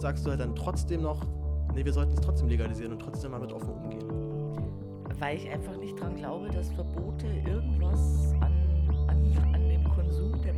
sagst 0.00 0.26
du 0.26 0.30
halt 0.30 0.40
dann 0.40 0.54
trotzdem 0.54 1.02
noch, 1.02 1.22
nee, 1.74 1.84
wir 1.84 1.92
sollten 1.92 2.12
es 2.12 2.20
trotzdem 2.20 2.48
legalisieren 2.48 2.92
und 2.92 3.00
trotzdem 3.00 3.30
mal 3.30 3.40
mit 3.40 3.52
offen 3.52 3.70
umgehen? 3.70 4.08
Weil 5.18 5.36
ich 5.36 5.48
einfach 5.48 5.76
nicht 5.76 5.98
dran 5.98 6.16
glaube, 6.16 6.50
dass 6.50 6.70
Verbote 6.72 7.26
irgendwas 7.46 8.32
an, 8.40 8.52
an, 9.08 9.54
an 9.54 9.68
dem 9.68 9.84
Konsum 9.84 10.40
der 10.42 10.52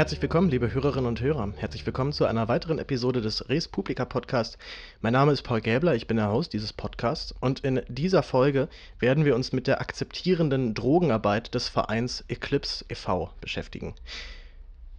Herzlich 0.00 0.22
willkommen, 0.22 0.48
liebe 0.48 0.72
Hörerinnen 0.72 1.04
und 1.04 1.20
Hörer. 1.20 1.52
Herzlich 1.58 1.84
willkommen 1.84 2.14
zu 2.14 2.24
einer 2.24 2.48
weiteren 2.48 2.78
Episode 2.78 3.20
des 3.20 3.50
Res 3.50 3.68
Publica 3.68 4.06
Podcast. 4.06 4.56
Mein 5.02 5.12
Name 5.12 5.30
ist 5.30 5.42
Paul 5.42 5.60
Gäbler, 5.60 5.94
ich 5.94 6.06
bin 6.06 6.16
der 6.16 6.32
Host 6.32 6.54
dieses 6.54 6.72
Podcasts 6.72 7.34
und 7.38 7.60
in 7.60 7.82
dieser 7.86 8.22
Folge 8.22 8.70
werden 8.98 9.26
wir 9.26 9.34
uns 9.34 9.52
mit 9.52 9.66
der 9.66 9.78
akzeptierenden 9.82 10.72
Drogenarbeit 10.72 11.54
des 11.54 11.68
Vereins 11.68 12.24
Eclipse 12.28 12.82
e.V. 12.88 13.30
beschäftigen. 13.42 13.94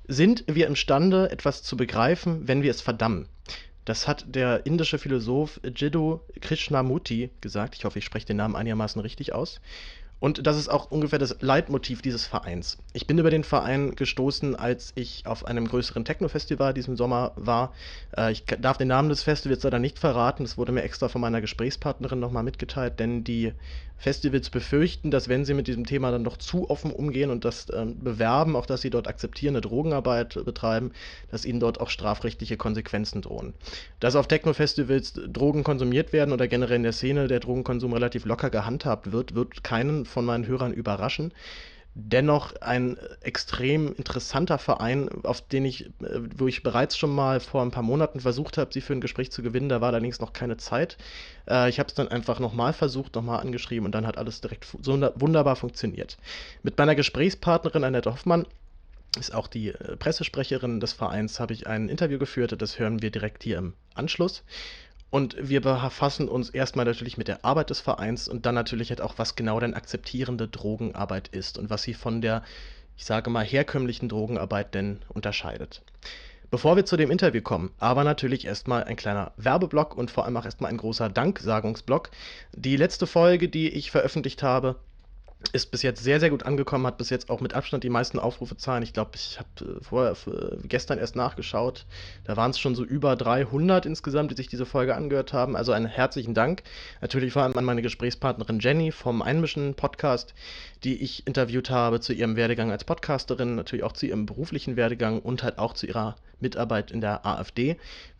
Sind 0.08 0.44
wir 0.46 0.68
imstande, 0.68 1.32
etwas 1.32 1.64
zu 1.64 1.78
begreifen, 1.78 2.48
wenn 2.48 2.62
wir 2.62 2.70
es 2.70 2.82
verdammen? 2.82 3.28
Das 3.86 4.08
hat 4.08 4.36
der 4.36 4.68
indische 4.68 5.00
Philosoph 5.00 5.60
Jiddu 5.64 6.20
Krishnamurti 6.42 7.32
gesagt. 7.42 7.74
Ich 7.76 7.86
hoffe, 7.86 7.98
ich 7.98 8.06
spreche 8.06 8.28
den 8.28 8.38
Namen 8.38 8.56
einigermaßen 8.56 9.02
richtig 9.02 9.34
aus. 9.34 9.62
Und 10.22 10.46
das 10.46 10.56
ist 10.56 10.70
auch 10.70 10.92
ungefähr 10.92 11.18
das 11.18 11.38
Leitmotiv 11.42 12.04
dieses 12.04 12.28
Vereins. 12.28 12.78
Ich 12.94 13.08
bin 13.08 13.18
über 13.18 13.32
den 13.32 13.44
Verein 13.44 13.96
gestoßen, 13.96 14.56
als 14.56 14.92
ich 14.94 15.26
auf 15.26 15.46
einem 15.46 15.68
größeren 15.68 16.06
Techno-Festival 16.06 16.76
diesen 16.76 16.96
Sommer 16.96 17.32
war. 17.36 17.74
Äh, 18.16 18.32
ich 18.32 18.46
darf 18.46 18.78
den 18.78 18.88
Namen 18.88 19.10
des 19.10 19.24
Festivals 19.24 19.64
leider 19.64 19.80
nicht 19.80 19.98
verraten. 19.98 20.44
Das 20.44 20.60
wurde 20.60 20.74
mir 20.74 20.84
extra 20.84 21.10
von 21.10 21.22
meiner 21.22 21.42
Gesprächspartnerin 21.42 22.20
nochmal 22.20 22.44
mitgeteilt, 22.44 23.00
denn 23.00 23.24
die 23.24 23.54
Festivals 24.02 24.50
befürchten, 24.50 25.12
dass 25.12 25.30
wenn 25.30 25.46
sie 25.46 25.54
mit 25.54 25.68
diesem 25.68 25.86
Thema 25.86 26.10
dann 26.10 26.24
doch 26.24 26.38
zu 26.38 26.72
offen 26.72 26.92
umgehen 26.92 27.30
und 27.30 27.46
das 27.46 27.68
ähm, 27.72 28.04
bewerben, 28.04 28.56
auch 28.56 28.66
dass 28.66 28.82
sie 28.82 28.90
dort 28.90 29.08
akzeptierende 29.08 29.62
Drogenarbeit 29.62 30.44
betreiben, 30.44 30.92
dass 31.30 31.46
ihnen 31.46 31.60
dort 31.60 31.80
auch 31.80 31.92
strafrechtliche 31.92 32.58
Konsequenzen 32.58 33.22
drohen. 33.22 33.54
Dass 34.00 34.16
auf 34.16 34.28
Techno-Festivals 34.28 35.14
Drogen 35.32 35.64
konsumiert 35.64 36.14
werden 36.14 36.32
oder 36.32 36.48
generell 36.48 36.78
in 36.78 36.84
der 36.84 36.94
Szene 36.94 37.28
der 37.28 37.42
Drogenkonsum 37.42 37.94
relativ 37.94 38.26
locker 38.26 38.50
gehandhabt 38.50 39.12
wird, 39.12 39.36
wird 39.36 39.64
keinen 39.64 40.06
von 40.12 40.26
meinen 40.26 40.46
Hörern 40.46 40.74
überraschen 40.74 41.34
dennoch 41.94 42.56
ein 42.62 42.98
extrem 43.22 43.94
interessanter 43.94 44.58
Verein, 44.58 45.10
auf 45.24 45.42
den 45.42 45.66
ich, 45.66 45.90
wo 46.36 46.48
ich 46.48 46.64
bereits 46.64 46.98
schon 46.98 47.14
mal 47.14 47.40
vor 47.40 47.62
ein 47.62 47.72
paar 47.72 47.84
Monaten 47.84 48.22
versucht 48.22 48.58
habe, 48.58 48.72
sie 48.74 48.82
für 48.82 48.94
ein 48.94 49.02
Gespräch 49.02 49.32
zu 49.32 49.42
gewinnen. 49.42 49.68
Da 49.68 49.82
war 49.82 49.90
allerdings 49.90 50.20
noch 50.20 50.32
keine 50.32 50.58
Zeit. 50.58 50.98
Äh, 51.50 51.70
ich 51.70 51.80
habe 51.80 51.88
es 51.90 51.96
dann 51.96 52.08
einfach 52.08 52.40
nochmal 52.40 52.74
versucht, 52.74 53.16
nochmal 53.16 53.42
angeschrieben 53.42 53.86
und 53.86 53.94
dann 53.94 54.08
hat 54.08 54.18
alles 54.18 54.42
direkt 54.42 54.68
so 54.82 54.94
wunderbar 55.16 55.56
funktioniert. 55.56 56.18
Mit 56.64 56.78
meiner 56.78 56.96
Gesprächspartnerin 56.96 57.84
Annette 57.84 58.12
Hoffmann 58.12 58.46
ist 59.20 59.34
auch 59.34 59.48
die 59.48 59.70
äh, 59.70 59.98
Pressesprecherin 59.98 60.80
des 60.80 60.94
Vereins, 60.94 61.42
habe 61.42 61.54
ich 61.54 61.68
ein 61.68 61.90
Interview 61.90 62.20
geführt. 62.20 62.56
Das 62.62 62.80
hören 62.80 63.02
wir 63.02 63.12
direkt 63.12 63.44
hier 63.44 63.58
im 63.58 63.74
Anschluss. 63.96 64.44
Und 65.12 65.36
wir 65.38 65.60
befassen 65.60 66.30
uns 66.30 66.50
erstmal 66.50 66.86
natürlich 66.86 67.18
mit 67.18 67.28
der 67.28 67.44
Arbeit 67.44 67.70
des 67.70 67.82
Vereins 67.82 68.30
und 68.30 68.46
dann 68.46 68.56
natürlich 68.56 68.90
halt 68.90 69.02
auch, 69.02 69.16
was 69.18 69.36
genau 69.36 69.60
denn 69.60 69.74
akzeptierende 69.74 70.48
Drogenarbeit 70.48 71.28
ist 71.28 71.58
und 71.58 71.70
was 71.70 71.84
sie 71.84 71.94
von 71.94 72.22
der, 72.22 72.44
ich 72.96 73.06
sage 73.06 73.30
mal, 73.30 73.44
herkömmlichen 73.44 74.08
Drogenarbeit 74.08 74.74
denn 74.74 75.02
unterscheidet. 75.10 75.84
Bevor 76.50 76.78
wir 76.78 76.86
zu 76.86 76.96
dem 76.96 77.12
Interview 77.12 77.42
kommen, 77.42 77.72
aber 77.78 78.06
natürlich 78.06 78.46
erstmal 78.46 78.86
ein 78.86 78.96
kleiner 78.96 79.34
Werbeblock 79.36 79.98
und 79.98 80.12
vor 80.12 80.24
allem 80.24 80.38
auch 80.38 80.46
erstmal 80.46 80.72
ein 80.72 80.78
großer 80.78 81.10
Danksagungsblock. 81.10 82.10
Die 82.54 82.78
letzte 82.78 83.06
Folge, 83.06 83.50
die 83.50 83.70
ich 83.70 83.92
veröffentlicht 83.92 84.44
habe, 84.44 84.78
ist 85.54 85.72
bis 85.72 85.82
jetzt 85.82 86.04
sehr, 86.04 86.20
sehr 86.20 86.30
gut 86.30 86.44
angekommen, 86.44 86.86
hat 86.88 86.98
bis 86.98 87.10
jetzt 87.10 87.30
auch 87.30 87.42
mit 87.42 87.54
Abstand 87.54 87.84
die 87.84 87.90
meisten 87.90 88.20
Aufrufezahlen. 88.20 88.84
Ich 88.84 88.94
glaube, 88.94 89.12
ich 89.16 89.40
habe 89.40 89.50
äh, 89.78 89.84
vorher 89.84 90.12
äh, 90.28 90.58
gestern 90.68 90.98
erst 90.98 91.16
nachgeschaut. 91.16 91.86
Da 92.24 92.38
waren 92.38 92.52
es 92.52 92.60
schon 92.60 92.76
so 92.76 92.84
über 92.84 93.16
300 93.16 93.86
insgesamt, 93.86 94.32
die 94.32 94.36
sich 94.36 94.48
diese 94.48 94.66
Folge 94.66 94.96
angehört 94.96 95.34
haben. 95.34 95.56
Also 95.56 95.72
einen 95.72 95.88
herzlichen 95.88 96.34
Dank. 96.34 96.64
Natürlich 97.02 97.34
vor 97.34 97.44
allem 97.44 97.58
an 97.58 97.66
meine 97.66 97.82
Gesprächspartnerin 97.82 98.60
Jenny 98.60 98.92
vom 98.92 99.22
Einmischen 99.22 99.74
Podcast, 99.74 100.34
die 100.84 101.02
ich 101.02 101.28
interviewt 101.28 101.70
habe 101.70 102.00
zu 102.00 102.14
ihrem 102.14 102.36
Werdegang 102.36 102.72
als 102.72 102.84
Podcasterin, 102.84 103.56
natürlich 103.56 103.84
auch 103.84 103.94
zu 103.94 104.06
ihrem 104.06 104.26
beruflichen 104.26 104.76
Werdegang 104.76 105.20
und 105.20 105.44
halt 105.44 105.58
auch 105.58 105.74
zu 105.74 105.88
ihrer 105.88 106.16
Mitarbeit 106.42 106.92
in 106.92 107.02
der 107.02 107.26
AfD, 107.26 107.78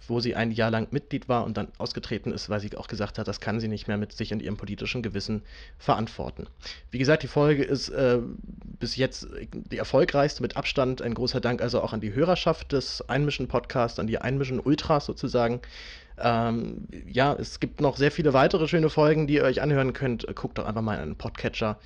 wo 0.08 0.20
sie 0.20 0.36
ein 0.36 0.52
Jahr 0.52 0.72
lang 0.72 0.88
Mitglied 0.92 1.30
war 1.30 1.46
und 1.46 1.58
dann 1.58 1.68
ausgetreten 1.78 2.32
ist, 2.32 2.50
weil 2.50 2.60
sie 2.60 2.76
auch 2.78 2.88
gesagt 2.88 3.18
hat, 3.18 3.28
das 3.28 3.40
kann 3.40 3.60
sie 3.60 3.68
nicht 3.68 3.88
mehr 3.88 3.98
mit 3.98 4.14
sich 4.14 4.34
und 4.34 4.42
ihrem 4.42 4.58
politischen 4.58 5.02
Gewissen 5.02 5.44
verantworten. 5.78 6.48
Wie 6.90 6.98
gesagt, 6.98 7.24
die 7.24 7.28
Folge 7.28 7.64
ist 7.64 7.90
äh, 7.90 8.20
bis 8.80 8.96
jetzt 8.96 9.28
die 9.52 9.78
erfolgreichste 9.78 10.42
mit 10.42 10.58
Abstand. 10.58 11.02
Ein 11.02 11.14
großer 11.14 11.42
Dank 11.42 11.62
also 11.62 11.82
auch 11.82 11.94
an 11.94 12.02
die 12.02 12.14
Hörerschaft 12.14 12.72
des 12.72 13.08
Einmischen 13.10 13.48
Podcasts, 13.48 14.00
an 14.00 14.08
die 14.08 14.20
Einmischen 14.20 14.60
Ultras 14.60 15.06
sozusagen. 15.06 15.62
Ähm, 16.18 16.88
ja, 17.08 17.34
es 17.34 17.60
gibt 17.60 17.82
noch 17.82 17.98
sehr 17.98 18.12
viele 18.12 18.34
weitere 18.34 18.68
schöne 18.68 18.90
Folgen, 18.90 19.28
die 19.28 19.36
ihr 19.36 19.44
euch 19.44 19.62
anhören 19.62 19.94
könnt. 19.94 20.28
Guckt 20.36 20.58
doch 20.58 20.66
einfach 20.66 20.82
mal 20.82 20.96
in 20.96 21.02
einen 21.02 21.16
Podcatcher 21.16 21.80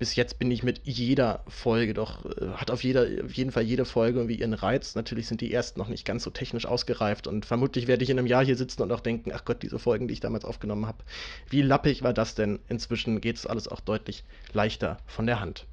bis 0.00 0.16
jetzt 0.16 0.38
bin 0.38 0.50
ich 0.50 0.62
mit 0.62 0.80
jeder 0.84 1.44
Folge 1.46 1.92
doch, 1.92 2.24
äh, 2.24 2.48
hat 2.54 2.70
auf, 2.70 2.82
jeder, 2.82 3.06
auf 3.22 3.34
jeden 3.34 3.52
Fall 3.52 3.62
jede 3.62 3.84
Folge 3.84 4.18
irgendwie 4.18 4.40
ihren 4.40 4.54
Reiz. 4.54 4.94
Natürlich 4.94 5.28
sind 5.28 5.42
die 5.42 5.52
ersten 5.52 5.78
noch 5.78 5.88
nicht 5.88 6.06
ganz 6.06 6.24
so 6.24 6.30
technisch 6.30 6.64
ausgereift 6.64 7.26
und 7.26 7.44
vermutlich 7.44 7.86
werde 7.86 8.02
ich 8.02 8.08
in 8.08 8.18
einem 8.18 8.26
Jahr 8.26 8.42
hier 8.42 8.56
sitzen 8.56 8.80
und 8.80 8.92
auch 8.92 9.00
denken, 9.00 9.30
ach 9.34 9.44
Gott, 9.44 9.62
diese 9.62 9.78
Folgen, 9.78 10.08
die 10.08 10.14
ich 10.14 10.20
damals 10.20 10.46
aufgenommen 10.46 10.86
habe, 10.86 11.04
wie 11.50 11.60
lappig 11.60 12.02
war 12.02 12.14
das 12.14 12.34
denn? 12.34 12.60
Inzwischen 12.70 13.20
geht 13.20 13.36
es 13.36 13.46
alles 13.46 13.68
auch 13.68 13.80
deutlich 13.80 14.24
leichter 14.54 14.96
von 15.06 15.26
der 15.26 15.38
Hand. 15.38 15.66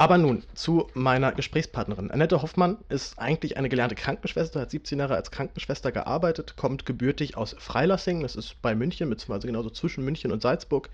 Aber 0.00 0.16
nun 0.16 0.44
zu 0.54 0.86
meiner 0.94 1.32
Gesprächspartnerin. 1.32 2.12
Annette 2.12 2.40
Hoffmann 2.40 2.76
ist 2.88 3.18
eigentlich 3.18 3.56
eine 3.56 3.68
gelernte 3.70 3.96
Krankenschwester, 3.96 4.60
hat 4.60 4.70
17 4.70 4.98
Jahre 4.98 5.16
als 5.16 5.32
Krankenschwester 5.32 5.90
gearbeitet, 5.90 6.56
kommt 6.56 6.86
gebürtig 6.86 7.36
aus 7.36 7.56
Freilassing, 7.58 8.22
das 8.22 8.36
ist 8.36 8.60
bei 8.62 8.76
München, 8.76 9.10
beziehungsweise 9.10 9.48
genauso 9.48 9.70
zwischen 9.70 10.04
München 10.04 10.30
und 10.30 10.42
Salzburg. 10.42 10.90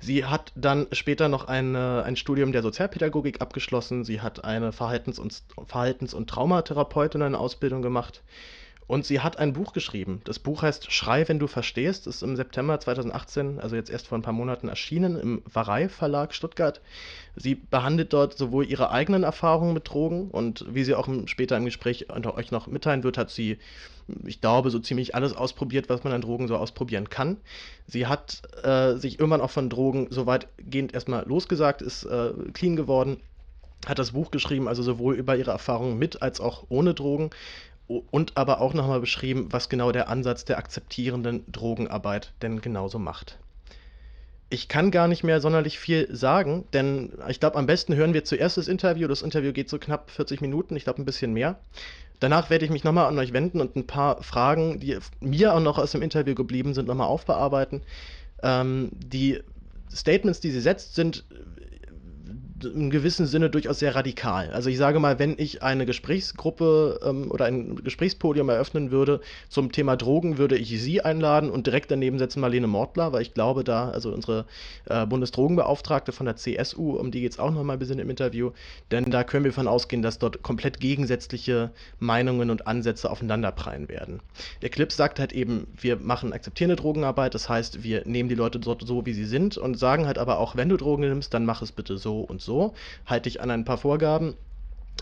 Sie 0.00 0.24
hat 0.24 0.52
dann 0.54 0.86
später 0.92 1.28
noch 1.28 1.46
eine, 1.46 2.02
ein 2.04 2.16
Studium 2.16 2.52
der 2.52 2.62
Sozialpädagogik 2.62 3.40
abgeschlossen. 3.40 4.04
Sie 4.04 4.20
hat 4.20 4.44
eine 4.44 4.72
Verhaltens- 4.72 5.18
und, 5.18 5.42
Verhaltens 5.66 6.14
und 6.14 6.28
Traumatherapeutin 6.28 7.22
eine 7.22 7.38
Ausbildung 7.38 7.82
gemacht. 7.82 8.22
Und 8.90 9.06
sie 9.06 9.20
hat 9.20 9.38
ein 9.38 9.52
Buch 9.52 9.72
geschrieben. 9.72 10.20
Das 10.24 10.40
Buch 10.40 10.62
heißt 10.62 10.90
Schrei, 10.90 11.28
wenn 11.28 11.38
du 11.38 11.46
verstehst. 11.46 12.08
Ist 12.08 12.24
im 12.24 12.34
September 12.34 12.80
2018, 12.80 13.60
also 13.60 13.76
jetzt 13.76 13.88
erst 13.88 14.08
vor 14.08 14.18
ein 14.18 14.22
paar 14.22 14.32
Monaten 14.32 14.66
erschienen, 14.66 15.14
im 15.14 15.42
Varei 15.44 15.88
Verlag 15.88 16.34
Stuttgart. 16.34 16.80
Sie 17.36 17.54
behandelt 17.54 18.12
dort 18.12 18.36
sowohl 18.36 18.66
ihre 18.66 18.90
eigenen 18.90 19.22
Erfahrungen 19.22 19.74
mit 19.74 19.88
Drogen 19.88 20.28
und 20.32 20.66
wie 20.74 20.82
sie 20.82 20.96
auch 20.96 21.08
später 21.26 21.56
im 21.56 21.66
Gespräch 21.66 22.10
unter 22.12 22.34
euch 22.34 22.50
noch 22.50 22.66
mitteilen 22.66 23.04
wird, 23.04 23.16
hat 23.16 23.30
sie, 23.30 23.58
ich 24.24 24.40
glaube, 24.40 24.70
so 24.70 24.80
ziemlich 24.80 25.14
alles 25.14 25.36
ausprobiert, 25.36 25.88
was 25.88 26.02
man 26.02 26.12
an 26.12 26.22
Drogen 26.22 26.48
so 26.48 26.56
ausprobieren 26.56 27.08
kann. 27.08 27.36
Sie 27.86 28.08
hat 28.08 28.42
äh, 28.64 28.96
sich 28.96 29.20
irgendwann 29.20 29.40
auch 29.40 29.52
von 29.52 29.70
Drogen 29.70 30.08
so 30.10 30.26
weitgehend 30.26 30.94
erstmal 30.94 31.24
losgesagt, 31.28 31.80
ist 31.80 32.06
äh, 32.06 32.32
clean 32.54 32.74
geworden 32.74 33.18
hat 33.86 33.98
das 33.98 34.12
Buch 34.12 34.30
geschrieben, 34.30 34.68
also 34.68 34.82
sowohl 34.82 35.14
über 35.14 35.36
ihre 35.36 35.52
Erfahrungen 35.52 35.98
mit 35.98 36.22
als 36.22 36.40
auch 36.40 36.64
ohne 36.68 36.92
Drogen 36.94 37.30
und 38.10 38.36
aber 38.36 38.60
auch 38.60 38.74
nochmal 38.74 39.00
beschrieben, 39.00 39.48
was 39.50 39.68
genau 39.68 39.90
der 39.90 40.08
Ansatz 40.08 40.44
der 40.44 40.58
akzeptierenden 40.58 41.44
Drogenarbeit 41.50 42.32
denn 42.42 42.60
genauso 42.60 42.98
macht. 42.98 43.38
Ich 44.48 44.68
kann 44.68 44.90
gar 44.90 45.08
nicht 45.08 45.22
mehr 45.22 45.40
sonderlich 45.40 45.78
viel 45.78 46.08
sagen, 46.14 46.64
denn 46.72 47.12
ich 47.28 47.40
glaube, 47.40 47.56
am 47.56 47.66
besten 47.66 47.94
hören 47.94 48.14
wir 48.14 48.24
zuerst 48.24 48.56
das 48.56 48.68
Interview. 48.68 49.06
Das 49.06 49.22
Interview 49.22 49.52
geht 49.52 49.68
so 49.68 49.78
knapp 49.78 50.10
40 50.10 50.40
Minuten, 50.40 50.76
ich 50.76 50.84
glaube 50.84 51.00
ein 51.02 51.04
bisschen 51.04 51.32
mehr. 51.32 51.58
Danach 52.18 52.50
werde 52.50 52.64
ich 52.64 52.70
mich 52.70 52.84
nochmal 52.84 53.06
an 53.06 53.18
euch 53.18 53.32
wenden 53.32 53.60
und 53.60 53.76
ein 53.76 53.86
paar 53.86 54.22
Fragen, 54.22 54.78
die 54.80 54.98
mir 55.20 55.54
auch 55.54 55.60
noch 55.60 55.78
aus 55.78 55.92
dem 55.92 56.02
Interview 56.02 56.34
geblieben 56.34 56.74
sind, 56.74 56.88
nochmal 56.88 57.06
aufbearbeiten. 57.06 57.82
Ähm, 58.42 58.90
die 58.92 59.40
Statements, 59.92 60.40
die 60.40 60.50
sie 60.50 60.60
setzt, 60.60 60.94
sind 60.94 61.24
im 62.64 62.90
gewissen 62.90 63.26
Sinne 63.26 63.50
durchaus 63.50 63.78
sehr 63.78 63.94
radikal. 63.94 64.50
Also 64.50 64.70
ich 64.70 64.78
sage 64.78 65.00
mal, 65.00 65.18
wenn 65.18 65.34
ich 65.38 65.62
eine 65.62 65.86
Gesprächsgruppe 65.86 67.00
ähm, 67.04 67.30
oder 67.30 67.46
ein 67.46 67.76
Gesprächspodium 67.76 68.48
eröffnen 68.48 68.90
würde 68.90 69.20
zum 69.48 69.72
Thema 69.72 69.96
Drogen, 69.96 70.38
würde 70.38 70.56
ich 70.56 70.80
Sie 70.80 71.00
einladen 71.00 71.50
und 71.50 71.66
direkt 71.66 71.90
daneben 71.90 72.18
setzen 72.18 72.40
Marlene 72.40 72.66
Mortler, 72.66 73.12
weil 73.12 73.22
ich 73.22 73.34
glaube 73.34 73.64
da, 73.64 73.90
also 73.90 74.12
unsere 74.12 74.46
äh, 74.86 75.06
Bundesdrogenbeauftragte 75.06 76.12
von 76.12 76.26
der 76.26 76.36
CSU, 76.36 76.96
um 76.96 77.10
die 77.10 77.20
geht 77.20 77.32
es 77.32 77.38
auch 77.38 77.50
noch 77.50 77.62
mal 77.62 77.74
ein 77.74 77.78
bisschen 77.78 77.98
im 77.98 78.10
Interview, 78.10 78.52
denn 78.90 79.10
da 79.10 79.24
können 79.24 79.44
wir 79.44 79.52
von 79.52 79.68
ausgehen, 79.68 80.02
dass 80.02 80.18
dort 80.18 80.42
komplett 80.42 80.80
gegensätzliche 80.80 81.70
Meinungen 81.98 82.50
und 82.50 82.66
Ansätze 82.66 83.10
aufeinanderprallen 83.10 83.88
werden. 83.88 84.20
Der 84.62 84.68
Clip 84.68 84.90
sagt 84.92 85.18
halt 85.18 85.32
eben, 85.32 85.66
wir 85.80 85.96
machen 85.96 86.32
akzeptierende 86.32 86.76
Drogenarbeit, 86.76 87.34
das 87.34 87.48
heißt, 87.48 87.82
wir 87.82 88.02
nehmen 88.06 88.28
die 88.28 88.34
Leute 88.34 88.58
dort 88.58 88.86
so, 88.86 89.06
wie 89.06 89.12
sie 89.12 89.24
sind 89.24 89.56
und 89.56 89.78
sagen 89.78 90.06
halt 90.06 90.18
aber 90.18 90.38
auch, 90.38 90.56
wenn 90.56 90.68
du 90.68 90.76
Drogen 90.76 91.02
nimmst, 91.02 91.32
dann 91.34 91.44
mach 91.44 91.62
es 91.62 91.72
bitte 91.72 91.96
so 91.96 92.20
und 92.20 92.40
so, 92.40 92.49
halte 93.06 93.28
dich 93.28 93.40
an 93.40 93.50
ein 93.50 93.64
paar 93.64 93.78
Vorgaben 93.78 94.34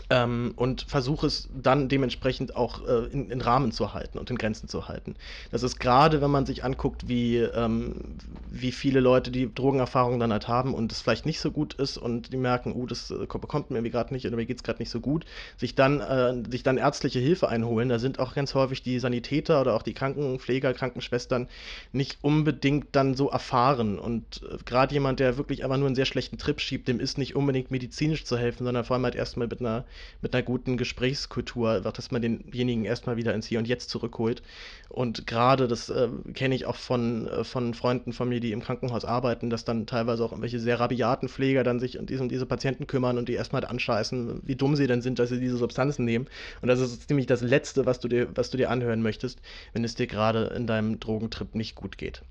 ähm, 0.09 0.53
und 0.55 0.83
versuche 0.83 1.27
es 1.27 1.49
dann 1.53 1.89
dementsprechend 1.89 2.55
auch 2.55 2.87
äh, 2.87 3.05
in, 3.11 3.29
in, 3.29 3.41
Rahmen 3.41 3.71
zu 3.71 3.93
halten 3.93 4.17
und 4.17 4.29
in 4.29 4.37
Grenzen 4.37 4.67
zu 4.67 4.87
halten. 4.87 5.15
Das 5.51 5.63
ist 5.63 5.79
gerade, 5.79 6.21
wenn 6.21 6.31
man 6.31 6.45
sich 6.45 6.63
anguckt, 6.63 7.07
wie, 7.07 7.37
ähm, 7.37 8.17
wie 8.49 8.71
viele 8.71 8.99
Leute 8.99 9.31
die 9.31 9.53
Drogenerfahrung 9.53 10.19
dann 10.19 10.31
halt 10.31 10.47
haben 10.47 10.73
und 10.73 10.91
es 10.91 11.01
vielleicht 11.01 11.25
nicht 11.25 11.39
so 11.39 11.51
gut 11.51 11.73
ist 11.75 11.97
und 11.97 12.33
die 12.33 12.37
merken, 12.37 12.73
uh, 12.73 12.85
das 12.85 13.11
äh, 13.11 13.25
bekommt 13.25 13.69
mir 13.69 13.77
irgendwie 13.77 13.91
gerade 13.91 14.13
nicht 14.13 14.25
oder 14.25 14.35
mir 14.35 14.45
geht 14.45 14.57
es 14.57 14.63
gerade 14.63 14.79
nicht 14.79 14.89
so 14.89 14.99
gut, 14.99 15.25
sich 15.57 15.75
dann, 15.75 15.99
äh, 15.99 16.43
sich 16.49 16.63
dann 16.63 16.77
ärztliche 16.77 17.19
Hilfe 17.19 17.49
einholen. 17.49 17.89
Da 17.89 17.99
sind 17.99 18.19
auch 18.19 18.33
ganz 18.33 18.55
häufig 18.55 18.81
die 18.83 18.99
Sanitäter 18.99 19.61
oder 19.61 19.75
auch 19.75 19.83
die 19.83 19.93
Krankenpfleger, 19.93 20.73
Krankenschwestern 20.73 21.47
nicht 21.91 22.19
unbedingt 22.21 22.87
dann 22.93 23.15
so 23.15 23.29
erfahren. 23.29 23.99
Und 23.99 24.41
äh, 24.43 24.57
gerade 24.65 24.93
jemand, 24.93 25.19
der 25.19 25.37
wirklich 25.37 25.63
einfach 25.63 25.77
nur 25.77 25.87
einen 25.87 25.95
sehr 25.95 26.05
schlechten 26.05 26.37
Trip 26.37 26.59
schiebt, 26.59 26.87
dem 26.87 26.99
ist 26.99 27.17
nicht 27.17 27.35
unbedingt 27.35 27.71
medizinisch 27.71 28.25
zu 28.25 28.37
helfen, 28.37 28.65
sondern 28.65 28.85
vor 28.85 28.95
allem 28.95 29.05
halt 29.05 29.15
erstmal 29.15 29.47
mit 29.47 29.59
einer 29.59 29.85
mit 30.21 30.33
einer 30.33 30.43
guten 30.43 30.77
Gesprächskultur, 30.77 31.81
dass 31.81 32.11
man 32.11 32.21
denjenigen 32.21 32.85
erstmal 32.85 33.17
wieder 33.17 33.33
ins 33.33 33.47
Hier 33.47 33.59
und 33.59 33.67
Jetzt 33.67 33.89
zurückholt. 33.89 34.41
Und 34.89 35.27
gerade, 35.27 35.67
das 35.67 35.89
äh, 35.89 36.09
kenne 36.33 36.55
ich 36.55 36.65
auch 36.65 36.75
von, 36.75 37.27
äh, 37.27 37.43
von 37.43 37.73
Freunden 37.73 38.11
von 38.11 38.27
mir, 38.27 38.39
die 38.39 38.51
im 38.51 38.61
Krankenhaus 38.61 39.05
arbeiten, 39.05 39.49
dass 39.49 39.63
dann 39.63 39.85
teilweise 39.85 40.23
auch 40.23 40.31
irgendwelche 40.31 40.59
sehr 40.59 40.79
rabiaten 40.79 41.29
Pfleger 41.29 41.63
dann 41.63 41.79
sich 41.79 41.99
um 41.99 42.05
diese, 42.05 42.27
diese 42.27 42.45
Patienten 42.45 42.87
kümmern 42.87 43.17
und 43.17 43.29
die 43.29 43.33
erstmal 43.33 43.63
anscheißen, 43.63 44.41
wie 44.43 44.55
dumm 44.55 44.75
sie 44.75 44.87
denn 44.87 45.01
sind, 45.01 45.19
dass 45.19 45.29
sie 45.29 45.39
diese 45.39 45.57
Substanzen 45.57 46.05
nehmen. 46.05 46.27
Und 46.61 46.69
das 46.69 46.79
ist 46.79 47.09
nämlich 47.09 47.27
das 47.27 47.41
Letzte, 47.41 47.85
was 47.85 47.99
du 47.99 48.07
dir, 48.07 48.27
was 48.35 48.49
du 48.49 48.57
dir 48.57 48.69
anhören 48.69 49.01
möchtest, 49.01 49.39
wenn 49.73 49.83
es 49.83 49.95
dir 49.95 50.07
gerade 50.07 50.45
in 50.55 50.65
deinem 50.65 50.99
Drogentrip 50.99 51.55
nicht 51.55 51.75
gut 51.75 51.97
geht. 51.97 52.23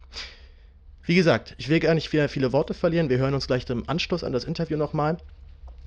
Wie 1.09 1.15
gesagt, 1.15 1.55
ich 1.57 1.71
will 1.71 1.81
gar 1.81 1.95
nicht 1.95 2.13
wieder 2.13 2.29
viele 2.29 2.53
Worte 2.53 2.75
verlieren. 2.75 3.09
Wir 3.09 3.17
hören 3.17 3.33
uns 3.33 3.47
gleich 3.47 3.69
im 3.71 3.89
Anschluss 3.89 4.25
an 4.25 4.35
das 4.35 4.45
Interview 4.45 4.77
nochmal. 4.77 5.17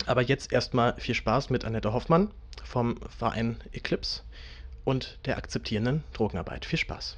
Aber 0.05 0.21
jetzt 0.21 0.51
erstmal 0.51 0.95
viel 0.99 1.15
Spaß 1.15 1.49
mit 1.49 1.65
Annette 1.65 1.93
Hoffmann 1.93 2.31
vom 2.63 2.97
Verein 3.09 3.57
Eclipse 3.71 4.23
und 4.83 5.19
der 5.25 5.37
akzeptierenden 5.37 6.03
Drogenarbeit. 6.13 6.65
Viel 6.65 6.79
Spaß. 6.79 7.17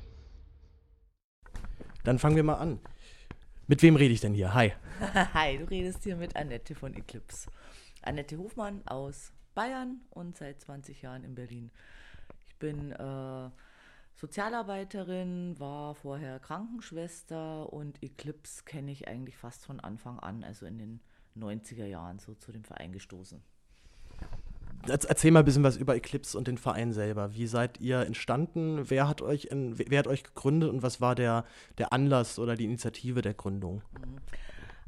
Dann 2.04 2.20
fangen 2.20 2.36
wir 2.36 2.44
mal 2.44 2.56
an. 2.56 2.80
Mit 3.68 3.82
wem 3.82 3.96
rede 3.96 4.14
ich 4.14 4.22
denn 4.22 4.34
hier? 4.34 4.54
Hi. 4.54 4.74
Hi, 5.34 5.58
du 5.58 5.66
redest 5.66 6.04
hier 6.04 6.18
mit 6.18 6.36
Annette 6.36 6.76
von 6.76 6.94
Eclipse. 6.94 7.50
Annette 8.02 8.38
Hofmann 8.38 8.86
aus 8.86 9.32
Bayern 9.56 10.02
und 10.10 10.38
seit 10.38 10.60
20 10.62 11.02
Jahren 11.02 11.24
in 11.24 11.36
Berlin. 11.36 11.72
Ich 12.48 12.56
bin 12.58 12.92
äh, 12.92 13.50
Sozialarbeiterin, 14.16 15.60
war 15.60 15.96
vorher 15.96 16.40
Krankenschwester 16.40 17.72
und 17.72 18.02
Eclipse 18.04 18.64
kenne 18.66 18.92
ich 18.92 19.08
eigentlich 19.08 19.38
fast 19.38 19.66
von 19.66 19.80
Anfang 19.80 20.20
an, 20.20 20.44
also 20.44 20.66
in 20.66 20.78
den 20.78 21.00
90er 21.38 21.86
Jahren 21.86 22.20
so 22.20 22.36
zu 22.36 22.52
dem 22.52 22.64
Verein 22.64 22.92
gestoßen. 22.92 23.42
Erzähl 24.86 25.32
mal 25.32 25.40
ein 25.40 25.46
bisschen 25.46 25.64
was 25.64 25.78
über 25.78 25.96
Eclipse 25.96 26.38
und 26.38 26.48
den 26.48 26.58
Verein 26.58 26.92
selber. 26.92 27.34
Wie 27.34 27.48
seid 27.48 27.80
ihr 27.80 28.02
entstanden? 28.02 28.90
Wer 28.90 29.08
hat 29.08 29.22
euch, 29.22 29.46
in, 29.46 29.78
wer 29.80 30.00
hat 30.00 30.08
euch 30.08 30.24
gegründet 30.24 30.70
und 30.70 30.84
was 30.84 31.00
war 31.00 31.16
der, 31.16 31.46
der 31.78 31.94
Anlass 31.94 32.38
oder 32.38 32.56
die 32.56 32.66
Initiative 32.66 33.22
der 33.22 33.34
Gründung? 33.34 33.82
Mhm. 33.94 34.18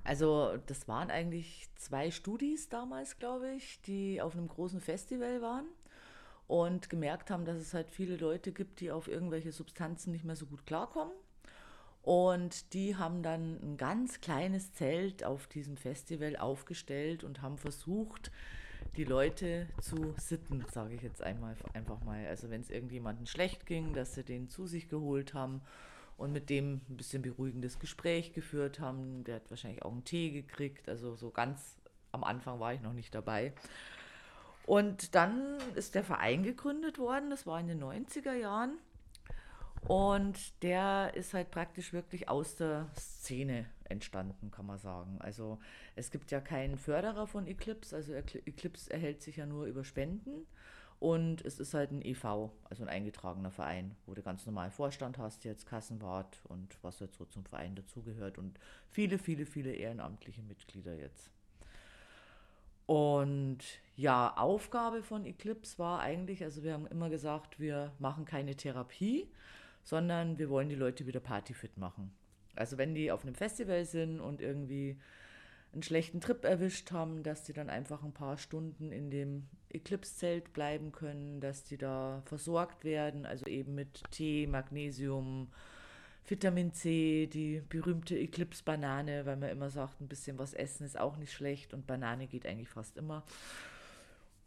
Also, 0.04 0.58
das 0.68 0.88
waren 0.88 1.10
eigentlich 1.10 1.68
zwei 1.76 2.12
Studis 2.12 2.70
damals, 2.70 3.18
glaube 3.18 3.50
ich, 3.52 3.82
die 3.82 4.22
auf 4.22 4.36
einem 4.36 4.48
großen 4.48 4.80
Festival 4.80 5.42
waren 5.42 5.66
und 6.48 6.92
gemerkt 6.92 7.32
haben, 7.32 7.44
dass 7.44 7.58
es 7.58 7.74
halt 7.74 7.90
viele 7.90 8.16
Leute 8.16 8.52
gibt, 8.52 8.82
die 8.82 8.92
auf 8.92 9.08
irgendwelche 9.08 9.52
Substanzen 9.52 10.12
nicht 10.12 10.24
mehr 10.24 10.36
so 10.36 10.46
gut 10.46 10.68
klarkommen 10.68 11.14
und 12.06 12.74
die 12.76 12.96
haben 12.98 13.24
dann 13.24 13.60
ein 13.64 13.78
ganz 13.78 14.22
kleines 14.22 14.72
Zelt 14.74 15.24
auf 15.24 15.48
diesem 15.48 15.76
Festival 15.76 16.36
aufgestellt 16.36 17.24
und 17.24 17.42
haben 17.42 17.58
versucht, 17.58 18.32
die 18.96 19.06
Leute 19.06 19.68
zu 19.82 20.14
sitten, 20.16 20.64
sage 20.72 20.94
ich 20.94 21.02
jetzt 21.02 21.24
einmal 21.24 21.56
einfach 21.74 22.04
mal. 22.04 22.28
Also 22.28 22.52
wenn 22.52 22.62
es 22.62 22.70
irgendjemandem 22.70 23.26
schlecht 23.26 23.66
ging, 23.66 23.94
dass 23.94 24.14
sie 24.14 24.24
den 24.24 24.50
zu 24.50 24.68
sich 24.68 24.88
geholt 24.88 25.34
haben 25.34 25.64
und 26.16 26.32
mit 26.32 26.52
dem 26.52 26.82
ein 26.90 26.98
bisschen 26.98 27.24
beruhigendes 27.24 27.80
Gespräch 27.80 28.34
geführt 28.34 28.80
haben. 28.80 29.24
Der 29.24 29.38
hat 29.38 29.50
wahrscheinlich 29.50 29.82
auch 29.82 29.92
einen 29.92 30.04
Tee 30.04 30.30
gekriegt. 30.30 30.88
Also 30.88 31.16
so 31.16 31.32
ganz 31.32 31.76
am 32.12 32.24
Anfang 32.24 32.60
war 32.60 32.72
ich 32.72 32.82
noch 32.82 32.94
nicht 32.94 33.16
dabei. 33.16 33.52
Und 34.68 35.16
dann 35.16 35.58
ist 35.74 35.96
der 35.96 36.04
Verein 36.04 36.44
gegründet 36.44 37.00
worden, 37.00 37.32
das 37.32 37.48
war 37.48 37.60
in 37.60 37.68
den 37.68 37.84
90er 37.84 38.34
Jahren. 38.34 38.78
Und 39.88 40.64
der 40.64 41.14
ist 41.14 41.34
halt 41.34 41.52
praktisch 41.52 41.94
wirklich 41.94 42.28
aus 42.28 42.56
der 42.56 42.90
Szene 42.98 43.66
entstanden, 43.84 44.50
kann 44.50 44.66
man 44.66 44.80
sagen. 44.80 45.18
Also 45.20 45.60
es 45.96 46.10
gibt 46.10 46.32
ja 46.32 46.42
keinen 46.42 46.78
Förderer 46.78 47.28
von 47.28 47.46
Eclipse, 47.46 47.96
also 47.96 48.14
Eclipse 48.14 48.92
erhält 48.92 49.22
sich 49.22 49.38
ja 49.38 49.46
nur 49.46 49.66
über 49.66 49.84
Spenden. 49.84 50.48
Und 51.00 51.44
es 51.46 51.60
ist 51.60 51.74
halt 51.74 51.92
ein 51.92 52.02
EV, 52.02 52.52
also 52.64 52.84
ein 52.84 52.90
eingetragener 52.90 53.52
Verein, 53.52 53.96
wo 54.06 54.14
du 54.14 54.24
ganz 54.24 54.46
normal 54.46 54.72
Vorstand 54.72 55.18
hast, 55.18 55.44
jetzt 55.44 55.66
Kassenwart 55.66 56.40
und 56.46 56.78
was 56.82 57.00
jetzt 57.00 57.18
so 57.18 57.26
zum 57.26 57.46
Verein 57.46 57.76
dazugehört 57.76 58.38
und 58.38 58.58
viele, 58.90 59.20
viele, 59.20 59.46
viele 59.46 59.74
ehrenamtliche 59.74 60.42
Mitglieder 60.42 60.96
jetzt. 60.96 61.30
Und 62.86 63.60
ja, 63.96 64.34
Aufgabe 64.38 65.04
von 65.04 65.26
Eclipse 65.26 65.78
war 65.80 66.00
eigentlich, 66.00 66.44
also 66.44 66.64
wir 66.64 66.74
haben 66.74 66.88
immer 66.88 67.10
gesagt, 67.10 67.60
wir 67.60 67.92
machen 68.00 68.26
keine 68.26 68.56
Therapie, 68.56 69.30
sondern 69.86 70.38
wir 70.38 70.50
wollen 70.50 70.68
die 70.68 70.76
Leute 70.76 71.08
wieder 71.08 71.22
partyfit 71.22 71.78
machen. 71.78 72.12
Also 72.56 72.78
wenn 72.78 72.94
die 72.94 73.12
auf 73.12 73.24
einem 73.24 73.36
Festival 73.36 73.86
sind 73.86 74.20
und 74.20 74.42
irgendwie 74.42 74.98
einen 75.72 75.84
schlechten 75.84 76.22
Trip 76.22 76.44
erwischt 76.44 76.92
haben, 76.92 77.22
dass 77.24 77.44
die 77.44 77.54
dann 77.54 77.70
einfach 77.70 78.04
ein 78.04 78.14
paar 78.14 78.38
Stunden 78.38 78.92
in 78.92 79.12
dem 79.12 79.48
Eclipse-Zelt 79.70 80.54
bleiben 80.54 80.92
können, 80.92 81.40
dass 81.40 81.64
die 81.64 81.78
da 81.78 82.24
versorgt 82.26 82.84
werden, 82.84 83.26
also 83.26 83.46
eben 83.46 83.76
mit 83.76 84.02
Tee, 84.12 84.48
Magnesium, 84.48 85.50
Vitamin 86.28 86.74
C, 86.74 87.28
die 87.28 87.62
berühmte 87.70 88.18
Eclipse-Banane, 88.18 89.26
weil 89.26 89.36
man 89.36 89.50
immer 89.50 89.70
sagt, 89.70 90.02
ein 90.02 90.08
bisschen 90.08 90.40
was 90.40 90.54
essen 90.54 90.86
ist 90.86 90.98
auch 90.98 91.18
nicht 91.18 91.34
schlecht 91.34 91.74
und 91.74 91.86
Banane 91.86 92.26
geht 92.28 92.48
eigentlich 92.48 92.70
fast 92.70 92.98
immer. 92.98 93.24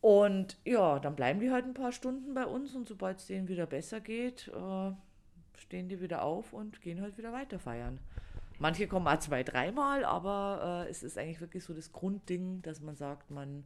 Und 0.00 0.56
ja, 0.64 0.98
dann 0.98 1.14
bleiben 1.14 1.40
die 1.40 1.50
halt 1.50 1.66
ein 1.66 1.74
paar 1.74 1.92
Stunden 1.92 2.34
bei 2.34 2.46
uns 2.46 2.74
und 2.74 2.88
sobald 2.88 3.18
es 3.18 3.26
denen 3.26 3.48
wieder 3.48 3.66
besser 3.66 4.00
geht, 4.00 4.48
äh, 4.48 4.92
stehen 5.60 5.88
die 5.88 6.00
wieder 6.00 6.22
auf 6.22 6.52
und 6.52 6.80
gehen 6.80 7.00
halt 7.00 7.18
wieder 7.18 7.32
weiter 7.32 7.58
feiern. 7.58 8.00
Manche 8.58 8.88
kommen 8.88 9.04
mal 9.04 9.20
zwei, 9.20 9.44
dreimal, 9.44 10.04
aber 10.04 10.84
äh, 10.86 10.90
es 10.90 11.02
ist 11.02 11.16
eigentlich 11.16 11.40
wirklich 11.40 11.64
so 11.64 11.74
das 11.74 11.92
Grundding, 11.92 12.60
dass 12.62 12.80
man 12.80 12.96
sagt, 12.96 13.30
man 13.30 13.64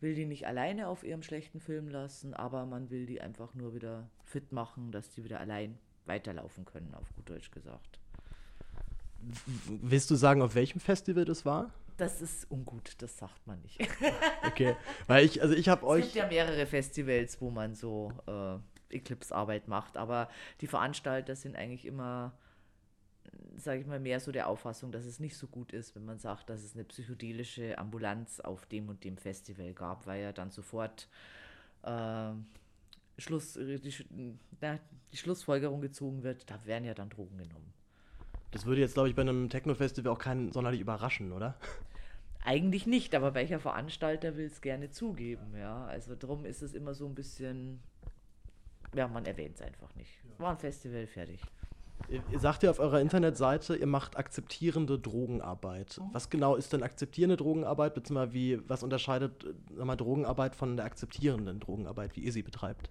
will 0.00 0.14
die 0.14 0.26
nicht 0.26 0.46
alleine 0.46 0.88
auf 0.88 1.02
ihrem 1.02 1.22
schlechten 1.22 1.60
Film 1.60 1.88
lassen, 1.88 2.34
aber 2.34 2.66
man 2.66 2.90
will 2.90 3.06
die 3.06 3.20
einfach 3.20 3.54
nur 3.54 3.74
wieder 3.74 4.10
fit 4.22 4.52
machen, 4.52 4.92
dass 4.92 5.08
die 5.10 5.24
wieder 5.24 5.40
allein 5.40 5.78
weiterlaufen 6.04 6.66
können, 6.66 6.94
auf 6.94 7.14
gut 7.16 7.30
Deutsch 7.30 7.50
gesagt. 7.50 7.98
Willst 9.66 10.10
du 10.10 10.14
sagen, 10.16 10.42
auf 10.42 10.54
welchem 10.54 10.80
Festival 10.80 11.24
das 11.24 11.46
war? 11.46 11.70
Das 11.96 12.20
ist 12.20 12.50
ungut, 12.50 12.92
das 12.98 13.16
sagt 13.16 13.46
man 13.46 13.60
nicht. 13.62 13.80
okay, 14.46 14.76
weil 15.06 15.24
ich, 15.24 15.40
also 15.40 15.54
ich 15.54 15.68
habe 15.68 15.86
euch. 15.86 16.06
Es 16.06 16.12
gibt 16.12 16.24
ja 16.24 16.28
mehrere 16.28 16.66
Festivals, 16.66 17.40
wo 17.40 17.50
man 17.50 17.74
so 17.74 18.12
äh, 18.26 18.58
Eclipse-Arbeit 18.90 19.68
macht. 19.68 19.96
Aber 19.96 20.28
die 20.60 20.66
Veranstalter 20.66 21.36
sind 21.36 21.56
eigentlich 21.56 21.86
immer, 21.86 22.32
sage 23.56 23.80
ich 23.80 23.86
mal, 23.86 24.00
mehr 24.00 24.20
so 24.20 24.32
der 24.32 24.48
Auffassung, 24.48 24.92
dass 24.92 25.04
es 25.04 25.20
nicht 25.20 25.36
so 25.36 25.46
gut 25.46 25.72
ist, 25.72 25.94
wenn 25.94 26.04
man 26.04 26.18
sagt, 26.18 26.50
dass 26.50 26.62
es 26.62 26.74
eine 26.74 26.84
psychedelische 26.84 27.78
Ambulanz 27.78 28.40
auf 28.40 28.66
dem 28.66 28.88
und 28.88 29.04
dem 29.04 29.16
Festival 29.16 29.72
gab, 29.72 30.06
weil 30.06 30.22
ja 30.22 30.32
dann 30.32 30.50
sofort 30.50 31.08
äh, 31.82 32.32
Schluss, 33.18 33.54
die, 33.54 34.38
na, 34.60 34.78
die 35.12 35.16
Schlussfolgerung 35.16 35.80
gezogen 35.80 36.22
wird, 36.22 36.50
da 36.50 36.64
werden 36.64 36.84
ja 36.84 36.94
dann 36.94 37.10
Drogen 37.10 37.38
genommen. 37.38 37.72
Das 38.50 38.66
würde 38.66 38.80
jetzt, 38.80 38.94
glaube 38.94 39.08
ich, 39.08 39.14
bei 39.14 39.22
einem 39.22 39.48
Techno-Festival 39.50 40.12
auch 40.12 40.18
keinen 40.18 40.52
sonderlich 40.52 40.80
überraschen, 40.80 41.32
oder? 41.32 41.56
Eigentlich 42.44 42.86
nicht, 42.86 43.14
aber 43.14 43.34
welcher 43.34 43.58
Veranstalter 43.58 44.36
will 44.36 44.46
es 44.46 44.60
gerne 44.60 44.90
zugeben, 44.90 45.56
ja. 45.56 45.86
Also 45.86 46.14
darum 46.14 46.44
ist 46.44 46.62
es 46.62 46.74
immer 46.74 46.94
so 46.94 47.06
ein 47.06 47.14
bisschen 47.14 47.80
ja, 48.94 49.08
man 49.08 49.24
erwähnt 49.24 49.56
es 49.56 49.62
einfach 49.62 49.94
nicht. 49.96 50.10
War 50.38 50.52
ein 50.52 50.58
Festival, 50.58 51.06
fertig. 51.06 51.40
Ihr 52.08 52.38
sagt 52.38 52.62
ja 52.62 52.70
auf 52.70 52.80
eurer 52.80 53.00
Internetseite, 53.00 53.76
ihr 53.76 53.86
macht 53.86 54.16
akzeptierende 54.16 54.98
Drogenarbeit. 54.98 55.98
Mhm. 55.98 56.08
Was 56.12 56.28
genau 56.28 56.54
ist 56.56 56.72
denn 56.72 56.82
akzeptierende 56.82 57.36
Drogenarbeit, 57.36 57.94
beziehungsweise 57.94 58.34
wie, 58.34 58.68
was 58.68 58.82
unterscheidet 58.82 59.44
äh, 59.78 59.84
mal, 59.84 59.96
Drogenarbeit 59.96 60.54
von 60.54 60.76
der 60.76 60.84
akzeptierenden 60.84 61.60
Drogenarbeit, 61.60 62.14
wie 62.16 62.20
ihr 62.20 62.32
sie 62.32 62.42
betreibt? 62.42 62.90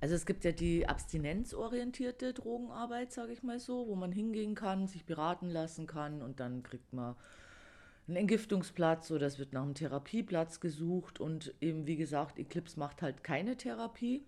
Also 0.00 0.14
es 0.14 0.26
gibt 0.26 0.44
ja 0.44 0.52
die 0.52 0.86
abstinenzorientierte 0.86 2.34
Drogenarbeit, 2.34 3.12
sage 3.12 3.32
ich 3.32 3.42
mal 3.42 3.58
so, 3.58 3.86
wo 3.88 3.94
man 3.94 4.12
hingehen 4.12 4.54
kann, 4.54 4.86
sich 4.86 5.06
beraten 5.06 5.48
lassen 5.48 5.86
kann 5.86 6.20
und 6.20 6.38
dann 6.38 6.62
kriegt 6.62 6.92
man 6.92 7.16
einen 8.06 8.16
Entgiftungsplatz 8.16 9.10
oder 9.10 9.26
es 9.26 9.38
wird 9.38 9.54
nach 9.54 9.62
einem 9.62 9.74
Therapieplatz 9.74 10.60
gesucht 10.60 11.18
und 11.18 11.54
eben 11.62 11.86
wie 11.86 11.96
gesagt, 11.96 12.38
Eclipse 12.38 12.78
macht 12.78 13.00
halt 13.00 13.24
keine 13.24 13.56
Therapie. 13.56 14.22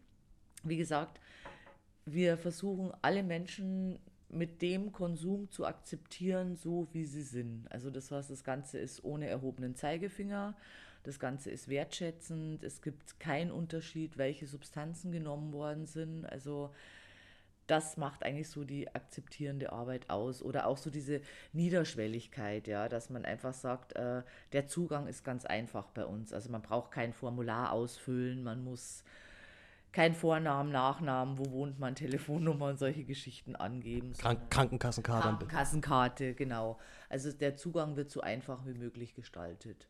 Wie 0.64 0.76
gesagt, 0.76 1.20
wir 2.04 2.36
versuchen 2.36 2.92
alle 3.02 3.22
Menschen 3.22 3.98
mit 4.30 4.60
dem 4.62 4.92
Konsum 4.92 5.50
zu 5.50 5.66
akzeptieren, 5.66 6.56
so 6.56 6.88
wie 6.92 7.04
sie 7.04 7.22
sind. 7.22 7.66
Also 7.70 7.90
das 7.90 8.10
was 8.10 8.28
das 8.28 8.44
Ganze 8.44 8.78
ist 8.78 9.04
ohne 9.04 9.26
erhobenen 9.26 9.74
Zeigefinger. 9.74 10.56
Das 11.02 11.18
Ganze 11.18 11.50
ist 11.50 11.68
wertschätzend. 11.68 12.62
Es 12.62 12.82
gibt 12.82 13.18
keinen 13.20 13.50
Unterschied, 13.50 14.18
welche 14.18 14.46
Substanzen 14.46 15.12
genommen 15.12 15.52
worden 15.52 15.86
sind. 15.86 16.26
Also 16.26 16.70
das 17.66 17.96
macht 17.96 18.22
eigentlich 18.24 18.48
so 18.48 18.64
die 18.64 18.94
akzeptierende 18.94 19.72
Arbeit 19.72 20.10
aus. 20.10 20.42
Oder 20.42 20.66
auch 20.66 20.78
so 20.78 20.90
diese 20.90 21.20
Niederschwelligkeit, 21.52 22.66
ja, 22.66 22.88
dass 22.88 23.10
man 23.10 23.24
einfach 23.24 23.54
sagt, 23.54 23.94
äh, 23.94 24.22
der 24.52 24.66
Zugang 24.66 25.06
ist 25.06 25.24
ganz 25.24 25.44
einfach 25.44 25.88
bei 25.88 26.04
uns. 26.04 26.32
Also 26.32 26.50
man 26.50 26.62
braucht 26.62 26.90
kein 26.90 27.12
Formular 27.12 27.72
ausfüllen, 27.72 28.42
man 28.42 28.64
muss 28.64 29.04
kein 29.92 30.14
Vornamen, 30.14 30.70
Nachnamen, 30.70 31.38
wo 31.38 31.50
wohnt 31.50 31.78
man, 31.78 31.94
Telefonnummer 31.94 32.66
und 32.66 32.78
solche 32.78 33.04
Geschichten 33.04 33.56
angeben. 33.56 34.12
Krank 34.12 34.50
Krankenkassenkarte. 34.50 35.28
Krankenkassenkarte, 35.28 36.34
genau. 36.34 36.78
Also 37.08 37.32
der 37.32 37.56
Zugang 37.56 37.96
wird 37.96 38.10
so 38.10 38.20
einfach 38.20 38.66
wie 38.66 38.74
möglich 38.74 39.14
gestaltet. 39.14 39.88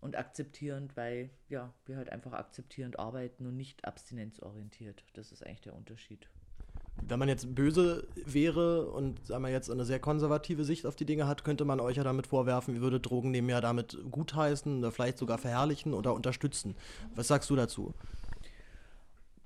Und 0.00 0.16
akzeptierend, 0.16 0.96
weil 0.96 1.30
ja, 1.48 1.72
wir 1.86 1.96
halt 1.96 2.10
einfach 2.10 2.32
akzeptierend 2.32 2.98
arbeiten 2.98 3.46
und 3.46 3.56
nicht 3.56 3.84
abstinenzorientiert. 3.84 5.04
Das 5.14 5.30
ist 5.30 5.46
eigentlich 5.46 5.60
der 5.60 5.74
Unterschied. 5.74 6.28
Wenn 7.08 7.18
man 7.18 7.28
jetzt 7.28 7.54
böse 7.54 8.06
wäre 8.26 8.90
und 8.90 9.26
sagen 9.26 9.42
wir 9.44 9.50
jetzt 9.50 9.70
eine 9.70 9.84
sehr 9.84 9.98
konservative 9.98 10.64
Sicht 10.64 10.86
auf 10.86 10.94
die 10.94 11.04
Dinge 11.04 11.26
hat, 11.26 11.42
könnte 11.42 11.64
man 11.64 11.80
euch 11.80 11.96
ja 11.96 12.04
damit 12.04 12.26
vorwerfen, 12.26 12.74
ihr 12.74 12.80
würdet 12.80 13.06
Drogen 13.06 13.30
nehmen 13.30 13.48
ja 13.48 13.60
damit 13.60 13.96
gutheißen 14.10 14.78
oder 14.78 14.92
vielleicht 14.92 15.18
sogar 15.18 15.38
verherrlichen 15.38 15.94
oder 15.94 16.14
unterstützen. 16.14 16.76
Was 17.14 17.28
sagst 17.28 17.48
du 17.50 17.56
dazu? 17.56 17.94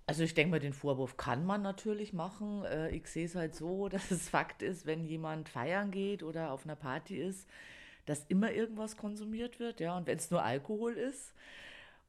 Also 0.07 0.23
ich 0.23 0.35
denke 0.35 0.53
mal, 0.53 0.61
den 0.61 0.73
Vorwurf 0.73 1.17
kann 1.17 1.45
man 1.45 1.63
natürlich 1.63 2.13
machen. 2.13 2.65
Äh, 2.65 2.91
ich 2.91 3.09
sehe 3.09 3.27
es 3.27 3.35
halt 3.35 3.55
so, 3.55 3.89
dass 3.91 4.11
es 4.11 4.29
Fakt 4.29 4.63
ist, 4.63 4.87
wenn 4.87 5.05
jemand 5.05 5.49
feiern 5.49 5.91
geht 5.91 6.23
oder 6.23 6.53
auf 6.53 6.65
einer 6.65 6.77
Party 6.77 7.17
ist, 7.19 7.49
dass 8.07 8.25
immer 8.27 8.53
irgendwas 8.53 8.97
konsumiert 8.97 9.59
wird, 9.59 9.81
ja, 9.81 9.97
und 9.97 10.07
wenn 10.07 10.19
es 10.19 10.31
nur 10.31 10.43
Alkohol 10.43 10.93
ist. 10.95 11.35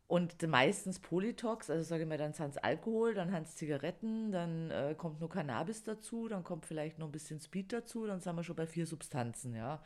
Und 0.08 0.42
meistens 0.48 1.00
Polytox, 1.00 1.70
also 1.70 1.84
sage 1.84 2.04
ich 2.04 2.10
mal, 2.10 2.18
dann 2.18 2.34
sind 2.34 2.52
es 2.52 2.58
Alkohol, 2.58 3.14
dann 3.14 3.30
sind 3.30 3.48
es 3.48 3.56
Zigaretten, 3.56 4.32
dann 4.32 4.72
äh, 4.72 4.96
kommt 4.98 5.20
nur 5.20 5.30
Cannabis 5.30 5.84
dazu, 5.84 6.30
dann 6.30 6.44
kommt 6.46 6.66
vielleicht 6.66 6.98
noch 6.98 7.08
ein 7.08 7.12
bisschen 7.12 7.42
Speed 7.42 7.74
dazu, 7.74 8.06
dann 8.08 8.22
sind 8.22 8.36
wir 8.36 8.44
schon 8.44 8.56
bei 8.56 8.68
vier 8.68 8.86
Substanzen, 8.86 9.54
ja. 9.56 9.84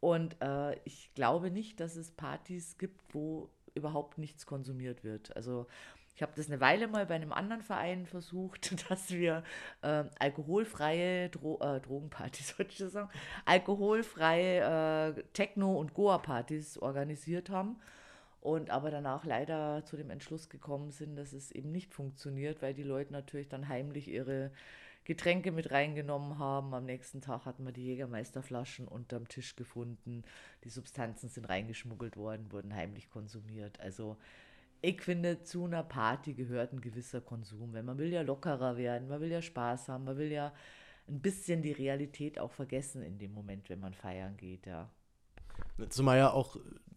Und 0.00 0.36
äh, 0.42 0.76
ich 0.84 1.14
glaube 1.14 1.50
nicht, 1.50 1.78
dass 1.80 1.94
es 1.96 2.10
Partys 2.10 2.78
gibt, 2.78 3.14
wo 3.14 3.48
überhaupt 3.74 4.18
nichts 4.18 4.44
konsumiert 4.46 5.04
wird. 5.04 5.36
Also 5.36 5.66
ich 6.14 6.22
habe 6.22 6.32
das 6.36 6.48
eine 6.48 6.60
Weile 6.60 6.86
mal 6.86 7.06
bei 7.06 7.14
einem 7.14 7.32
anderen 7.32 7.62
Verein 7.62 8.06
versucht, 8.06 8.74
dass 8.90 9.10
wir 9.10 9.42
äh, 9.82 10.04
alkoholfreie 10.18 11.28
Dro 11.30 11.58
äh, 11.60 11.80
Drogenpartys, 11.80 12.58
wollte 12.58 12.72
ich 12.72 12.78
das 12.78 12.92
sagen, 12.92 13.10
alkoholfreie 13.44 15.16
äh, 15.16 15.22
Techno- 15.32 15.78
und 15.78 15.94
Goa-Partys 15.94 16.78
organisiert 16.78 17.50
haben 17.50 17.80
und 18.40 18.70
aber 18.70 18.90
danach 18.90 19.24
leider 19.24 19.84
zu 19.84 19.96
dem 19.96 20.10
Entschluss 20.10 20.48
gekommen 20.48 20.90
sind, 20.90 21.16
dass 21.16 21.32
es 21.32 21.50
eben 21.50 21.72
nicht 21.72 21.94
funktioniert, 21.94 22.62
weil 22.62 22.74
die 22.74 22.82
Leute 22.82 23.12
natürlich 23.12 23.48
dann 23.48 23.68
heimlich 23.68 24.08
ihre 24.08 24.52
Getränke 25.04 25.50
mit 25.50 25.70
reingenommen 25.70 26.38
haben. 26.38 26.74
Am 26.74 26.84
nächsten 26.84 27.20
Tag 27.20 27.44
hatten 27.44 27.64
wir 27.64 27.72
die 27.72 27.84
Jägermeisterflaschen 27.84 28.86
unterm 28.86 29.28
Tisch 29.28 29.56
gefunden. 29.56 30.24
Die 30.62 30.70
Substanzen 30.70 31.28
sind 31.28 31.48
reingeschmuggelt 31.48 32.16
worden, 32.16 32.52
wurden 32.52 32.74
heimlich 32.74 33.10
konsumiert. 33.10 33.80
Also 33.80 34.16
ich 34.84 35.00
finde, 35.00 35.42
zu 35.42 35.64
einer 35.64 35.82
Party 35.82 36.34
gehört 36.34 36.72
ein 36.72 36.80
gewisser 36.80 37.20
Konsum. 37.20 37.72
Wenn 37.72 37.86
man 37.86 37.98
will 37.98 38.12
ja 38.12 38.22
lockerer 38.22 38.76
werden, 38.76 39.08
man 39.08 39.20
will 39.20 39.30
ja 39.30 39.40
Spaß 39.40 39.88
haben, 39.88 40.04
man 40.04 40.18
will 40.18 40.30
ja 40.30 40.52
ein 41.08 41.20
bisschen 41.20 41.62
die 41.62 41.72
Realität 41.72 42.38
auch 42.38 42.52
vergessen 42.52 43.02
in 43.02 43.18
dem 43.18 43.32
Moment, 43.32 43.68
wenn 43.70 43.80
man 43.80 43.94
feiern 43.94 44.36
geht, 44.36 44.66
ja. 44.66 44.90
Zumal 45.88 46.18
ja 46.18 46.30
auch, 46.30 46.56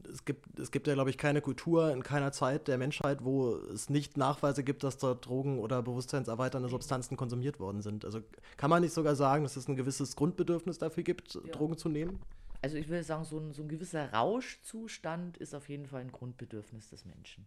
es 0.09 0.25
gibt, 0.25 0.59
es 0.59 0.71
gibt 0.71 0.87
ja, 0.87 0.93
glaube 0.95 1.09
ich, 1.09 1.17
keine 1.17 1.41
Kultur 1.41 1.91
in 1.91 2.03
keiner 2.03 2.31
Zeit 2.31 2.67
der 2.67 2.77
Menschheit, 2.77 3.23
wo 3.23 3.55
es 3.55 3.89
nicht 3.89 4.17
Nachweise 4.17 4.63
gibt, 4.63 4.83
dass 4.83 4.97
dort 4.97 5.25
Drogen 5.25 5.59
oder 5.59 5.81
bewusstseinserweiternde 5.81 6.69
Substanzen 6.69 7.17
konsumiert 7.17 7.59
worden 7.59 7.81
sind. 7.81 8.03
Also 8.03 8.21
kann 8.55 8.69
man 8.69 8.81
nicht 8.81 8.93
sogar 8.93 9.15
sagen, 9.15 9.43
dass 9.43 9.55
es 9.55 9.67
ein 9.67 9.75
gewisses 9.75 10.15
Grundbedürfnis 10.15 10.77
dafür 10.77 11.03
gibt, 11.03 11.35
ja. 11.35 11.41
Drogen 11.51 11.77
zu 11.77 11.89
nehmen? 11.89 12.19
Also 12.61 12.77
ich 12.77 12.87
würde 12.89 13.03
sagen, 13.03 13.23
so 13.23 13.39
ein, 13.39 13.53
so 13.53 13.61
ein 13.61 13.69
gewisser 13.69 14.11
Rauschzustand 14.11 15.37
ist 15.37 15.53
auf 15.53 15.69
jeden 15.69 15.85
Fall 15.85 16.01
ein 16.01 16.11
Grundbedürfnis 16.11 16.89
des 16.89 17.05
Menschen 17.05 17.45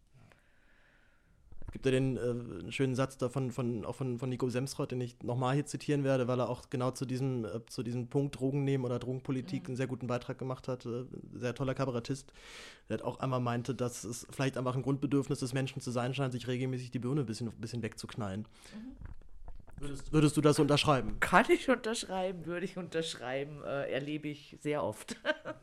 gibt 1.72 1.84
ja 1.86 1.92
den 1.92 2.16
äh, 2.16 2.72
schönen 2.72 2.94
Satz 2.94 3.16
davon, 3.16 3.50
von, 3.50 3.84
auch 3.84 3.94
von, 3.94 4.18
von 4.18 4.28
Nico 4.28 4.48
Semsrott, 4.48 4.90
den 4.90 5.00
ich 5.00 5.22
nochmal 5.22 5.54
hier 5.54 5.66
zitieren 5.66 6.04
werde, 6.04 6.28
weil 6.28 6.40
er 6.40 6.48
auch 6.48 6.70
genau 6.70 6.90
zu 6.90 7.06
diesem, 7.06 7.44
äh, 7.44 7.64
zu 7.66 7.82
diesem 7.82 8.08
Punkt 8.08 8.38
Drogen 8.38 8.64
nehmen 8.64 8.84
oder 8.84 8.98
Drogenpolitik 8.98 9.62
mhm. 9.62 9.66
einen 9.68 9.76
sehr 9.76 9.86
guten 9.86 10.06
Beitrag 10.06 10.38
gemacht 10.38 10.68
hat. 10.68 10.86
Äh, 10.86 11.04
sehr 11.34 11.54
toller 11.54 11.74
Kabarettist. 11.74 12.32
Der 12.88 12.98
hat 12.98 13.04
auch 13.04 13.20
einmal 13.20 13.40
meinte, 13.40 13.74
dass 13.74 14.04
es 14.04 14.26
vielleicht 14.30 14.56
einfach 14.56 14.74
ein 14.74 14.82
Grundbedürfnis 14.82 15.40
des 15.40 15.52
Menschen 15.52 15.80
zu 15.80 15.90
sein 15.90 16.14
scheint, 16.14 16.32
sich 16.32 16.48
regelmäßig 16.48 16.90
die 16.90 16.98
Birne 16.98 17.20
ein 17.20 17.26
bisschen, 17.26 17.48
ein 17.48 17.60
bisschen 17.60 17.82
wegzuknallen. 17.82 18.42
Mhm. 18.74 19.20
Würdest, 19.80 20.12
würdest, 20.12 20.36
du 20.36 20.42
das 20.42 20.58
unterschreiben? 20.58 21.18
Kann 21.20 21.46
ich 21.50 21.70
unterschreiben, 21.70 22.44
würde 22.44 22.66
ich 22.66 22.76
unterschreiben. 22.76 23.62
Äh, 23.64 23.90
erlebe 23.90 24.28
ich 24.28 24.58
sehr 24.60 24.84
oft. 24.84 25.16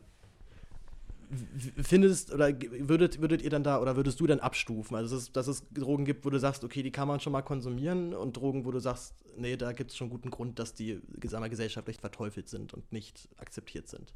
findest 1.82 2.32
oder 2.32 2.48
würdet, 2.50 3.20
würdet 3.20 3.42
ihr 3.42 3.50
dann 3.50 3.62
da 3.62 3.80
oder 3.80 3.96
würdest 3.96 4.20
du 4.20 4.26
dann 4.26 4.40
abstufen? 4.40 4.96
Also, 4.96 5.14
dass 5.14 5.24
es, 5.24 5.32
dass 5.32 5.46
es 5.46 5.68
Drogen 5.70 6.04
gibt, 6.04 6.24
wo 6.24 6.30
du 6.30 6.38
sagst, 6.38 6.64
okay, 6.64 6.82
die 6.82 6.92
kann 6.92 7.08
man 7.08 7.20
schon 7.20 7.32
mal 7.32 7.42
konsumieren 7.42 8.14
und 8.14 8.36
Drogen, 8.36 8.64
wo 8.64 8.70
du 8.70 8.78
sagst, 8.78 9.14
nee, 9.36 9.56
da 9.56 9.72
gibt 9.72 9.90
es 9.90 9.96
schon 9.96 10.10
guten 10.10 10.30
Grund, 10.30 10.58
dass 10.58 10.74
die 10.74 11.00
sagen 11.24 11.48
gesellschaftlich 11.50 11.98
verteufelt 11.98 12.48
sind 12.48 12.74
und 12.74 12.92
nicht 12.92 13.28
akzeptiert 13.36 13.88
sind. 13.88 14.12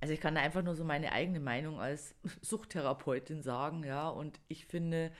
Also 0.00 0.12
ich 0.12 0.20
kann 0.20 0.34
da 0.34 0.42
einfach 0.42 0.62
nur 0.62 0.74
so 0.74 0.84
meine 0.84 1.12
eigene 1.12 1.40
Meinung 1.40 1.80
als 1.80 2.14
Suchttherapeutin 2.42 3.42
sagen, 3.42 3.84
ja, 3.84 4.08
und 4.08 4.40
ich 4.48 4.66
finde, 4.66 5.10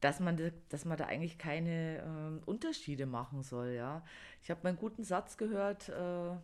dass 0.00 0.20
man, 0.20 0.52
dass 0.68 0.84
man 0.84 0.96
da 0.96 1.06
eigentlich 1.06 1.38
keine 1.38 1.98
äh, 1.98 2.44
Unterschiede 2.44 3.06
machen 3.06 3.42
soll, 3.42 3.70
ja. 3.70 4.04
Ich 4.42 4.50
habe 4.50 4.60
meinen 4.62 4.76
guten 4.76 5.04
Satz 5.04 5.36
gehört, 5.36 5.88
äh, 5.88 5.92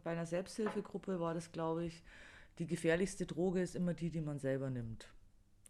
bei 0.04 0.10
einer 0.10 0.26
Selbsthilfegruppe 0.26 1.20
war 1.20 1.34
das, 1.34 1.52
glaube 1.52 1.84
ich, 1.84 2.02
die 2.62 2.68
gefährlichste 2.68 3.26
Droge 3.26 3.60
ist 3.60 3.74
immer 3.74 3.92
die, 3.92 4.10
die 4.10 4.20
man 4.20 4.38
selber 4.38 4.70
nimmt. 4.70 5.08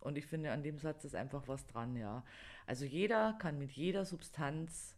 Und 0.01 0.19
ich 0.19 0.27
finde, 0.27 0.53
an 0.53 0.63
dem 0.63 0.79
Satz 0.79 1.05
ist 1.05 1.15
einfach 1.15 1.49
was 1.49 1.67
dran, 1.67 1.97
ja. 1.97 2.23
Also 2.67 2.85
jeder 2.85 3.33
kann 3.39 3.59
mit 3.59 3.73
jeder 3.73 4.05
Substanz 4.05 4.95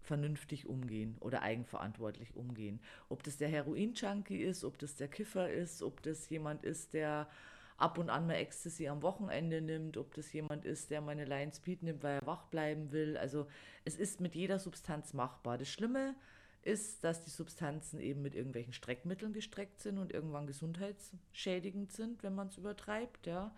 vernünftig 0.00 0.66
umgehen 0.66 1.16
oder 1.20 1.42
eigenverantwortlich 1.42 2.34
umgehen. 2.34 2.80
Ob 3.08 3.22
das 3.22 3.36
der 3.36 3.48
Heroin-Junkie 3.48 4.42
ist, 4.42 4.64
ob 4.64 4.78
das 4.78 4.96
der 4.96 5.06
Kiffer 5.06 5.48
ist, 5.48 5.80
ob 5.80 6.02
das 6.02 6.28
jemand 6.28 6.64
ist, 6.64 6.92
der 6.92 7.28
ab 7.76 7.98
und 7.98 8.10
an 8.10 8.26
mal 8.26 8.34
Ecstasy 8.34 8.88
am 8.88 9.02
Wochenende 9.02 9.60
nimmt, 9.60 9.96
ob 9.96 10.14
das 10.14 10.32
jemand 10.32 10.64
ist, 10.64 10.90
der 10.90 11.02
meine 11.02 11.24
Line 11.24 11.52
Speed 11.52 11.84
nimmt, 11.84 12.02
weil 12.02 12.18
er 12.18 12.26
wach 12.26 12.46
bleiben 12.46 12.90
will. 12.90 13.16
Also 13.16 13.46
es 13.84 13.94
ist 13.94 14.20
mit 14.20 14.34
jeder 14.34 14.58
Substanz 14.58 15.12
machbar. 15.14 15.56
Das 15.56 15.68
Schlimme 15.68 16.10
ist, 16.10 16.37
ist, 16.62 17.04
dass 17.04 17.22
die 17.24 17.30
Substanzen 17.30 18.00
eben 18.00 18.22
mit 18.22 18.34
irgendwelchen 18.34 18.72
Streckmitteln 18.72 19.32
gestreckt 19.32 19.80
sind 19.80 19.98
und 19.98 20.12
irgendwann 20.12 20.46
gesundheitsschädigend 20.46 21.92
sind, 21.92 22.22
wenn 22.22 22.34
man 22.34 22.48
es 22.48 22.56
übertreibt, 22.56 23.26
ja. 23.26 23.54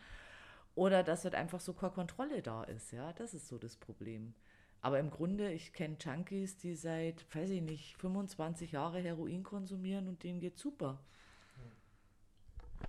Oder 0.75 1.03
dass 1.03 1.25
halt 1.25 1.35
einfach 1.35 1.61
so 1.61 1.73
keine 1.73 1.93
Kontrolle 1.93 2.43
da 2.43 2.63
ist, 2.65 2.93
ja. 2.93 3.13
Das 3.15 3.35
ist 3.35 3.49
so 3.49 3.59
das 3.59 3.77
Problem. 3.77 4.35
Aber 4.83 4.99
im 4.99 5.11
Grunde, 5.11 5.53
ich 5.53 5.73
kenne 5.73 5.97
Junkies, 6.01 6.57
die 6.57 6.75
seit, 6.75 7.27
weiß 7.35 7.51
ich 7.51 7.63
nicht, 7.63 7.97
25 7.97 8.73
Jahre 8.73 9.01
Heroin 9.01 9.43
konsumieren 9.43 10.09
und 10.09 10.23
denen 10.23 10.41
geht 10.41 10.59
super. 10.59 11.01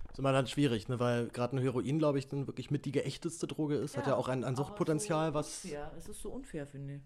Das 0.04 0.12
ist 0.12 0.18
immer 0.18 0.32
dann 0.32 0.46
schwierig, 0.46 0.88
ne? 0.88 1.00
weil 1.00 1.28
gerade 1.28 1.56
ein 1.56 1.60
Heroin, 1.60 1.98
glaube 1.98 2.18
ich, 2.18 2.28
dann 2.28 2.46
wirklich 2.46 2.70
mit 2.70 2.84
die 2.84 2.92
geächteste 2.92 3.46
Droge 3.46 3.76
ist. 3.76 3.94
Ja, 3.94 4.00
Hat 4.00 4.06
ja 4.08 4.16
auch 4.16 4.28
ein, 4.28 4.44
ein 4.44 4.56
Suchtpotenzial, 4.56 5.30
so 5.30 5.34
was. 5.34 5.64
Ja, 5.64 5.92
es 5.96 6.08
ist 6.08 6.20
so 6.20 6.30
unfair, 6.30 6.66
finde 6.66 6.96
ich. 6.96 7.02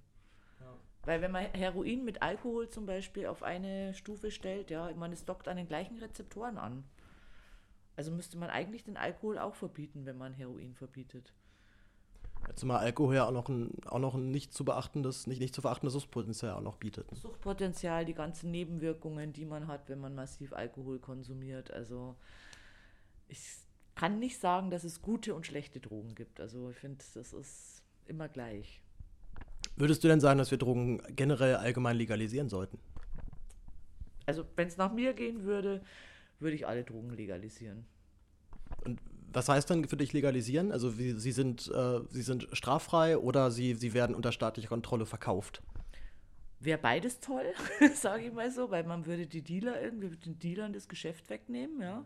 Weil 1.06 1.22
wenn 1.22 1.30
man 1.30 1.46
Heroin 1.52 2.04
mit 2.04 2.20
Alkohol 2.20 2.68
zum 2.68 2.84
Beispiel 2.84 3.26
auf 3.26 3.44
eine 3.44 3.94
Stufe 3.94 4.32
stellt, 4.32 4.70
ja, 4.70 4.92
man 4.96 5.12
es 5.12 5.24
dockt 5.24 5.46
an 5.46 5.56
den 5.56 5.68
gleichen 5.68 5.98
Rezeptoren 5.98 6.58
an. 6.58 6.84
Also 7.94 8.10
müsste 8.10 8.36
man 8.36 8.50
eigentlich 8.50 8.84
den 8.84 8.96
Alkohol 8.96 9.38
auch 9.38 9.54
verbieten, 9.54 10.04
wenn 10.04 10.18
man 10.18 10.34
Heroin 10.34 10.74
verbietet. 10.74 11.32
Zumal 12.56 12.78
Alkohol 12.78 13.14
ja 13.14 13.26
auch 13.26 13.32
noch 13.32 13.48
ein, 13.48 13.70
auch 13.86 14.00
noch 14.00 14.14
ein 14.14 14.30
nicht 14.30 14.52
zu 14.52 14.64
beachtendes, 14.64 15.28
nicht, 15.28 15.40
nicht 15.40 15.54
zu 15.54 15.62
beachtendes 15.62 15.94
Suchtpotenzial 15.94 16.54
auch 16.54 16.60
noch 16.60 16.76
bietet. 16.76 17.08
Suchtpotenzial, 17.14 18.04
die 18.04 18.14
ganzen 18.14 18.50
Nebenwirkungen, 18.50 19.32
die 19.32 19.44
man 19.44 19.68
hat, 19.68 19.88
wenn 19.88 20.00
man 20.00 20.14
massiv 20.14 20.52
Alkohol 20.52 20.98
konsumiert. 20.98 21.70
Also 21.70 22.16
ich 23.28 23.40
kann 23.94 24.18
nicht 24.18 24.40
sagen, 24.40 24.70
dass 24.70 24.82
es 24.82 25.02
gute 25.02 25.34
und 25.36 25.46
schlechte 25.46 25.80
Drogen 25.80 26.16
gibt. 26.16 26.40
Also 26.40 26.70
ich 26.70 26.76
finde, 26.76 27.04
das 27.14 27.32
ist 27.32 27.82
immer 28.06 28.28
gleich. 28.28 28.82
Würdest 29.76 30.02
du 30.02 30.08
denn 30.08 30.20
sagen, 30.20 30.38
dass 30.38 30.50
wir 30.50 30.58
Drogen 30.58 31.02
generell 31.14 31.56
allgemein 31.56 31.96
legalisieren 31.96 32.48
sollten? 32.48 32.78
Also 34.24 34.44
wenn 34.56 34.68
es 34.68 34.76
nach 34.76 34.92
mir 34.92 35.12
gehen 35.12 35.44
würde, 35.44 35.82
würde 36.40 36.56
ich 36.56 36.66
alle 36.66 36.82
Drogen 36.82 37.10
legalisieren. 37.10 37.86
Und 38.84 39.00
was 39.32 39.48
heißt 39.48 39.68
dann 39.68 39.86
für 39.86 39.96
dich 39.96 40.12
legalisieren? 40.12 40.72
Also 40.72 40.90
sie, 40.90 41.18
sie, 41.18 41.32
sind, 41.32 41.70
äh, 41.72 42.00
sie 42.08 42.22
sind 42.22 42.48
straffrei 42.52 43.18
oder 43.18 43.50
sie, 43.50 43.74
sie 43.74 43.92
werden 43.92 44.16
unter 44.16 44.32
staatlicher 44.32 44.68
Kontrolle 44.68 45.04
verkauft? 45.04 45.62
Wäre 46.58 46.78
beides 46.78 47.20
toll, 47.20 47.44
sage 47.94 48.24
ich 48.24 48.32
mal 48.32 48.50
so, 48.50 48.70
weil 48.70 48.84
man 48.84 49.04
würde 49.04 49.26
die 49.26 49.42
Dealer 49.42 49.80
irgendwie 49.80 50.08
mit 50.08 50.24
den 50.24 50.38
Dealern 50.38 50.72
das 50.72 50.88
Geschäft 50.88 51.28
wegnehmen, 51.28 51.82
ja. 51.82 52.04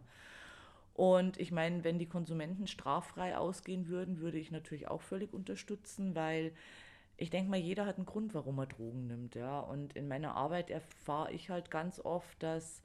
Und 0.95 1.39
ich 1.39 1.53
meine, 1.53 1.85
wenn 1.85 1.99
die 1.99 2.09
Konsumenten 2.09 2.67
straffrei 2.67 3.37
ausgehen 3.39 3.89
würden, 3.89 4.21
würde 4.21 4.39
ich 4.39 4.51
natürlich 4.51 4.89
auch 4.89 5.01
völlig 5.01 5.33
unterstützen, 5.33 6.15
weil 6.15 6.53
ich 7.21 7.29
denke 7.29 7.51
mal, 7.51 7.59
jeder 7.59 7.85
hat 7.85 7.97
einen 7.97 8.07
Grund, 8.07 8.33
warum 8.33 8.59
er 8.59 8.67
Drogen 8.67 9.07
nimmt, 9.07 9.35
ja. 9.35 9.61
Und 9.61 9.95
in 9.95 10.09
meiner 10.09 10.35
Arbeit 10.37 10.71
erfahre 10.71 11.31
ich 11.33 11.51
halt 11.51 11.71
ganz 11.71 12.01
oft, 12.01 12.43
dass 12.43 12.83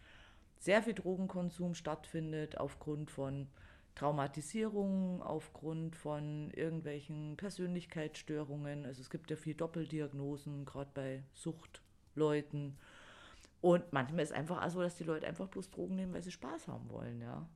sehr 0.60 0.84
viel 0.84 0.94
Drogenkonsum 0.94 1.74
stattfindet 1.74 2.58
aufgrund 2.58 3.12
von 3.12 3.48
Traumatisierungen, 3.96 5.22
aufgrund 5.22 5.96
von 5.96 6.52
irgendwelchen 6.52 7.38
Persönlichkeitsstörungen. 7.38 8.86
Also 8.86 9.02
es 9.02 9.10
gibt 9.10 9.32
ja 9.32 9.38
viel 9.38 9.56
Doppeldiagnosen, 9.56 10.66
gerade 10.66 10.92
bei 10.94 11.24
Suchtleuten. 11.34 12.78
Und 13.62 13.94
manchmal 13.94 14.24
ist 14.24 14.32
es 14.32 14.36
einfach 14.36 14.66
auch 14.66 14.70
so, 14.70 14.82
dass 14.82 14.98
die 14.98 15.06
Leute 15.06 15.28
einfach 15.28 15.48
bloß 15.48 15.72
Drogen 15.72 15.96
nehmen, 15.96 16.14
weil 16.14 16.24
sie 16.24 16.32
Spaß 16.32 16.68
haben 16.68 16.90
wollen, 16.90 17.22
ja. 17.22 17.48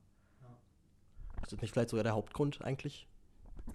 Ist 1.42 1.52
das 1.52 1.60
nicht 1.60 1.72
vielleicht 1.72 1.90
sogar 1.90 2.04
der 2.04 2.14
Hauptgrund 2.14 2.62
eigentlich? 2.62 3.06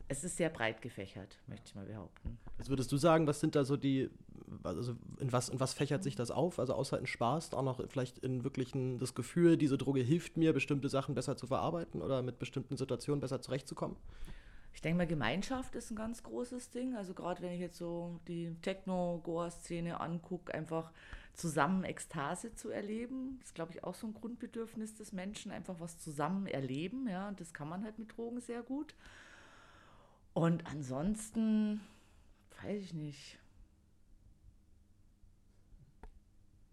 Es 0.08 0.24
ist 0.24 0.38
sehr 0.38 0.50
breit 0.50 0.82
gefächert, 0.82 1.38
möchte 1.48 1.68
ich 1.68 1.76
mal 1.76 1.86
behaupten. 1.86 2.38
Was 2.58 2.70
würdest 2.70 2.92
du 2.92 2.98
sagen, 2.98 3.28
was 3.28 3.40
sind 3.40 3.56
da 3.56 3.66
so 3.66 3.76
die, 3.76 4.10
also 4.64 4.96
in 5.20 5.32
was, 5.32 5.50
in 5.50 5.60
was 5.60 5.74
fächert 5.74 6.04
sich 6.04 6.16
das 6.16 6.32
auf? 6.32 6.60
Also 6.60 6.74
außer 6.74 7.00
in 7.00 7.08
Spaß, 7.08 7.54
auch 7.54 7.64
noch 7.64 7.82
vielleicht 7.90 8.20
in 8.20 8.44
wirklichen 8.44 9.00
das 9.00 9.16
Gefühl, 9.16 9.58
diese 9.58 9.78
Droge 9.78 10.02
hilft 10.02 10.38
mir, 10.38 10.54
bestimmte 10.54 10.90
Sachen 10.90 11.16
besser 11.16 11.38
zu 11.38 11.48
verarbeiten 11.48 12.02
oder 12.02 12.22
mit 12.22 12.40
bestimmten 12.40 12.78
Situationen 12.78 13.20
besser 13.22 13.42
zurechtzukommen? 13.42 13.98
Ich 14.76 14.82
denke 14.82 14.98
mal, 14.98 15.08
Gemeinschaft 15.08 15.74
ist 15.76 15.90
ein 15.90 15.96
ganz 15.96 16.22
großes 16.22 16.70
Ding. 16.70 16.96
Also 16.96 17.14
gerade 17.14 17.42
wenn 17.42 17.54
ich 17.54 17.62
jetzt 17.62 17.78
so 17.78 18.20
die 18.28 18.54
Techno-Goa-Szene 18.62 20.02
angucke, 20.02 20.54
einfach 20.54 20.92
zusammen 21.34 21.86
Ekstase 21.86 22.54
zu 22.56 22.70
erleben, 22.70 23.40
ist, 23.42 23.56
glaube 23.56 23.72
ich, 23.72 23.86
auch 23.86 23.96
so 23.96 24.08
ein 24.08 24.14
Grundbedürfnis 24.14 24.94
des 24.96 25.14
Menschen, 25.14 25.52
einfach 25.52 25.80
was 25.80 25.98
zusammen 25.98 26.46
erleben. 26.46 27.08
Ja, 27.08 27.30
und 27.30 27.40
das 27.40 27.54
kann 27.54 27.70
man 27.70 27.84
halt 27.86 28.00
mit 28.00 28.16
Drogen 28.16 28.42
sehr 28.42 28.64
gut. 28.64 28.96
Und 30.36 30.68
ansonsten, 30.68 31.80
weiß 32.62 32.84
ich 32.84 32.94
nicht. 32.94 33.40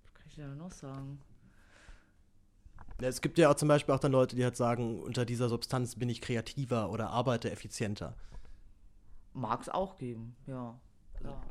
Was 0.03 0.15
kann 0.15 0.27
ich 0.27 0.35
da 0.35 0.47
noch 0.57 0.73
sagen? 0.73 1.21
Es 2.99 3.21
gibt 3.21 3.39
ja 3.39 3.51
auch 3.51 3.55
zum 3.55 3.69
Beispiel 3.69 3.95
auch 3.95 4.01
dann 4.01 4.11
Leute, 4.11 4.35
die 4.35 4.43
halt 4.43 4.57
sagen, 4.57 5.01
unter 5.01 5.25
dieser 5.25 5.49
Substanz 5.49 5.95
bin 5.95 6.09
ich 6.09 6.21
kreativer 6.21 6.91
oder 6.91 7.11
arbeite 7.11 7.53
effizienter. 7.53 8.17
Mag 9.33 9.61
es 9.61 9.69
auch 9.69 9.97
geben, 9.97 10.35
ja. 10.49 10.79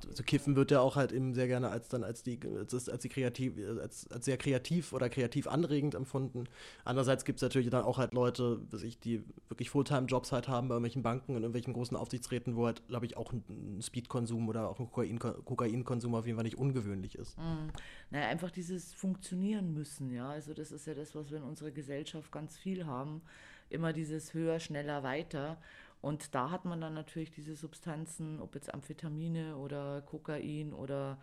Also 0.07 0.23
Kiffen 0.23 0.55
wird 0.55 0.71
ja 0.71 0.81
auch 0.81 0.95
halt 0.95 1.11
eben 1.11 1.33
sehr 1.33 1.47
gerne 1.47 1.69
als 1.69 1.89
dann 1.89 2.03
als 2.03 2.23
die 2.23 2.39
als, 2.57 2.89
als 2.89 3.01
die 3.01 3.09
kreativ 3.09 3.53
als, 3.79 4.09
als 4.11 4.25
sehr 4.25 4.37
kreativ 4.37 4.93
oder 4.93 5.09
kreativ 5.09 5.47
anregend 5.47 5.95
empfunden. 5.95 6.45
Andererseits 6.83 7.25
gibt 7.25 7.37
es 7.37 7.43
natürlich 7.43 7.69
dann 7.69 7.83
auch 7.83 7.97
halt 7.97 8.13
Leute, 8.13 8.59
ich, 8.83 8.99
die 8.99 9.23
wirklich 9.49 9.69
Fulltime-Jobs 9.69 10.31
halt 10.31 10.47
haben 10.47 10.67
bei 10.67 10.75
irgendwelchen 10.75 11.03
Banken 11.03 11.31
und 11.35 11.43
irgendwelchen 11.43 11.73
großen 11.73 11.95
Aufsichtsräten, 11.95 12.55
wo 12.55 12.65
halt, 12.65 12.87
glaube 12.87 13.05
ich, 13.05 13.17
auch 13.17 13.31
ein 13.31 13.79
Speedkonsum 13.81 14.49
oder 14.49 14.69
auch 14.69 14.79
ein 14.79 14.89
Kokain, 14.89 15.19
Kokainkonsum 15.19 16.15
auf 16.15 16.25
jeden 16.25 16.37
Fall 16.37 16.43
nicht 16.43 16.57
ungewöhnlich 16.57 17.15
ist. 17.15 17.37
Mhm. 17.37 17.71
Naja, 18.09 18.27
einfach 18.27 18.51
dieses 18.51 18.93
Funktionieren 18.93 19.73
müssen, 19.73 20.11
ja. 20.11 20.29
Also 20.29 20.53
das 20.53 20.71
ist 20.71 20.87
ja 20.87 20.93
das, 20.93 21.15
was 21.15 21.31
wir 21.31 21.37
in 21.37 21.43
unserer 21.43 21.71
Gesellschaft 21.71 22.31
ganz 22.31 22.57
viel 22.57 22.85
haben. 22.85 23.21
Immer 23.69 23.93
dieses 23.93 24.33
höher, 24.33 24.59
schneller, 24.59 25.03
weiter. 25.03 25.57
Und 26.01 26.33
da 26.33 26.49
hat 26.49 26.65
man 26.65 26.81
dann 26.81 26.95
natürlich 26.95 27.31
diese 27.31 27.55
Substanzen, 27.55 28.41
ob 28.41 28.55
jetzt 28.55 28.73
Amphetamine 28.73 29.55
oder 29.57 30.01
Kokain 30.01 30.73
oder 30.73 31.19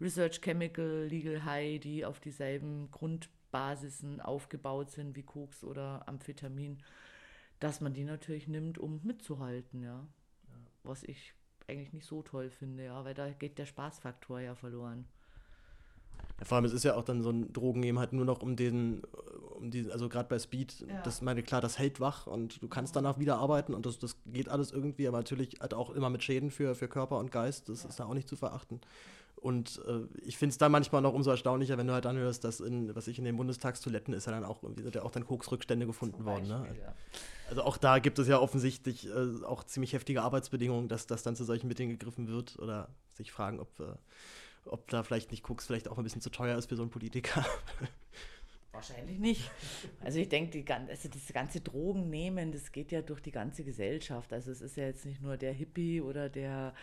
Research 0.00 0.40
Chemical, 0.42 1.06
Legal 1.08 1.44
High, 1.44 1.80
die 1.80 2.04
auf 2.04 2.20
dieselben 2.20 2.90
Grundbasisen 2.90 4.20
aufgebaut 4.20 4.90
sind 4.90 5.16
wie 5.16 5.22
Koks 5.22 5.64
oder 5.64 6.06
Amphetamin, 6.06 6.78
dass 7.58 7.80
man 7.80 7.94
die 7.94 8.04
natürlich 8.04 8.48
nimmt, 8.48 8.78
um 8.78 9.00
mitzuhalten, 9.02 9.82
ja. 9.82 10.06
ja. 10.48 10.54
Was 10.84 11.02
ich 11.02 11.34
eigentlich 11.66 11.92
nicht 11.92 12.06
so 12.06 12.22
toll 12.22 12.50
finde, 12.50 12.84
ja, 12.84 13.04
weil 13.04 13.14
da 13.14 13.30
geht 13.30 13.58
der 13.58 13.66
Spaßfaktor 13.66 14.40
ja 14.40 14.54
verloren. 14.54 15.06
Ja, 16.38 16.44
vor 16.44 16.56
allem, 16.56 16.64
es 16.64 16.72
ist 16.72 16.84
ja 16.84 16.94
auch 16.94 17.04
dann 17.04 17.22
so 17.22 17.30
ein 17.30 17.52
Drogen 17.52 17.82
eben 17.82 17.98
halt 17.98 18.12
nur 18.12 18.24
noch 18.24 18.42
um 18.42 18.56
den, 18.56 19.02
um 19.56 19.70
die, 19.70 19.90
also 19.90 20.08
gerade 20.08 20.28
bei 20.28 20.38
Speed, 20.38 20.84
ja. 20.88 21.02
das 21.02 21.20
meine 21.20 21.42
klar, 21.42 21.60
das 21.60 21.78
hält 21.78 22.00
wach 22.00 22.26
und 22.26 22.62
du 22.62 22.68
kannst 22.68 22.94
danach 22.94 23.18
wieder 23.18 23.38
arbeiten 23.38 23.74
und 23.74 23.86
das, 23.86 23.98
das 23.98 24.16
geht 24.26 24.48
alles 24.48 24.70
irgendwie, 24.70 25.08
aber 25.08 25.18
natürlich 25.18 25.60
halt 25.60 25.74
auch 25.74 25.90
immer 25.90 26.10
mit 26.10 26.22
Schäden 26.22 26.50
für, 26.50 26.74
für 26.74 26.88
Körper 26.88 27.18
und 27.18 27.32
Geist, 27.32 27.68
das 27.68 27.82
ja. 27.82 27.88
ist 27.88 28.00
da 28.00 28.06
auch 28.06 28.14
nicht 28.14 28.28
zu 28.28 28.36
verachten. 28.36 28.80
Und 29.40 29.80
äh, 29.86 30.00
ich 30.22 30.36
finde 30.36 30.52
es 30.52 30.58
dann 30.58 30.72
manchmal 30.72 31.00
noch 31.00 31.12
umso 31.12 31.30
erstaunlicher, 31.30 31.78
wenn 31.78 31.86
du 31.86 31.92
halt 31.92 32.06
anhörst, 32.06 32.42
dass 32.44 32.60
in, 32.60 32.94
was 32.94 33.06
ich 33.06 33.18
in 33.18 33.24
den 33.24 33.36
Bundestagstoiletten 33.36 34.12
ist 34.12 34.26
ja 34.26 34.32
dann 34.32 34.44
auch, 34.44 34.62
sind 34.62 34.94
ja 34.94 35.02
auch 35.02 35.10
dann 35.10 35.24
Koksrückstände 35.24 35.86
gefunden 35.86 36.24
Beispiel, 36.24 36.50
worden. 36.50 36.72
Ne? 36.72 36.76
Ja. 36.80 36.94
Also 37.48 37.62
auch 37.62 37.76
da 37.76 37.98
gibt 37.98 38.18
es 38.18 38.28
ja 38.28 38.38
offensichtlich 38.38 39.08
äh, 39.08 39.44
auch 39.44 39.64
ziemlich 39.64 39.92
heftige 39.92 40.22
Arbeitsbedingungen, 40.22 40.88
dass, 40.88 41.06
dass 41.06 41.22
dann 41.22 41.36
zu 41.36 41.44
solchen 41.44 41.68
Mitteln 41.68 41.88
gegriffen 41.88 42.28
wird 42.28 42.58
oder 42.58 42.88
sich 43.14 43.30
fragen, 43.32 43.60
ob, 43.60 43.68
äh, 43.80 43.84
ob 44.68 44.88
da 44.88 45.02
vielleicht 45.02 45.30
nicht 45.30 45.42
Koks 45.42 45.66
vielleicht 45.66 45.88
auch 45.88 45.98
ein 45.98 46.04
bisschen 46.04 46.20
zu 46.20 46.30
teuer 46.30 46.56
ist 46.56 46.68
für 46.68 46.76
so 46.76 46.82
einen 46.82 46.90
Politiker. 46.90 47.44
Wahrscheinlich 48.72 49.18
nicht. 49.18 49.50
Also 50.00 50.20
ich 50.20 50.28
denke, 50.28 50.64
also 50.88 51.08
das 51.08 51.32
ganze 51.32 51.60
Drogen 51.60 52.10
nehmen, 52.10 52.52
das 52.52 52.70
geht 52.70 52.92
ja 52.92 53.02
durch 53.02 53.20
die 53.20 53.32
ganze 53.32 53.64
Gesellschaft. 53.64 54.32
Also 54.32 54.52
es 54.52 54.60
ist 54.60 54.76
ja 54.76 54.84
jetzt 54.84 55.04
nicht 55.04 55.20
nur 55.20 55.36
der 55.36 55.52
Hippie 55.52 56.00
oder 56.00 56.28
der 56.28 56.74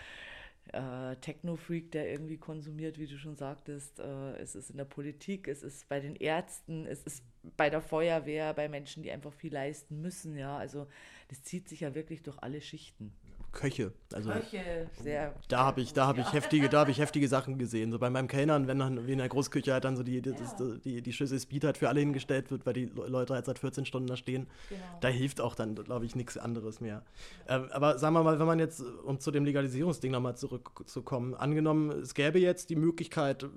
äh, 0.74 1.16
Techno-Freak, 1.18 1.92
der 1.92 2.10
irgendwie 2.10 2.38
konsumiert, 2.38 2.98
wie 2.98 3.08
du 3.08 3.18
schon 3.18 3.36
sagtest. 3.36 4.00
Äh, 4.00 4.38
es 4.38 4.56
ist 4.56 4.72
in 4.72 4.78
der 4.78 4.86
Politik, 4.86 5.48
es 5.48 5.64
ist 5.64 5.88
bei 5.88 6.00
den 6.00 6.16
Ärzten, 6.16 6.86
es 6.86 7.04
ist 7.04 7.24
bei 7.56 7.70
der 7.70 7.82
Feuerwehr, 7.82 8.54
bei 8.54 8.68
Menschen, 8.68 9.04
die 9.04 9.12
einfach 9.12 9.32
viel 9.32 9.54
leisten 9.54 10.02
müssen. 10.02 10.36
Ja, 10.36 10.58
also 10.58 10.88
das 11.30 11.44
zieht 11.44 11.70
sich 11.70 11.82
ja 11.82 11.96
wirklich 11.96 12.24
durch 12.24 12.40
alle 12.40 12.62
Schichten. 12.62 13.14
Köche. 13.56 13.92
Also 14.14 14.30
Köche, 14.30 14.88
sehr. 15.02 15.34
Da 15.48 15.60
habe 15.60 15.82
ich, 15.82 15.94
da 15.94 16.06
habe 16.06 16.22
ich 16.22 16.32
heftige, 16.32 16.70
da 16.70 16.82
habe 16.82 16.92
ich 16.92 17.00
heftige 17.00 17.28
Sachen 17.28 17.58
gesehen. 17.58 17.92
So 17.92 17.98
bei 17.98 18.12
meinem 18.12 18.28
Kellnern, 18.28 18.68
wenn 18.68 18.78
dann 18.78 19.08
wie 19.08 19.14
in 19.14 19.18
der 19.18 19.30
Großküche 19.30 19.74
halt 19.74 19.84
dann 19.84 19.98
so 19.98 20.04
die, 20.04 20.22
die, 20.22 20.30
ja. 20.30 20.36
das, 20.36 20.56
die, 20.84 21.02
die 21.02 21.14
Schüssel 21.14 21.40
Speed 21.40 21.64
halt 21.64 21.78
für 21.78 21.90
alle 21.90 22.02
hingestellt 22.02 22.52
wird, 22.52 22.68
weil 22.68 22.74
die 22.74 22.86
Leute 22.86 23.34
halt 23.34 23.46
seit 23.46 23.58
14 23.58 23.86
Stunden 23.86 24.08
da 24.08 24.16
stehen, 24.16 24.46
genau. 24.70 24.82
da 25.02 25.08
hilft 25.08 25.42
auch 25.42 25.56
dann, 25.56 25.74
glaube 25.74 26.06
ich, 26.06 26.16
nichts 26.16 26.38
anderes 26.38 26.82
mehr. 26.82 27.02
Ja. 27.48 27.56
Ähm, 27.56 27.70
aber 27.72 27.98
sagen 27.98 28.14
wir 28.14 28.24
mal, 28.24 28.38
wenn 28.38 28.46
man 28.46 28.60
jetzt, 28.60 28.82
um 28.82 29.20
zu 29.20 29.32
dem 29.32 29.46
Legalisierungsding 29.46 30.12
nochmal 30.12 30.38
zurückzukommen, 30.38 31.34
angenommen, 31.34 31.90
es 31.90 32.14
gäbe 32.14 32.40
jetzt 32.40 32.70
die 32.70 32.76
Möglichkeit 32.76 33.48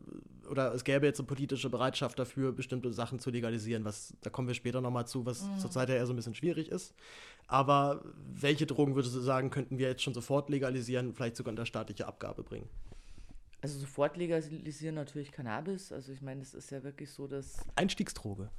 oder 0.48 0.74
es 0.74 0.84
gäbe 0.84 1.06
jetzt 1.06 1.20
eine 1.20 1.26
politische 1.26 1.70
Bereitschaft 1.70 2.18
dafür, 2.18 2.52
bestimmte 2.52 2.92
Sachen 2.92 3.18
zu 3.18 3.30
legalisieren, 3.30 3.84
was, 3.84 4.14
da 4.22 4.30
kommen 4.30 4.48
wir 4.48 4.54
später 4.54 4.80
nochmal 4.80 5.06
zu, 5.06 5.26
was 5.26 5.42
mhm. 5.42 5.58
zurzeit 5.58 5.88
ja 5.88 5.96
eher 5.96 6.06
so 6.06 6.12
ein 6.12 6.16
bisschen 6.16 6.34
schwierig 6.34 6.70
ist. 6.70 6.94
Aber 7.48 8.02
welche 8.34 8.66
Drogen 8.66 8.94
würdest 8.94 9.14
du 9.14 9.20
sagen, 9.20 9.50
könnten 9.50 9.78
wir 9.78 9.88
jetzt 9.88 10.02
schon 10.02 10.12
sofort 10.12 10.50
legalisieren, 10.50 11.14
vielleicht 11.14 11.36
sogar 11.36 11.50
unter 11.50 11.64
staatliche 11.64 12.06
Abgabe 12.06 12.42
bringen? 12.42 12.68
Also 13.60 13.80
sofort 13.80 14.16
legalisieren 14.16 14.94
natürlich 14.94 15.32
Cannabis. 15.32 15.90
Also 15.90 16.12
ich 16.12 16.20
meine, 16.20 16.42
es 16.42 16.54
ist 16.54 16.70
ja 16.70 16.84
wirklich 16.84 17.10
so, 17.10 17.26
dass. 17.26 17.56
Einstiegsdroge. 17.74 18.50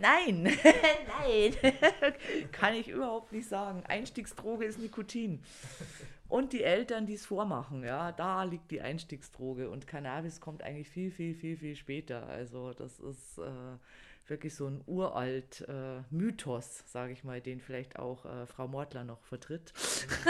Nein, 0.00 0.42
nein, 1.18 1.52
kann 2.52 2.74
ich 2.74 2.88
überhaupt 2.88 3.32
nicht 3.32 3.48
sagen. 3.48 3.82
Einstiegsdroge 3.88 4.66
ist 4.66 4.78
Nikotin. 4.78 5.40
Und 6.28 6.52
die 6.52 6.62
Eltern, 6.62 7.06
die 7.06 7.14
es 7.14 7.24
vormachen, 7.24 7.82
ja, 7.84 8.12
da 8.12 8.44
liegt 8.44 8.70
die 8.70 8.82
Einstiegsdroge. 8.82 9.70
Und 9.70 9.86
Cannabis 9.86 10.40
kommt 10.40 10.62
eigentlich 10.62 10.90
viel, 10.90 11.10
viel, 11.10 11.34
viel, 11.34 11.56
viel 11.56 11.74
später. 11.74 12.26
Also 12.26 12.72
das 12.74 13.00
ist. 13.00 13.38
Äh, 13.38 13.78
wirklich 14.28 14.54
so 14.54 14.66
ein 14.66 14.82
uralt 14.86 15.62
äh, 15.68 16.02
Mythos, 16.10 16.84
sage 16.86 17.12
ich 17.12 17.24
mal, 17.24 17.40
den 17.40 17.60
vielleicht 17.60 17.98
auch 17.98 18.24
äh, 18.24 18.46
Frau 18.46 18.68
Mortler 18.68 19.04
noch 19.04 19.22
vertritt. 19.24 19.72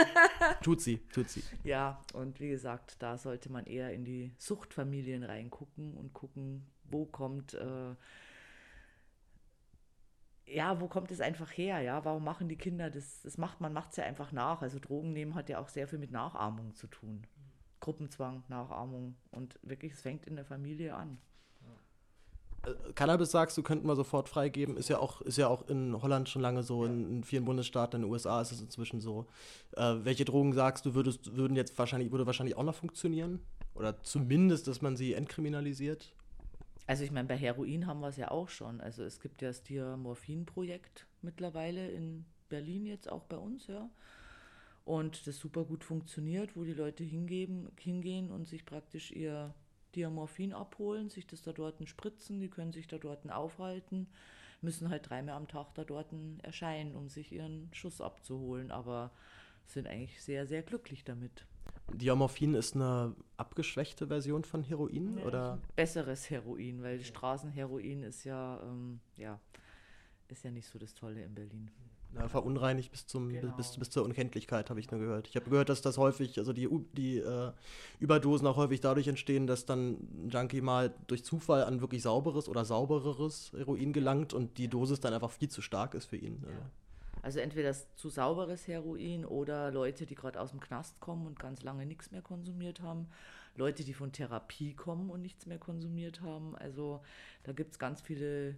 tut 0.63 0.81
sie, 0.81 0.97
tut 1.13 1.29
sie. 1.29 1.43
Ja, 1.63 2.01
und 2.13 2.39
wie 2.39 2.49
gesagt, 2.49 3.01
da 3.01 3.17
sollte 3.17 3.51
man 3.51 3.65
eher 3.65 3.91
in 3.93 4.05
die 4.05 4.33
Suchtfamilien 4.37 5.23
reingucken 5.23 5.95
und 5.95 6.13
gucken, 6.13 6.65
wo 6.83 7.05
kommt 7.05 7.53
äh, 7.53 7.95
ja, 10.49 10.79
wo 10.79 10.87
kommt 10.87 11.11
es 11.11 11.19
einfach 11.19 11.51
her? 11.51 11.81
Ja, 11.81 12.05
warum 12.05 12.23
machen 12.23 12.47
die 12.47 12.55
Kinder 12.55 12.89
das? 12.89 13.21
Das 13.21 13.37
macht 13.37 13.59
man 13.59 13.73
macht 13.73 13.91
es 13.91 13.97
ja 13.97 14.05
einfach 14.05 14.31
nach. 14.31 14.61
Also 14.61 14.79
Drogen 14.79 15.11
nehmen 15.11 15.35
hat 15.35 15.49
ja 15.49 15.59
auch 15.59 15.67
sehr 15.67 15.87
viel 15.87 15.99
mit 15.99 16.11
Nachahmung 16.11 16.73
zu 16.73 16.87
tun. 16.87 17.27
Gruppenzwang, 17.79 18.43
Nachahmung 18.47 19.15
und 19.31 19.59
wirklich, 19.61 19.93
es 19.93 20.01
fängt 20.01 20.25
in 20.25 20.35
der 20.35 20.45
Familie 20.45 20.95
an. 20.95 21.19
Cannabis 22.95 23.31
sagst 23.31 23.57
du, 23.57 23.63
könnten 23.63 23.87
wir 23.87 23.95
sofort 23.95 24.29
freigeben. 24.29 24.77
Ist 24.77 24.89
ja 24.89 24.99
auch, 24.99 25.21
ist 25.21 25.37
ja 25.37 25.47
auch 25.47 25.67
in 25.69 26.01
Holland 26.01 26.29
schon 26.29 26.41
lange 26.41 26.63
so, 26.63 26.85
in, 26.85 27.09
in 27.09 27.23
vielen 27.23 27.45
Bundesstaaten, 27.45 27.97
in 27.97 28.01
den 28.03 28.11
USA 28.11 28.41
ist 28.41 28.51
es 28.51 28.61
inzwischen 28.61 28.99
so. 28.99 29.27
Äh, 29.75 29.95
welche 30.03 30.25
Drogen 30.25 30.53
sagst 30.53 30.85
du, 30.85 30.93
würdest, 30.93 31.35
würden 31.35 31.55
jetzt 31.55 31.77
wahrscheinlich, 31.77 32.11
würde 32.11 32.25
wahrscheinlich 32.25 32.57
auch 32.57 32.63
noch 32.63 32.75
funktionieren? 32.75 33.39
Oder 33.75 34.01
zumindest, 34.03 34.67
dass 34.67 34.81
man 34.81 34.95
sie 34.95 35.13
entkriminalisiert? 35.13 36.13
Also 36.87 37.03
ich 37.03 37.11
meine, 37.11 37.27
bei 37.27 37.37
Heroin 37.37 37.85
haben 37.85 37.99
wir 37.99 38.07
es 38.07 38.17
ja 38.17 38.31
auch 38.31 38.49
schon. 38.49 38.81
Also 38.81 39.03
es 39.03 39.19
gibt 39.19 39.41
ja 39.41 39.49
das 39.49 39.61
Diamorphin-Projekt 39.63 41.05
mittlerweile 41.21 41.89
in 41.91 42.25
Berlin 42.49 42.85
jetzt 42.85 43.11
auch 43.11 43.25
bei 43.25 43.37
uns, 43.37 43.67
ja. 43.67 43.89
Und 44.85 45.27
das 45.27 45.37
super 45.37 45.65
gut 45.65 45.83
funktioniert, 45.83 46.55
wo 46.55 46.63
die 46.63 46.73
Leute 46.73 47.03
hingeben, 47.03 47.69
hingehen 47.77 48.31
und 48.31 48.47
sich 48.47 48.65
praktisch 48.65 49.11
ihr 49.11 49.53
Diamorphin 49.97 50.53
abholen, 50.53 51.09
sich 51.09 51.25
das 51.25 51.41
da 51.41 51.51
dort 51.51 51.85
spritzen, 51.89 52.39
die 52.39 52.49
können 52.49 52.71
sich 52.71 52.87
da 52.87 52.97
dort 52.99 53.29
aufhalten, 53.29 54.07
müssen 54.61 54.89
halt 54.89 55.09
dreimal 55.09 55.35
am 55.35 55.47
Tag 55.47 55.73
da 55.73 55.83
dort 55.83 56.13
erscheinen, 56.43 56.95
um 56.95 57.09
sich 57.09 57.31
ihren 57.31 57.69
Schuss 57.73 57.99
abzuholen, 57.99 58.71
aber 58.71 59.11
sind 59.65 59.87
eigentlich 59.87 60.21
sehr, 60.21 60.45
sehr 60.45 60.61
glücklich 60.61 61.03
damit. 61.03 61.45
Diamorphin 61.93 62.53
ist 62.53 62.75
eine 62.75 63.15
abgeschwächte 63.37 64.07
Version 64.07 64.43
von 64.43 64.63
Heroin? 64.63 65.17
Ja, 65.17 65.25
oder? 65.25 65.59
Besseres 65.75 66.29
Heroin, 66.29 66.83
weil 66.83 67.03
Straßenheroin 67.03 68.03
ist 68.03 68.23
ja, 68.23 68.61
ähm, 68.63 68.99
ja, 69.15 69.39
ist 70.27 70.43
ja 70.43 70.51
nicht 70.51 70.67
so 70.67 70.77
das 70.77 70.93
Tolle 70.93 71.23
in 71.23 71.33
Berlin. 71.33 71.71
Ja, 72.15 72.27
verunreinigt 72.29 72.91
bis, 72.91 73.05
zum, 73.05 73.29
genau. 73.29 73.55
bis, 73.55 73.77
bis 73.77 73.89
zur 73.89 74.03
Unkenntlichkeit, 74.03 74.69
habe 74.69 74.79
ich 74.79 74.89
nur 74.89 74.99
gehört. 74.99 75.27
Ich 75.27 75.35
habe 75.35 75.49
gehört, 75.49 75.69
dass 75.69 75.81
das 75.81 75.97
häufig, 75.97 76.37
also 76.39 76.53
die, 76.53 76.67
die 76.93 77.17
äh, 77.17 77.51
Überdosen 77.99 78.47
auch 78.47 78.55
häufig 78.55 78.81
dadurch 78.81 79.07
entstehen, 79.07 79.45
dass 79.45 79.65
dann 79.65 79.97
ein 80.25 80.29
Junkie 80.29 80.61
mal 80.61 80.93
durch 81.07 81.23
Zufall 81.23 81.63
an 81.63 81.81
wirklich 81.81 82.01
sauberes 82.01 82.47
oder 82.49 82.65
saubereres 82.65 83.51
Heroin 83.55 83.93
gelangt 83.93 84.33
und 84.33 84.57
die 84.57 84.67
Dosis 84.67 84.99
dann 84.99 85.13
einfach 85.13 85.31
viel 85.31 85.49
zu 85.49 85.61
stark 85.61 85.93
ist 85.93 86.05
für 86.05 86.17
ihn. 86.17 86.41
Ja. 86.43 86.49
Also. 86.49 86.61
also 87.23 87.39
entweder 87.39 87.67
das 87.69 87.93
zu 87.95 88.09
sauberes 88.09 88.67
Heroin 88.67 89.25
oder 89.25 89.69
Leute, 89.71 90.05
die 90.05 90.15
gerade 90.15 90.39
aus 90.39 90.51
dem 90.51 90.59
Knast 90.59 90.99
kommen 90.99 91.27
und 91.27 91.37
ganz 91.37 91.61
lange 91.61 91.85
nichts 91.85 92.11
mehr 92.11 92.21
konsumiert 92.21 92.81
haben. 92.81 93.07
Leute, 93.57 93.83
die 93.83 93.93
von 93.93 94.11
Therapie 94.11 94.73
kommen 94.73 95.09
und 95.09 95.21
nichts 95.21 95.45
mehr 95.45 95.57
konsumiert 95.57 96.21
haben. 96.21 96.55
Also 96.55 97.01
da 97.43 97.51
gibt 97.51 97.71
es 97.73 97.79
ganz 97.79 98.01
viele 98.01 98.55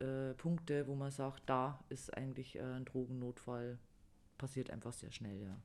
äh, 0.00 0.34
Punkte, 0.34 0.86
wo 0.86 0.94
man 0.94 1.10
sagt, 1.10 1.42
da 1.46 1.82
ist 1.88 2.16
eigentlich 2.16 2.56
äh, 2.56 2.62
ein 2.62 2.84
Drogennotfall, 2.84 3.78
passiert 4.38 4.70
einfach 4.70 4.92
sehr 4.92 5.12
schnell, 5.12 5.40
ja. 5.42 5.56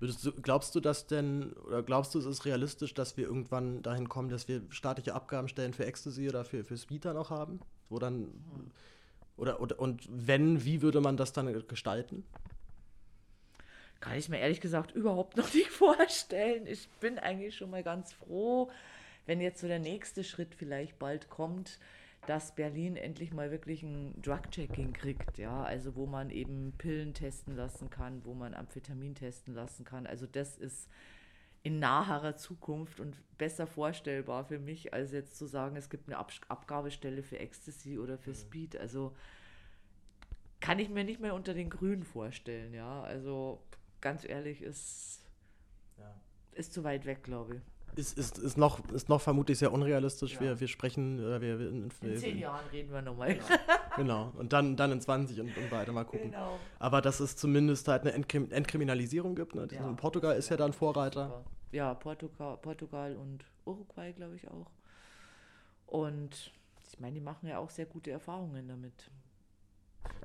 Du, 0.00 0.32
glaubst 0.42 0.74
du 0.74 0.80
das 0.80 1.06
denn, 1.06 1.52
oder 1.52 1.82
glaubst 1.82 2.14
du, 2.14 2.18
es 2.18 2.26
ist 2.26 2.44
realistisch, 2.44 2.94
dass 2.94 3.16
wir 3.16 3.24
irgendwann 3.24 3.82
dahin 3.82 4.08
kommen, 4.08 4.28
dass 4.28 4.48
wir 4.48 4.62
staatliche 4.70 5.14
Abgabenstellen 5.14 5.72
für 5.72 5.86
Ecstasy 5.86 6.28
oder 6.28 6.44
für, 6.44 6.64
für 6.64 6.76
Speed 6.76 7.04
dann 7.04 7.16
auch 7.16 7.30
haben? 7.30 7.60
Wo 7.88 7.98
dann, 7.98 8.20
mhm. 8.20 8.70
oder, 9.36 9.60
oder, 9.60 9.78
und 9.78 10.06
wenn, 10.10 10.64
wie 10.64 10.82
würde 10.82 11.00
man 11.00 11.16
das 11.16 11.32
dann 11.32 11.66
gestalten? 11.68 12.24
Kann 14.00 14.18
ich 14.18 14.28
mir 14.28 14.38
ehrlich 14.38 14.60
gesagt 14.60 14.92
überhaupt 14.92 15.36
noch 15.38 15.52
nicht 15.54 15.70
vorstellen. 15.70 16.66
Ich 16.66 16.88
bin 17.00 17.18
eigentlich 17.18 17.56
schon 17.56 17.70
mal 17.70 17.82
ganz 17.82 18.12
froh, 18.12 18.70
wenn 19.26 19.40
jetzt 19.40 19.60
so 19.60 19.68
der 19.68 19.78
nächste 19.78 20.24
Schritt 20.24 20.54
vielleicht 20.54 20.98
bald 20.98 21.30
kommt, 21.30 21.78
dass 22.26 22.54
Berlin 22.54 22.96
endlich 22.96 23.32
mal 23.32 23.50
wirklich 23.50 23.82
ein 23.82 24.20
Drug-Checking 24.22 24.92
kriegt, 24.92 25.38
ja, 25.38 25.62
also 25.62 25.94
wo 25.94 26.06
man 26.06 26.30
eben 26.30 26.72
Pillen 26.78 27.14
testen 27.14 27.54
lassen 27.54 27.90
kann, 27.90 28.24
wo 28.24 28.34
man 28.34 28.54
Amphetamin 28.54 29.14
testen 29.14 29.54
lassen 29.54 29.84
kann. 29.84 30.06
Also 30.06 30.26
das 30.26 30.56
ist 30.56 30.88
in 31.62 31.78
naherer 31.78 32.36
Zukunft 32.36 33.00
und 33.00 33.16
besser 33.38 33.66
vorstellbar 33.66 34.44
für 34.44 34.58
mich, 34.58 34.92
als 34.92 35.12
jetzt 35.12 35.36
zu 35.36 35.46
sagen, 35.46 35.76
es 35.76 35.88
gibt 35.88 36.08
eine 36.08 36.18
Ab 36.18 36.32
Abgabestelle 36.48 37.22
für 37.22 37.38
Ecstasy 37.38 37.98
oder 37.98 38.18
für 38.18 38.34
Speed. 38.34 38.76
Also 38.76 39.14
kann 40.60 40.78
ich 40.78 40.88
mir 40.88 41.04
nicht 41.04 41.20
mehr 41.20 41.34
unter 41.34 41.54
den 41.54 41.70
Grünen 41.70 42.04
vorstellen, 42.04 42.74
ja. 42.74 43.02
Also 43.02 43.62
ganz 44.00 44.24
ehrlich, 44.24 44.62
ist, 44.62 45.22
ja. 45.98 46.14
ist 46.52 46.72
zu 46.72 46.84
weit 46.84 47.06
weg, 47.06 47.22
glaube 47.22 47.56
ich 47.56 47.73
ist, 47.96 48.18
ist, 48.18 48.38
ist, 48.38 48.56
noch, 48.56 48.80
ist 48.90 49.08
noch 49.08 49.20
vermutlich 49.20 49.58
sehr 49.58 49.72
unrealistisch. 49.72 50.34
Ja. 50.34 50.40
Wir, 50.40 50.60
wir 50.60 50.68
sprechen. 50.68 51.18
Äh, 51.18 51.40
wir, 51.40 51.58
wir, 51.58 51.68
in, 51.68 51.90
in 52.02 52.16
zehn 52.16 52.38
Jahren 52.38 52.66
reden 52.72 52.92
wir 52.92 53.02
nochmal. 53.02 53.34
Genau. 53.34 53.46
genau. 53.96 54.32
Und 54.36 54.52
dann, 54.52 54.76
dann 54.76 54.92
in 54.92 55.00
20 55.00 55.40
und, 55.40 55.56
und 55.56 55.70
weiter 55.70 55.92
mal 55.92 56.04
gucken. 56.04 56.30
Genau. 56.30 56.58
Aber 56.78 57.00
dass 57.00 57.20
es 57.20 57.36
zumindest 57.36 57.88
halt 57.88 58.02
eine 58.02 58.12
Entkrim 58.12 58.50
Entkriminalisierung 58.50 59.34
gibt. 59.34 59.54
Ne? 59.54 59.68
Ja. 59.70 59.92
Portugal 59.92 60.36
ist 60.36 60.48
ja 60.48 60.56
dann 60.56 60.72
Vorreiter. 60.72 61.44
Ja, 61.72 61.94
Portugal, 61.94 62.56
Portugal 62.58 63.16
und 63.16 63.44
Uruguay, 63.64 64.12
glaube 64.12 64.36
ich 64.36 64.48
auch. 64.48 64.70
Und 65.86 66.52
ich 66.90 67.00
meine, 67.00 67.14
die 67.14 67.20
machen 67.20 67.48
ja 67.48 67.58
auch 67.58 67.70
sehr 67.70 67.86
gute 67.86 68.10
Erfahrungen 68.10 68.68
damit. 68.68 69.10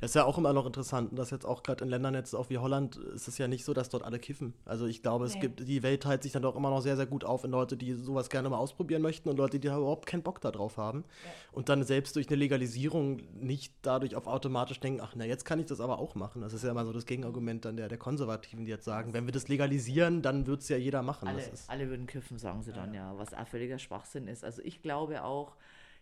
Das 0.01 0.11
ist 0.11 0.15
ja 0.15 0.23
auch 0.23 0.37
immer 0.37 0.53
noch 0.53 0.65
interessant, 0.65 1.17
dass 1.17 1.29
jetzt 1.29 1.45
auch 1.45 1.61
gerade 1.61 1.83
in 1.83 1.89
Ländern 1.89 2.13
jetzt 2.13 2.33
auch 2.33 2.49
wie 2.49 2.57
Holland 2.57 2.95
ist 2.95 3.27
es 3.27 3.37
ja 3.37 3.49
nicht 3.49 3.65
so, 3.65 3.73
dass 3.73 3.89
dort 3.89 4.03
alle 4.03 4.17
kiffen. 4.17 4.53
Also 4.63 4.85
ich 4.85 5.01
glaube, 5.01 5.25
nee. 5.25 5.31
es 5.33 5.39
gibt, 5.39 5.67
die 5.67 5.83
Welt 5.83 6.03
teilt 6.03 6.23
sich 6.23 6.31
dann 6.31 6.41
doch 6.41 6.55
immer 6.55 6.69
noch 6.69 6.81
sehr, 6.81 6.95
sehr 6.95 7.05
gut 7.05 7.25
auf 7.25 7.43
in 7.43 7.51
Leute, 7.51 7.75
die 7.75 7.93
sowas 7.93 8.29
gerne 8.29 8.49
mal 8.49 8.57
ausprobieren 8.57 9.01
möchten 9.01 9.27
und 9.27 9.35
Leute, 9.35 9.59
die 9.59 9.67
da 9.67 9.77
überhaupt 9.77 10.05
keinen 10.05 10.23
Bock 10.23 10.39
darauf 10.39 10.77
haben. 10.77 11.03
Ja. 11.25 11.31
Und 11.51 11.67
dann 11.67 11.83
selbst 11.83 12.15
durch 12.15 12.29
eine 12.29 12.37
Legalisierung 12.37 13.21
nicht 13.33 13.73
dadurch 13.81 14.15
auf 14.15 14.27
automatisch 14.27 14.79
denken, 14.79 15.01
ach 15.01 15.15
na, 15.15 15.25
jetzt 15.25 15.43
kann 15.43 15.59
ich 15.59 15.65
das 15.65 15.81
aber 15.81 15.99
auch 15.99 16.15
machen. 16.15 16.41
Das 16.41 16.53
ist 16.53 16.63
ja 16.63 16.71
immer 16.71 16.85
so 16.85 16.93
das 16.93 17.05
Gegenargument 17.05 17.65
dann 17.65 17.75
der, 17.75 17.89
der 17.89 17.97
Konservativen, 17.97 18.63
die 18.63 18.71
jetzt 18.71 18.85
sagen, 18.85 19.13
wenn 19.13 19.25
wir 19.25 19.33
das 19.33 19.49
legalisieren, 19.49 20.21
dann 20.21 20.47
wird 20.47 20.61
es 20.61 20.69
ja 20.69 20.77
jeder 20.77 21.01
machen. 21.01 21.27
Alle, 21.27 21.43
alle 21.67 21.89
würden 21.89 22.07
kiffen, 22.07 22.37
sagen 22.37 22.63
sie 22.63 22.71
dann 22.71 22.93
ja, 22.93 23.17
was 23.17 23.33
auch 23.33 23.47
völliger 23.47 23.79
Schwachsinn 23.79 24.27
ist. 24.27 24.45
Also 24.45 24.61
ich 24.63 24.81
glaube 24.81 25.23
auch, 25.23 25.57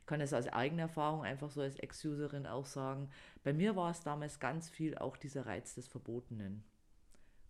kann 0.07 0.21
es 0.21 0.33
aus 0.33 0.47
eigener 0.47 0.83
Erfahrung 0.83 1.23
einfach 1.23 1.51
so 1.51 1.61
als 1.61 1.75
Ex-Userin 1.75 2.47
auch 2.47 2.65
sagen, 2.65 3.09
bei 3.43 3.53
mir 3.53 3.75
war 3.75 3.91
es 3.91 4.01
damals 4.01 4.39
ganz 4.39 4.69
viel 4.69 4.97
auch 4.97 5.17
dieser 5.17 5.45
Reiz 5.45 5.75
des 5.75 5.87
Verbotenen. 5.87 6.63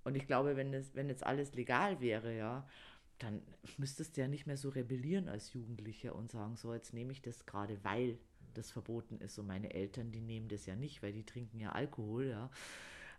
Und 0.03 0.15
ich 0.15 0.27
glaube, 0.27 0.55
wenn, 0.55 0.71
das, 0.71 0.95
wenn 0.95 1.09
jetzt 1.09 1.25
alles 1.25 1.53
legal 1.53 2.01
wäre, 2.01 2.35
ja, 2.35 2.67
dann 3.19 3.41
müsstest 3.77 4.17
du 4.17 4.21
ja 4.21 4.27
nicht 4.27 4.47
mehr 4.47 4.57
so 4.57 4.69
rebellieren 4.69 5.29
als 5.29 5.53
Jugendlicher 5.53 6.15
und 6.15 6.31
sagen, 6.31 6.55
so, 6.55 6.73
jetzt 6.73 6.93
nehme 6.93 7.11
ich 7.11 7.21
das 7.21 7.45
gerade, 7.45 7.83
weil 7.83 8.17
das 8.53 8.71
verboten 8.71 9.19
ist. 9.19 9.37
Und 9.37 9.47
meine 9.47 9.73
Eltern, 9.73 10.11
die 10.11 10.21
nehmen 10.21 10.47
das 10.47 10.65
ja 10.65 10.75
nicht, 10.75 11.03
weil 11.03 11.13
die 11.13 11.25
trinken 11.25 11.59
ja 11.59 11.71
Alkohol, 11.71 12.27
ja. 12.27 12.49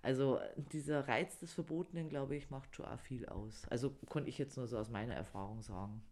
Also 0.00 0.38
dieser 0.72 1.08
Reiz 1.08 1.38
des 1.38 1.52
Verbotenen, 1.52 2.08
glaube 2.08 2.36
ich, 2.36 2.50
macht 2.50 2.74
schon 2.74 2.86
auch 2.86 3.00
viel 3.00 3.26
aus. 3.26 3.66
Also 3.68 3.90
konnte 4.08 4.30
ich 4.30 4.38
jetzt 4.38 4.56
nur 4.56 4.68
so 4.68 4.78
aus 4.78 4.90
meiner 4.90 5.14
Erfahrung 5.14 5.62
sagen. 5.62 6.02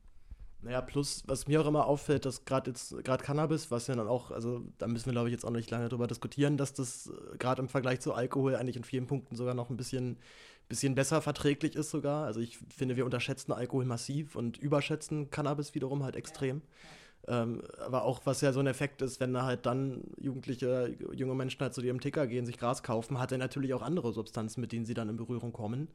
Naja, 0.62 0.80
plus, 0.80 1.22
was 1.26 1.46
mir 1.46 1.60
auch 1.60 1.66
immer 1.66 1.86
auffällt, 1.86 2.24
dass 2.24 2.44
gerade 2.44 2.70
jetzt, 2.70 2.96
gerade 3.04 3.22
Cannabis, 3.22 3.70
was 3.70 3.86
ja 3.86 3.94
dann 3.94 4.08
auch, 4.08 4.30
also 4.30 4.64
da 4.78 4.88
müssen 4.88 5.06
wir, 5.06 5.12
glaube 5.12 5.28
ich, 5.28 5.32
jetzt 5.32 5.44
auch 5.44 5.50
nicht 5.50 5.70
lange 5.70 5.88
drüber 5.88 6.06
diskutieren, 6.06 6.56
dass 6.56 6.72
das 6.72 7.08
äh, 7.08 7.36
gerade 7.38 7.62
im 7.62 7.68
Vergleich 7.68 8.00
zu 8.00 8.14
Alkohol 8.14 8.56
eigentlich 8.56 8.76
in 8.76 8.84
vielen 8.84 9.06
Punkten 9.06 9.36
sogar 9.36 9.54
noch 9.54 9.70
ein 9.70 9.76
bisschen, 9.76 10.16
bisschen 10.68 10.94
besser 10.94 11.22
verträglich 11.22 11.76
ist 11.76 11.90
sogar. 11.90 12.24
Also 12.24 12.40
ich 12.40 12.58
finde, 12.74 12.96
wir 12.96 13.04
unterschätzen 13.04 13.52
Alkohol 13.52 13.84
massiv 13.84 14.34
und 14.34 14.56
überschätzen 14.56 15.30
Cannabis 15.30 15.74
wiederum 15.74 16.02
halt 16.02 16.16
extrem. 16.16 16.58
Ja. 16.58 16.62
Ähm, 17.28 17.62
aber 17.84 18.04
auch, 18.04 18.20
was 18.24 18.40
ja 18.40 18.52
so 18.52 18.60
ein 18.60 18.68
Effekt 18.68 19.02
ist, 19.02 19.18
wenn 19.18 19.32
da 19.32 19.42
halt 19.44 19.66
dann 19.66 20.04
Jugendliche, 20.16 20.94
junge 21.12 21.34
Menschen 21.34 21.60
halt 21.60 21.74
zu 21.74 21.80
ihrem 21.80 22.00
Ticker 22.00 22.26
gehen, 22.28 22.46
sich 22.46 22.56
Gras 22.56 22.84
kaufen, 22.84 23.18
hat 23.18 23.32
er 23.32 23.38
natürlich 23.38 23.74
auch 23.74 23.82
andere 23.82 24.12
Substanzen, 24.12 24.60
mit 24.60 24.70
denen 24.70 24.84
sie 24.84 24.94
dann 24.94 25.08
in 25.08 25.16
Berührung 25.16 25.52
kommen. 25.52 25.88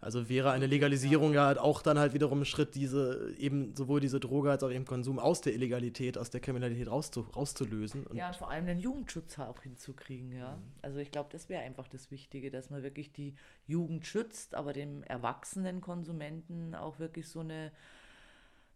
Also 0.00 0.30
wäre 0.30 0.50
eine 0.50 0.66
Legalisierung 0.66 1.34
ja, 1.34 1.46
halt 1.46 1.58
auch 1.58 1.82
dann 1.82 1.98
halt 1.98 2.14
wiederum 2.14 2.40
ein 2.40 2.44
Schritt, 2.46 2.74
diese 2.74 3.34
eben 3.38 3.74
sowohl 3.76 4.00
diese 4.00 4.18
Droge 4.18 4.50
als 4.50 4.62
auch 4.62 4.70
eben 4.70 4.86
Konsum 4.86 5.18
aus 5.18 5.42
der 5.42 5.54
Illegalität, 5.54 6.16
aus 6.16 6.30
der 6.30 6.40
Kriminalität 6.40 6.90
rauszu 6.90 7.26
rauszulösen. 7.36 8.06
Und 8.06 8.16
ja, 8.16 8.28
und 8.28 8.36
vor 8.36 8.50
allem 8.50 8.66
den 8.66 8.78
Jugendschutz 8.78 9.38
auch 9.38 9.60
hinzukriegen, 9.62 10.32
ja. 10.32 10.52
Mhm. 10.52 10.62
Also 10.80 10.98
ich 11.00 11.10
glaube, 11.10 11.28
das 11.32 11.50
wäre 11.50 11.62
einfach 11.62 11.88
das 11.88 12.10
Wichtige, 12.10 12.50
dass 12.50 12.70
man 12.70 12.82
wirklich 12.82 13.12
die 13.12 13.34
Jugend 13.66 14.06
schützt, 14.06 14.54
aber 14.54 14.72
dem 14.72 15.02
erwachsenen 15.02 15.82
Konsumenten 15.82 16.74
auch 16.74 16.98
wirklich 16.98 17.28
so 17.28 17.40
eine 17.40 17.72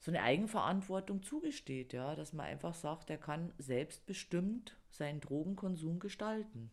so 0.02 0.10
eine 0.10 0.20
Eigenverantwortung 0.22 1.22
zugesteht, 1.22 1.92
ja, 1.92 2.16
dass 2.16 2.32
man 2.32 2.46
einfach 2.46 2.74
sagt, 2.74 3.08
er 3.08 3.18
kann 3.18 3.52
selbstbestimmt 3.58 4.76
seinen 4.90 5.20
Drogenkonsum 5.20 6.00
gestalten. 6.00 6.72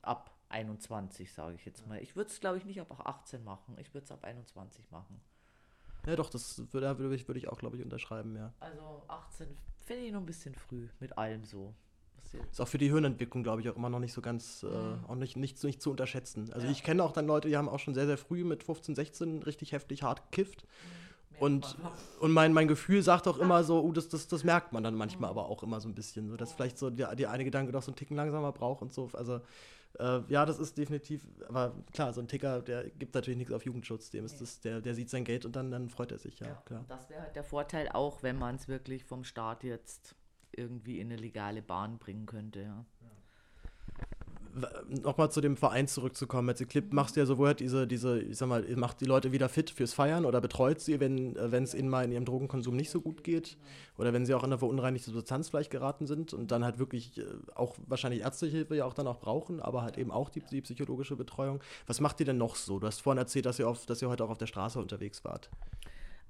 Ab 0.00 0.34
21, 0.48 1.30
sage 1.34 1.54
ich 1.54 1.66
jetzt 1.66 1.86
mal. 1.86 2.02
Ich 2.02 2.16
würde 2.16 2.30
es, 2.30 2.40
glaube 2.40 2.56
ich, 2.56 2.64
nicht 2.64 2.80
ab 2.80 3.06
18 3.06 3.44
machen. 3.44 3.76
Ich 3.78 3.92
würde 3.92 4.06
es 4.06 4.10
ab 4.10 4.24
21 4.24 4.90
machen. 4.90 5.20
Ja, 6.06 6.16
doch, 6.16 6.30
das 6.30 6.72
würde, 6.72 6.98
würde, 6.98 7.14
ich, 7.14 7.28
würde 7.28 7.38
ich 7.38 7.48
auch, 7.48 7.58
glaube 7.58 7.76
ich, 7.76 7.84
unterschreiben, 7.84 8.36
ja. 8.36 8.54
Also 8.58 9.02
18 9.06 9.48
finde 9.80 10.04
ich 10.04 10.12
noch 10.12 10.20
ein 10.20 10.26
bisschen 10.26 10.54
früh 10.54 10.88
mit 10.98 11.18
allem 11.18 11.44
so. 11.44 11.74
Ist 12.50 12.62
auch 12.62 12.68
für 12.68 12.78
die 12.78 12.90
Hirnentwicklung, 12.90 13.42
glaube 13.42 13.60
ich, 13.60 13.68
auch 13.68 13.76
immer 13.76 13.90
noch 13.90 13.98
nicht 13.98 14.14
so 14.14 14.22
ganz, 14.22 14.62
äh, 14.62 14.66
mhm. 14.66 15.04
äh, 15.04 15.08
auch 15.08 15.16
nicht, 15.16 15.36
nicht, 15.36 15.62
nicht 15.62 15.82
zu 15.82 15.90
unterschätzen. 15.90 16.50
Also 16.54 16.66
ja. 16.66 16.72
ich 16.72 16.82
kenne 16.82 17.04
auch 17.04 17.12
dann 17.12 17.26
Leute, 17.26 17.48
die 17.48 17.56
haben 17.58 17.68
auch 17.68 17.80
schon 17.80 17.92
sehr, 17.92 18.06
sehr 18.06 18.16
früh 18.16 18.44
mit 18.44 18.64
15, 18.64 18.94
16 18.94 19.42
richtig 19.42 19.72
heftig 19.72 20.02
hart 20.02 20.30
gekifft. 20.30 20.64
Mhm 20.64 21.01
Und, 21.38 21.76
und 22.20 22.32
mein, 22.32 22.52
mein 22.52 22.68
Gefühl 22.68 23.02
sagt 23.02 23.26
auch 23.26 23.38
immer 23.38 23.64
so, 23.64 23.82
uh, 23.82 23.92
das, 23.92 24.08
das, 24.08 24.28
das 24.28 24.44
merkt 24.44 24.72
man 24.72 24.84
dann 24.84 24.94
manchmal 24.94 25.30
aber 25.30 25.46
auch 25.46 25.62
immer 25.62 25.80
so 25.80 25.88
ein 25.88 25.94
bisschen, 25.94 26.28
so, 26.28 26.36
dass 26.36 26.52
vielleicht 26.52 26.78
so 26.78 26.90
der, 26.90 27.14
der 27.16 27.30
eine 27.30 27.44
Gedanke 27.44 27.72
doch 27.72 27.82
so 27.82 27.90
einen 27.90 27.96
Ticken 27.96 28.16
langsamer 28.16 28.52
braucht 28.52 28.82
und 28.82 28.92
so. 28.92 29.10
Also 29.12 29.40
äh, 29.98 30.20
ja, 30.28 30.46
das 30.46 30.58
ist 30.58 30.78
definitiv, 30.78 31.26
aber 31.48 31.74
klar, 31.92 32.12
so 32.12 32.20
ein 32.20 32.28
Ticker, 32.28 32.60
der 32.60 32.88
gibt 32.90 33.14
natürlich 33.14 33.38
nichts 33.38 33.52
auf 33.52 33.64
Jugendschutz, 33.64 34.10
dem 34.10 34.24
ist 34.24 34.40
das, 34.40 34.60
der, 34.60 34.80
der 34.80 34.94
sieht 34.94 35.10
sein 35.10 35.24
Geld 35.24 35.44
und 35.44 35.56
dann, 35.56 35.70
dann 35.70 35.90
freut 35.90 36.12
er 36.12 36.18
sich, 36.18 36.38
ja, 36.38 36.48
ja 36.48 36.62
klar. 36.64 36.84
Das 36.88 37.10
wäre 37.10 37.22
halt 37.22 37.36
der 37.36 37.44
Vorteil 37.44 37.88
auch, 37.88 38.22
wenn 38.22 38.38
man 38.38 38.56
es 38.56 38.68
wirklich 38.68 39.04
vom 39.04 39.24
Staat 39.24 39.64
jetzt 39.64 40.14
irgendwie 40.52 41.00
in 41.00 41.10
eine 41.10 41.20
legale 41.20 41.62
Bahn 41.62 41.98
bringen 41.98 42.26
könnte, 42.26 42.60
ja 42.60 42.84
nochmal 44.88 45.30
zu 45.30 45.40
dem 45.40 45.56
Verein 45.56 45.88
zurückzukommen. 45.88 46.48
Als 46.48 46.66
Clip 46.68 46.92
machst 46.92 47.16
du 47.16 47.20
ja 47.20 47.26
sowohl 47.26 47.54
diese, 47.54 47.86
diese, 47.86 48.20
ich 48.20 48.36
sag 48.36 48.48
mal, 48.48 48.64
macht 48.76 49.00
die 49.00 49.06
Leute 49.06 49.32
wieder 49.32 49.48
fit 49.48 49.70
fürs 49.70 49.94
Feiern 49.94 50.24
oder 50.24 50.40
betreut 50.40 50.80
sie, 50.80 51.00
wenn 51.00 51.36
äh, 51.36 51.56
es 51.62 51.74
ihnen 51.74 51.88
mal 51.88 52.04
in 52.04 52.12
ihrem 52.12 52.24
Drogenkonsum 52.24 52.76
nicht 52.76 52.90
so 52.90 53.00
gut 53.00 53.24
geht 53.24 53.56
oder 53.96 54.12
wenn 54.12 54.26
sie 54.26 54.34
auch 54.34 54.42
in 54.42 54.50
eine 54.50 54.58
verunreinigte 54.58 55.10
Substanz 55.10 55.48
vielleicht 55.48 55.70
geraten 55.70 56.06
sind 56.06 56.34
und 56.34 56.50
dann 56.50 56.64
halt 56.64 56.78
wirklich 56.78 57.18
äh, 57.18 57.24
auch 57.54 57.76
wahrscheinlich 57.86 58.22
ärztliche 58.22 58.58
Hilfe 58.58 58.76
ja 58.76 58.84
auch 58.84 58.94
dann 58.94 59.06
auch 59.06 59.20
brauchen, 59.20 59.60
aber 59.60 59.82
halt 59.82 59.96
eben 59.96 60.10
auch 60.10 60.28
die, 60.28 60.40
die 60.40 60.60
psychologische 60.60 61.16
Betreuung. 61.16 61.60
Was 61.86 62.00
macht 62.00 62.20
ihr 62.20 62.26
denn 62.26 62.38
noch 62.38 62.56
so? 62.56 62.78
Du 62.78 62.86
hast 62.86 63.00
vorhin 63.00 63.18
erzählt, 63.18 63.46
dass 63.46 63.58
ihr, 63.58 63.68
auf, 63.68 63.86
dass 63.86 64.02
ihr 64.02 64.08
heute 64.08 64.24
auch 64.24 64.30
auf 64.30 64.38
der 64.38 64.46
Straße 64.46 64.78
unterwegs 64.78 65.24
wart. 65.24 65.50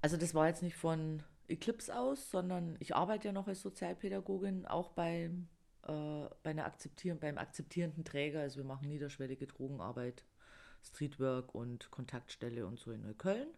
Also 0.00 0.16
das 0.16 0.34
war 0.34 0.48
jetzt 0.48 0.62
nicht 0.62 0.76
von 0.76 1.22
Eclipse 1.48 1.96
aus, 1.96 2.30
sondern 2.30 2.76
ich 2.80 2.94
arbeite 2.94 3.28
ja 3.28 3.32
noch 3.32 3.46
als 3.46 3.62
Sozialpädagogin, 3.62 4.66
auch 4.66 4.90
beim 4.90 5.48
äh, 5.86 6.28
bei 6.42 6.50
einer 6.50 6.64
akzeptieren, 6.66 7.18
beim 7.18 7.38
akzeptierenden 7.38 8.04
Träger. 8.04 8.40
Also 8.40 8.58
wir 8.58 8.64
machen 8.64 8.88
niederschwellige 8.88 9.46
Drogenarbeit, 9.46 10.24
Streetwork 10.82 11.54
und 11.54 11.90
Kontaktstelle 11.90 12.66
und 12.66 12.78
so 12.78 12.92
in 12.92 13.02
Neukölln. 13.02 13.48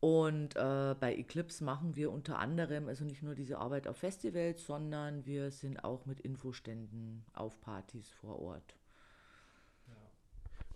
Und 0.00 0.54
äh, 0.56 0.94
bei 1.00 1.14
Eclipse 1.16 1.64
machen 1.64 1.96
wir 1.96 2.12
unter 2.12 2.38
anderem 2.38 2.88
also 2.88 3.04
nicht 3.04 3.22
nur 3.22 3.34
diese 3.34 3.56
Arbeit 3.56 3.88
auf 3.88 3.96
Festivals, 3.96 4.66
sondern 4.66 5.24
wir 5.24 5.50
sind 5.50 5.82
auch 5.82 6.04
mit 6.04 6.20
Infoständen 6.20 7.24
auf 7.32 7.58
Partys 7.62 8.10
vor 8.10 8.38
Ort. 8.38 8.74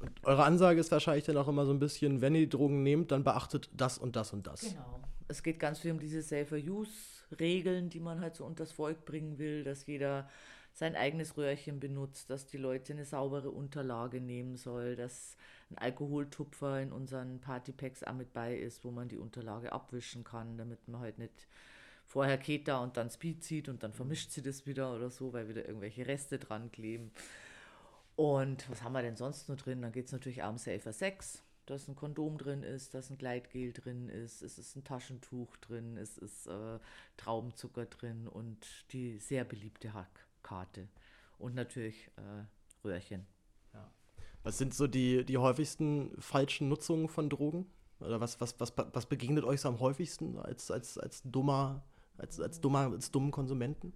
Und 0.01 0.13
eure 0.25 0.45
Ansage 0.45 0.81
ist 0.81 0.91
wahrscheinlich 0.93 1.25
dann 1.25 1.37
auch 1.37 1.49
immer 1.49 1.67
so 1.67 1.73
ein 1.73 1.79
bisschen, 1.79 2.21
wenn 2.21 2.35
ihr 2.35 2.43
die 2.43 2.49
Drogen 2.49 2.83
nehmt, 2.83 3.11
dann 3.11 3.25
beachtet 3.25 3.69
das 3.77 3.99
und 3.99 4.17
das 4.17 4.33
und 4.33 4.47
das. 4.47 4.61
Genau. 4.61 5.01
Es 5.27 5.43
geht 5.43 5.59
ganz 5.59 5.81
viel 5.81 5.91
um 5.91 5.99
diese 5.99 6.23
Safer 6.23 6.57
Use 6.57 7.18
Regeln, 7.39 7.91
die 7.91 8.01
man 8.01 8.21
halt 8.21 8.37
so 8.37 8.45
unters 8.45 8.73
Volk 8.73 9.05
bringen 9.05 9.39
will, 9.39 9.65
dass 9.65 9.87
jeder 9.87 10.29
sein 10.73 10.95
eigenes 10.95 11.37
Röhrchen 11.37 11.81
benutzt, 11.81 12.31
dass 12.31 12.47
die 12.47 12.57
Leute 12.57 12.93
eine 12.93 13.05
saubere 13.05 13.51
Unterlage 13.51 14.21
nehmen 14.21 14.57
soll, 14.57 14.95
dass 14.95 15.37
ein 15.71 15.79
Alkoholtupfer 15.79 16.81
in 16.81 16.93
unseren 16.93 17.41
Partypacks 17.41 18.05
auch 18.05 18.15
mit 18.15 18.33
bei 18.33 18.57
ist, 18.57 18.85
wo 18.85 18.91
man 18.91 19.09
die 19.09 19.19
Unterlage 19.19 19.73
abwischen 19.73 20.23
kann, 20.25 20.57
damit 20.57 20.87
man 20.87 21.01
halt 21.01 21.19
nicht 21.19 21.49
vorher 22.07 22.39
Keta 22.39 22.79
und 22.79 22.97
dann 22.97 23.11
Speed 23.11 23.43
zieht 23.43 23.69
und 23.69 23.83
dann 23.83 23.93
vermischt 23.93 24.31
sie 24.31 24.43
das 24.43 24.67
wieder 24.67 24.95
oder 24.95 25.11
so, 25.11 25.33
weil 25.33 25.49
wieder 25.49 25.67
irgendwelche 25.67 26.07
Reste 26.07 26.39
dran 26.39 26.71
kleben. 26.71 27.11
Und 28.17 28.69
was 28.71 28.83
haben 28.83 28.93
wir 28.93 29.03
denn 29.03 29.17
sonst 29.17 29.49
noch 29.49 29.57
drin? 29.57 29.83
Dann 29.83 29.93
geht 29.93 30.07
es 30.07 30.13
natürlich 30.13 30.43
auch 30.43 30.51
um 30.51 30.59
Safer 30.59 30.93
Sex 30.93 31.43
dass 31.71 31.89
ein 31.89 31.97
Kondom 31.97 32.39
drin 32.39 32.63
ist, 32.63 32.95
dass 32.95 33.11
ein 33.11 33.19
Gleitgel 33.19 33.73
drin 33.73 34.09
ist, 34.09 34.43
es 34.43 34.59
ist 34.59 34.77
ein 34.77 34.85
Taschentuch 34.85 35.57
drin, 35.59 35.97
es 35.97 36.17
ist 36.19 36.47
äh, 36.47 36.79
Traubenzucker 37.17 37.87
drin 37.87 38.27
und 38.27 38.67
die 38.93 39.19
sehr 39.19 39.45
beliebte 39.45 39.93
Hackkarte 39.93 40.89
und 41.39 41.55
natürlich 41.55 42.11
äh, 42.17 42.45
Röhrchen. 42.85 43.27
Ja. 43.75 43.91
Was 44.43 44.59
sind 44.59 44.75
so 44.75 44.87
die, 44.87 45.25
die 45.25 45.39
häufigsten 45.39 46.11
falschen 46.21 46.69
Nutzungen 46.69 47.09
von 47.09 47.29
Drogen? 47.29 47.67
Oder 48.01 48.21
was, 48.21 48.41
was, 48.41 48.59
was, 48.61 48.73
was 48.77 49.07
begegnet 49.07 49.45
euch 49.45 49.61
so 49.61 49.69
am 49.69 49.81
häufigsten 49.81 50.39
als, 50.39 50.71
als, 50.71 50.99
als 50.99 51.23
dummer, 51.25 51.83
als, 52.17 52.41
als 52.41 52.61
dummer, 52.61 52.93
als 52.93 53.11
dummen 53.11 53.33
Konsumenten? 53.33 53.93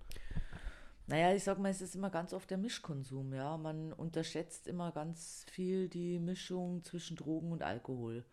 Naja, 1.06 1.34
ich 1.34 1.42
sag 1.42 1.58
mal, 1.58 1.70
es 1.70 1.82
ist 1.82 1.96
immer 1.96 2.10
ganz 2.10 2.32
oft 2.32 2.48
der 2.50 2.58
Mischkonsum, 2.58 3.34
ja. 3.34 3.56
Man 3.56 3.92
unterschätzt 3.92 4.66
immer 4.66 4.92
ganz 4.92 5.44
viel 5.50 5.88
die 5.88 6.18
Mischung 6.18 6.84
zwischen 6.84 7.16
Drogen 7.16 7.52
und 7.52 7.62
Alkohol. 7.62 8.24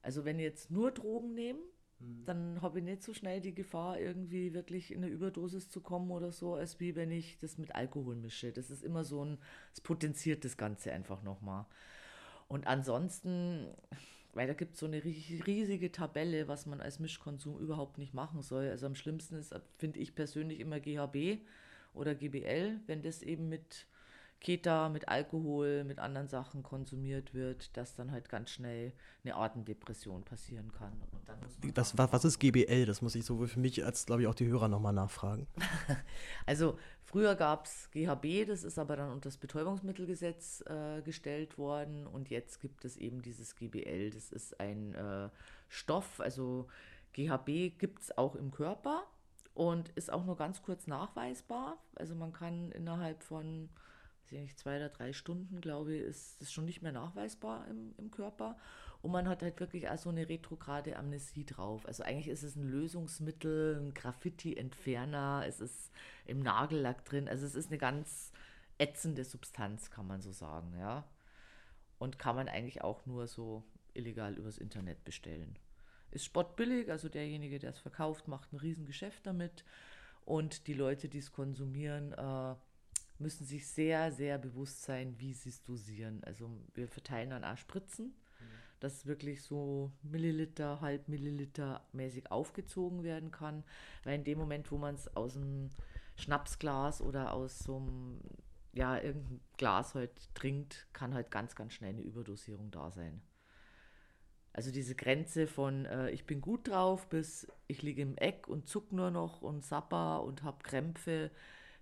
Also 0.00 0.24
wenn 0.24 0.38
ich 0.38 0.44
jetzt 0.44 0.70
nur 0.70 0.92
Drogen 0.92 1.34
nehme, 1.34 1.58
mhm. 1.98 2.24
dann 2.24 2.62
habe 2.62 2.78
ich 2.78 2.84
nicht 2.84 3.02
so 3.02 3.14
schnell 3.14 3.40
die 3.40 3.54
Gefahr, 3.54 3.98
irgendwie 3.98 4.54
wirklich 4.54 4.92
in 4.92 5.02
eine 5.02 5.12
Überdosis 5.12 5.68
zu 5.70 5.80
kommen 5.80 6.10
oder 6.10 6.30
so, 6.30 6.54
als 6.54 6.78
wie 6.78 6.94
wenn 6.94 7.10
ich 7.10 7.38
das 7.38 7.58
mit 7.58 7.74
Alkohol 7.74 8.14
mische. 8.14 8.52
Das 8.52 8.70
ist 8.70 8.84
immer 8.84 9.02
so 9.02 9.24
ein, 9.24 9.38
es 9.72 9.80
potenziert 9.80 10.44
das 10.44 10.56
Ganze 10.56 10.92
einfach 10.92 11.22
nochmal. 11.22 11.66
Und 12.46 12.66
ansonsten, 12.66 13.66
weil 14.34 14.46
da 14.46 14.54
gibt 14.54 14.74
es 14.74 14.80
so 14.80 14.86
eine 14.86 15.02
riesige 15.02 15.90
Tabelle, 15.90 16.46
was 16.46 16.66
man 16.66 16.80
als 16.80 17.00
Mischkonsum 17.00 17.58
überhaupt 17.58 17.98
nicht 17.98 18.14
machen 18.14 18.42
soll. 18.42 18.68
Also 18.68 18.86
am 18.86 18.94
schlimmsten 18.94 19.34
ist, 19.34 19.54
finde 19.78 19.98
ich 19.98 20.14
persönlich 20.14 20.60
immer 20.60 20.78
GHB 20.78 21.40
oder 21.94 22.14
GBL, 22.14 22.80
wenn 22.86 23.02
das 23.02 23.22
eben 23.22 23.48
mit 23.48 23.86
Keta, 24.44 24.90
mit 24.90 25.08
Alkohol, 25.08 25.84
mit 25.84 25.98
anderen 25.98 26.28
Sachen 26.28 26.62
konsumiert 26.62 27.32
wird, 27.32 27.74
dass 27.78 27.94
dann 27.94 28.12
halt 28.12 28.28
ganz 28.28 28.50
schnell 28.50 28.92
eine 29.24 29.36
Atemdepression 29.36 30.22
passieren 30.22 30.70
kann. 30.70 30.92
das, 31.72 31.96
was 31.96 32.24
ist 32.26 32.38
GBL? 32.38 32.84
Das 32.84 33.00
muss 33.00 33.14
ich 33.14 33.24
sowohl 33.24 33.48
für 33.48 33.58
mich 33.58 33.82
als, 33.82 34.04
glaube 34.04 34.20
ich, 34.20 34.28
auch 34.28 34.34
die 34.34 34.46
Hörer 34.46 34.68
nochmal 34.68 34.92
nachfragen. 34.92 35.46
also 36.46 36.78
früher 37.02 37.36
gab 37.36 37.64
es 37.64 37.90
GHB, 37.92 38.46
das 38.46 38.64
ist 38.64 38.78
aber 38.78 38.96
dann 38.96 39.12
unter 39.12 39.30
das 39.30 39.38
Betäubungsmittelgesetz 39.38 40.62
äh, 40.66 41.00
gestellt 41.00 41.56
worden 41.56 42.06
und 42.06 42.28
jetzt 42.28 42.60
gibt 42.60 42.84
es 42.84 42.98
eben 42.98 43.22
dieses 43.22 43.56
GBL. 43.56 44.10
Das 44.10 44.30
ist 44.30 44.60
ein 44.60 44.94
äh, 44.94 45.30
Stoff, 45.68 46.20
also 46.20 46.68
GHB 47.14 47.78
gibt 47.78 48.02
es 48.02 48.18
auch 48.18 48.34
im 48.34 48.50
Körper 48.50 49.04
und 49.54 49.90
ist 49.90 50.12
auch 50.12 50.24
nur 50.24 50.36
ganz 50.36 50.62
kurz 50.62 50.86
nachweisbar. 50.86 51.78
Also 51.94 52.14
man 52.14 52.32
kann 52.32 52.72
innerhalb 52.72 53.22
von 53.22 53.70
nicht, 54.30 54.58
zwei 54.58 54.76
oder 54.76 54.88
drei 54.88 55.12
Stunden, 55.12 55.60
glaube 55.60 55.94
ich, 55.94 56.02
ist 56.02 56.40
das 56.40 56.52
schon 56.52 56.64
nicht 56.64 56.82
mehr 56.82 56.92
nachweisbar 56.92 57.68
im, 57.68 57.94
im 57.98 58.10
Körper. 58.10 58.56
Und 59.00 59.12
man 59.12 59.28
hat 59.28 59.42
halt 59.42 59.60
wirklich 59.60 59.88
auch 59.88 59.98
so 59.98 60.08
eine 60.08 60.28
retrograde 60.28 60.96
Amnesie 60.96 61.44
drauf. 61.44 61.86
Also 61.86 62.02
eigentlich 62.02 62.28
ist 62.28 62.42
es 62.42 62.56
ein 62.56 62.68
Lösungsmittel, 62.68 63.78
ein 63.78 63.94
Graffiti-Entferner, 63.94 65.44
es 65.46 65.60
ist 65.60 65.92
im 66.26 66.40
Nagellack 66.40 67.04
drin. 67.04 67.28
Also 67.28 67.46
es 67.46 67.54
ist 67.54 67.68
eine 67.68 67.78
ganz 67.78 68.32
ätzende 68.78 69.24
Substanz, 69.24 69.90
kann 69.90 70.06
man 70.06 70.20
so 70.20 70.32
sagen, 70.32 70.74
ja. 70.78 71.04
Und 71.98 72.18
kann 72.18 72.34
man 72.34 72.48
eigentlich 72.48 72.82
auch 72.82 73.06
nur 73.06 73.28
so 73.28 73.62
illegal 73.92 74.34
übers 74.34 74.58
Internet 74.58 75.04
bestellen 75.04 75.56
ist 76.14 76.24
spottbillig, 76.24 76.90
also 76.90 77.08
derjenige, 77.08 77.58
der 77.58 77.70
es 77.70 77.78
verkauft, 77.78 78.28
macht 78.28 78.52
ein 78.52 78.58
Riesengeschäft 78.58 79.26
damit. 79.26 79.64
Und 80.24 80.66
die 80.66 80.74
Leute, 80.74 81.08
die 81.08 81.18
es 81.18 81.32
konsumieren, 81.32 82.12
äh, 82.12 82.54
müssen 83.18 83.44
sich 83.44 83.66
sehr, 83.66 84.12
sehr 84.12 84.38
bewusst 84.38 84.82
sein, 84.82 85.14
wie 85.18 85.34
sie 85.34 85.50
es 85.50 85.62
dosieren. 85.62 86.22
Also 86.24 86.50
wir 86.74 86.88
verteilen 86.88 87.30
dann 87.30 87.44
auch 87.44 87.56
Spritzen, 87.56 88.06
mhm. 88.06 88.44
dass 88.80 89.06
wirklich 89.06 89.42
so 89.42 89.92
Milliliter, 90.02 90.80
halb 90.80 91.08
Milliliter 91.08 91.86
mäßig 91.92 92.30
aufgezogen 92.30 93.02
werden 93.02 93.30
kann. 93.30 93.64
Weil 94.04 94.16
in 94.16 94.24
dem 94.24 94.38
Moment, 94.38 94.70
wo 94.70 94.78
man 94.78 94.94
es 94.94 95.14
aus 95.16 95.36
einem 95.36 95.70
Schnapsglas 96.16 97.02
oder 97.02 97.32
aus 97.32 97.58
so 97.58 97.76
einem, 97.76 98.20
ja, 98.72 98.98
irgendein 98.98 99.40
Glas 99.56 99.94
halt 99.94 100.34
trinkt, 100.34 100.86
kann 100.92 101.12
halt 101.12 101.30
ganz, 101.30 101.54
ganz 101.54 101.74
schnell 101.74 101.90
eine 101.90 102.02
Überdosierung 102.02 102.70
da 102.70 102.90
sein. 102.90 103.20
Also 104.54 104.70
diese 104.70 104.94
Grenze 104.94 105.48
von 105.48 105.84
äh, 105.84 106.10
ich 106.10 106.26
bin 106.26 106.40
gut 106.40 106.68
drauf 106.68 107.08
bis 107.08 107.48
ich 107.66 107.82
liege 107.82 108.02
im 108.02 108.16
Eck 108.16 108.46
und 108.48 108.68
zuck 108.68 108.92
nur 108.92 109.10
noch 109.10 109.42
und 109.42 109.64
sapper 109.64 110.22
und 110.22 110.44
habe 110.44 110.62
Krämpfe, 110.62 111.32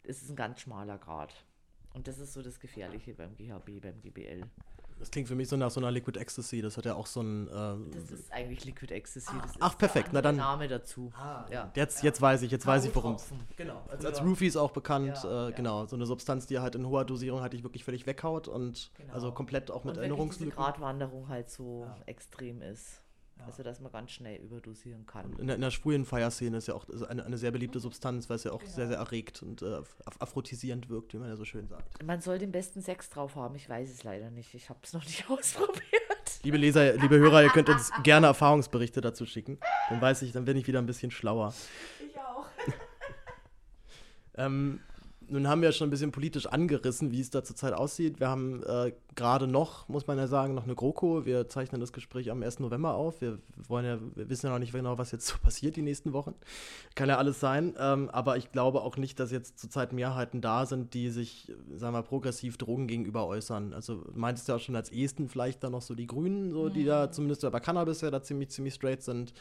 das 0.05 0.23
ist 0.23 0.31
ein 0.31 0.37
ganz 0.37 0.61
schmaler 0.63 0.99
Grad. 0.99 1.45
Und 1.93 2.09
das 2.09 2.19
ist 2.19 2.33
so 2.33 2.41
das 2.41 2.59
Gefährliche 2.59 3.13
beim 3.13 3.37
GHB, 3.37 3.83
beim 3.83 4.01
GBL. 4.01 4.45
Das 5.03 5.11
klingt 5.11 5.27
für 5.27 5.35
mich 5.35 5.49
so 5.49 5.57
nach 5.57 5.73
so 5.73 5.81
einer 5.81 5.91
Liquid 5.91 6.17
Ecstasy. 6.17 6.63
Das 6.63 6.77
hat 6.77 6.85
ja 6.85 6.95
auch 6.95 7.07
so 7.07 7.23
ein. 7.23 7.49
Äh, 7.49 7.51
das 7.93 8.21
ist 8.21 8.33
eigentlich 8.33 8.65
Liquid 8.65 8.95
Ecstasy. 8.95 9.33
Ah, 9.33 9.49
ach, 9.59 9.77
perfekt. 9.77 10.11
Na 10.13 10.23
dann. 10.23 10.37
Name 10.37 10.69
dazu. 10.69 11.11
Ah, 11.17 11.45
ja. 11.51 11.73
Jetzt, 11.75 12.05
jetzt 12.05 12.23
weiß 12.23 12.43
ich, 12.43 12.53
jetzt 12.53 12.65
weiß 12.69 12.85
ich, 12.85 12.95
worum 12.95 13.17
es. 13.17 13.27
Genau. 13.57 13.83
Als, 13.91 14.05
als 14.05 14.23
Roofies 14.23 14.57
auch 14.57 14.71
bekannt. 14.71 15.19
Ja, 15.25 15.47
äh, 15.47 15.51
ja. 15.51 15.57
Genau. 15.57 15.87
So 15.87 15.97
eine 15.97 16.07
Substanz, 16.07 16.47
die 16.47 16.61
halt 16.61 16.77
in 16.77 16.87
hoher 16.87 17.05
Dosierung 17.05 17.41
halt 17.41 17.53
dich 17.53 17.65
wirklich 17.65 17.83
völlig 17.83 18.07
weghaut 18.07 18.47
und 18.47 18.93
genau. 18.95 19.13
also 19.13 19.33
komplett 19.33 19.73
auch 19.73 19.83
mit 19.83 19.97
Erinnerungslücken. 19.97 20.57
Die 20.57 20.57
Gratwanderung 20.57 21.27
halt 21.27 21.51
so 21.51 21.85
ja. 21.85 21.97
extrem 22.07 22.63
ist. 22.63 23.02
Also, 23.47 23.63
dass 23.63 23.81
man 23.81 23.93
ganz 23.93 24.11
schnell 24.13 24.41
überdosieren 24.41 25.07
kann. 25.07 25.33
In 25.39 25.47
der, 25.47 25.57
in 25.57 25.63
der 25.63 25.71
schwulen 25.71 26.05
Feierszene 26.05 26.57
ist 26.57 26.69
ja 26.69 26.75
auch 26.75 26.87
eine, 27.09 27.25
eine 27.25 27.39
sehr 27.39 27.51
beliebte 27.51 27.81
Substanz, 27.81 28.29
weil 28.29 28.37
es 28.37 28.45
ja 28.45 28.53
auch 28.53 28.61
genau. 28.61 28.73
sehr, 28.73 28.89
sehr 28.89 28.99
erregt 28.99 29.43
und 29.43 29.63
äh, 29.63 29.81
aphrodisierend 30.19 30.89
wirkt, 30.89 31.15
wie 31.15 31.19
man 31.19 31.29
ja 31.29 31.37
so 31.37 31.45
schön 31.45 31.67
sagt. 31.69 32.03
Man 32.03 32.21
soll 32.21 32.39
den 32.39 32.53
besten 32.53 32.83
Sex 32.83 33.11
drauf 33.11 33.37
haben. 33.37 33.55
Ich 33.55 33.69
weiß 33.69 33.91
es 33.91 34.05
leider 34.05 34.31
nicht. 34.31 34.55
Ich 34.55 34.69
habe 34.69 34.81
es 34.83 34.93
noch 34.93 35.05
nicht 35.05 35.29
ausprobiert. 35.31 35.83
Liebe 36.45 36.57
Leser, 36.57 36.95
liebe 36.95 37.19
Hörer, 37.19 37.43
ihr 37.43 37.51
könnt 37.51 37.69
uns 37.69 37.93
gerne 38.03 38.27
Erfahrungsberichte 38.27 39.01
dazu 39.01 39.27
schicken. 39.27 39.59
Dann 39.89 40.01
weiß 40.01 40.23
ich, 40.23 40.33
dann 40.33 40.45
bin 40.45 40.57
ich 40.57 40.67
wieder 40.67 40.81
ein 40.81 40.87
bisschen 40.87 41.11
schlauer. 41.11 41.55
Ich 42.01 42.19
auch. 42.19 42.47
ähm, 44.35 44.81
nun 45.33 45.49
haben 45.49 45.63
wir 45.63 45.71
ja 45.71 45.73
schon 45.73 45.89
ein 45.89 45.91
bisschen 45.91 46.13
politisch 46.13 46.47
angerissen, 46.47 47.11
wie 47.11 47.21
es 47.21 47.31
da 47.31 47.43
zurzeit 47.43 47.73
aussieht. 47.73 48.21
Wir 48.21 48.29
haben 48.29 48.63
äh, 48.65 48.93
gerade 49.15 49.47
noch, 49.47 49.89
muss 49.89 50.07
man 50.07 50.19
ja 50.19 50.27
sagen, 50.27 50.55
noch 50.55 50.65
eine 50.65 50.75
GroKo. 50.75 51.25
Wir 51.25 51.49
zeichnen 51.49 51.81
das 51.81 51.93
Gespräch 51.93 52.31
am 52.31 52.43
1. 52.43 52.61
November 52.61 52.95
auf. 52.95 53.21
Wir 53.23 53.39
wollen 53.67 53.85
ja, 53.87 53.99
wir 54.15 54.29
wissen 54.29 54.47
ja 54.47 54.53
noch 54.53 54.59
nicht 54.59 54.73
genau, 54.73 54.99
was 54.99 55.11
jetzt 55.11 55.27
so 55.27 55.37
passiert 55.43 55.77
die 55.77 55.83
nächsten 55.83 56.13
Wochen. 56.13 56.35
Kann 56.95 57.09
ja 57.09 57.17
alles 57.17 57.41
sein. 57.41 57.75
Ähm, 57.79 58.11
aber 58.11 58.37
ich 58.37 58.53
glaube 58.53 58.83
auch 58.83 58.99
nicht, 58.99 59.19
dass 59.19 59.33
jetzt 59.33 59.59
zurzeit 59.59 59.93
Mehrheiten 59.93 60.43
da 60.43 60.67
sind, 60.67 60.93
die 60.93 61.09
sich, 61.09 61.51
sagen 61.77 61.95
wir, 61.95 62.03
progressiv 62.03 62.59
Drogen 62.59 62.87
gegenüber 62.87 63.27
äußern. 63.27 63.73
Also 63.73 64.05
meintest 64.15 64.49
du 64.49 64.53
ja 64.53 64.57
auch 64.57 64.63
schon 64.63 64.77
als 64.77 64.91
ehesten 64.91 65.29
vielleicht 65.29 65.65
dann 65.65 65.73
noch 65.73 65.83
so 65.83 65.95
die 65.95 66.07
Grünen, 66.07 66.53
so, 66.53 66.69
die 66.69 66.85
da 66.85 67.07
mhm. 67.07 67.13
zumindest 67.13 67.51
bei 67.51 67.61
Cannabis 67.61 68.03
ja 68.03 68.11
da 68.11 68.23
ziemlich, 68.23 68.51
ziemlich 68.51 68.75
straight 68.75 69.03
sind. 69.03 69.33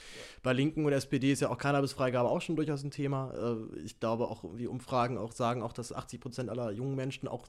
Bei 0.41 0.53
Linken 0.53 0.85
und 0.85 0.93
SPD 0.93 1.33
ist 1.33 1.41
ja 1.41 1.49
auch 1.49 1.57
Cannabisfreigabe 1.57 2.29
auch 2.29 2.41
schon 2.41 2.55
durchaus 2.55 2.83
ein 2.83 2.91
Thema. 2.91 3.33
Äh, 3.33 3.81
ich 3.83 3.99
glaube 3.99 4.27
auch, 4.27 4.43
wie 4.55 4.67
Umfragen 4.67 5.17
auch 5.17 5.33
sagen, 5.33 5.61
auch 5.61 5.73
dass 5.73 5.80
80 5.91 6.19
Prozent 6.19 6.49
aller 6.49 6.71
jungen 6.71 6.95
Menschen 6.95 7.27
auch 7.27 7.47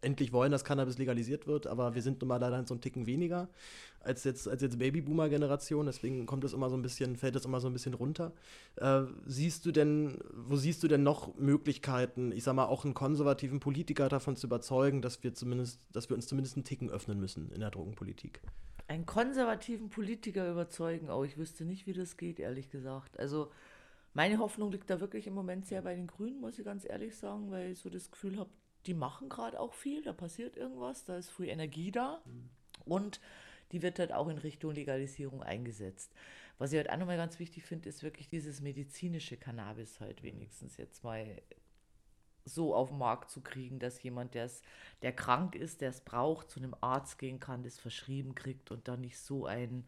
endlich 0.00 0.32
wollen, 0.32 0.52
dass 0.52 0.64
Cannabis 0.64 0.98
legalisiert 0.98 1.46
wird, 1.46 1.66
aber 1.66 1.94
wir 1.94 2.02
sind 2.02 2.20
nun 2.20 2.28
mal 2.28 2.38
leider 2.38 2.64
so 2.66 2.74
ein 2.74 2.80
Ticken 2.80 3.06
weniger 3.06 3.48
als 4.04 4.24
jetzt, 4.24 4.48
als 4.48 4.62
jetzt 4.62 4.78
Babyboomer-Generation, 4.78 5.86
deswegen 5.86 6.26
kommt 6.26 6.44
es 6.44 6.52
immer 6.52 6.68
so 6.70 6.76
ein 6.76 6.82
bisschen, 6.82 7.16
fällt 7.16 7.36
es 7.36 7.44
immer 7.44 7.60
so 7.60 7.68
ein 7.68 7.72
bisschen 7.72 7.94
runter. 7.94 8.32
Äh, 8.76 9.02
siehst 9.26 9.64
du 9.66 9.72
denn, 9.72 10.18
wo 10.32 10.56
siehst 10.56 10.82
du 10.82 10.88
denn 10.88 11.02
noch 11.02 11.34
Möglichkeiten, 11.36 12.32
ich 12.32 12.44
sag 12.44 12.54
mal, 12.54 12.66
auch 12.66 12.84
einen 12.84 12.94
konservativen 12.94 13.60
Politiker 13.60 14.08
davon 14.08 14.36
zu 14.36 14.46
überzeugen, 14.46 15.02
dass 15.02 15.22
wir 15.22 15.34
zumindest, 15.34 15.80
dass 15.92 16.08
wir 16.08 16.16
uns 16.16 16.26
zumindest 16.26 16.56
einen 16.56 16.64
Ticken 16.64 16.90
öffnen 16.90 17.18
müssen 17.20 17.50
in 17.52 17.60
der 17.60 17.70
Drogenpolitik? 17.70 18.40
Einen 18.88 19.06
konservativen 19.06 19.88
Politiker 19.88 20.50
überzeugen, 20.50 21.08
oh, 21.08 21.24
ich 21.24 21.38
wüsste 21.38 21.64
nicht, 21.64 21.86
wie 21.86 21.92
das 21.92 22.16
geht, 22.16 22.40
ehrlich 22.40 22.70
gesagt. 22.70 23.18
Also 23.18 23.50
meine 24.14 24.38
Hoffnung 24.38 24.70
liegt 24.70 24.90
da 24.90 25.00
wirklich 25.00 25.26
im 25.26 25.34
Moment 25.34 25.66
sehr 25.66 25.82
bei 25.82 25.94
den 25.94 26.06
Grünen, 26.06 26.40
muss 26.40 26.58
ich 26.58 26.64
ganz 26.64 26.84
ehrlich 26.84 27.16
sagen, 27.16 27.50
weil 27.50 27.72
ich 27.72 27.78
so 27.78 27.90
das 27.90 28.10
Gefühl 28.10 28.38
habe, 28.38 28.50
die 28.86 28.94
machen 28.94 29.28
gerade 29.28 29.58
auch 29.58 29.72
viel, 29.72 30.02
da 30.02 30.12
passiert 30.12 30.56
irgendwas, 30.56 31.04
da 31.04 31.16
ist 31.16 31.30
früh 31.30 31.48
Energie 31.48 31.92
da 31.92 32.20
mhm. 32.24 32.50
und 32.84 33.20
die 33.70 33.82
wird 33.82 33.98
halt 33.98 34.12
auch 34.12 34.28
in 34.28 34.38
Richtung 34.38 34.72
Legalisierung 34.72 35.42
eingesetzt. 35.42 36.12
Was 36.58 36.72
ich 36.72 36.76
halt 36.76 36.90
auch 36.90 36.98
nochmal 36.98 37.16
ganz 37.16 37.38
wichtig 37.38 37.64
finde, 37.64 37.88
ist 37.88 38.02
wirklich 38.02 38.28
dieses 38.28 38.60
medizinische 38.60 39.36
Cannabis 39.36 40.00
halt 40.00 40.22
wenigstens 40.22 40.76
jetzt 40.76 41.02
mal 41.02 41.40
so 42.44 42.74
auf 42.74 42.88
den 42.90 42.98
Markt 42.98 43.30
zu 43.30 43.40
kriegen, 43.40 43.78
dass 43.78 44.02
jemand, 44.02 44.34
der's, 44.34 44.62
der 45.02 45.12
krank 45.12 45.54
ist, 45.54 45.80
der 45.80 45.90
es 45.90 46.00
braucht, 46.00 46.50
zu 46.50 46.60
einem 46.60 46.74
Arzt 46.80 47.18
gehen 47.18 47.40
kann, 47.40 47.62
das 47.62 47.78
verschrieben 47.78 48.34
kriegt 48.34 48.70
und 48.70 48.88
dann 48.88 49.00
nicht 49.00 49.18
so 49.18 49.46
ein 49.46 49.84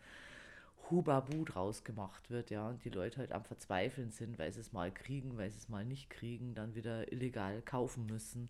Hubabu 0.90 1.44
draus 1.44 1.84
gemacht 1.84 2.30
wird, 2.30 2.50
ja, 2.50 2.68
und 2.68 2.84
die 2.84 2.90
Leute 2.90 3.18
halt 3.18 3.32
am 3.32 3.44
Verzweifeln 3.44 4.10
sind, 4.10 4.38
weil 4.38 4.52
sie 4.52 4.60
es 4.60 4.72
mal 4.72 4.92
kriegen, 4.92 5.36
weil 5.36 5.50
sie 5.50 5.58
es 5.58 5.68
mal 5.68 5.84
nicht 5.84 6.10
kriegen, 6.10 6.54
dann 6.54 6.74
wieder 6.74 7.10
illegal 7.12 7.62
kaufen 7.62 8.06
müssen. 8.06 8.48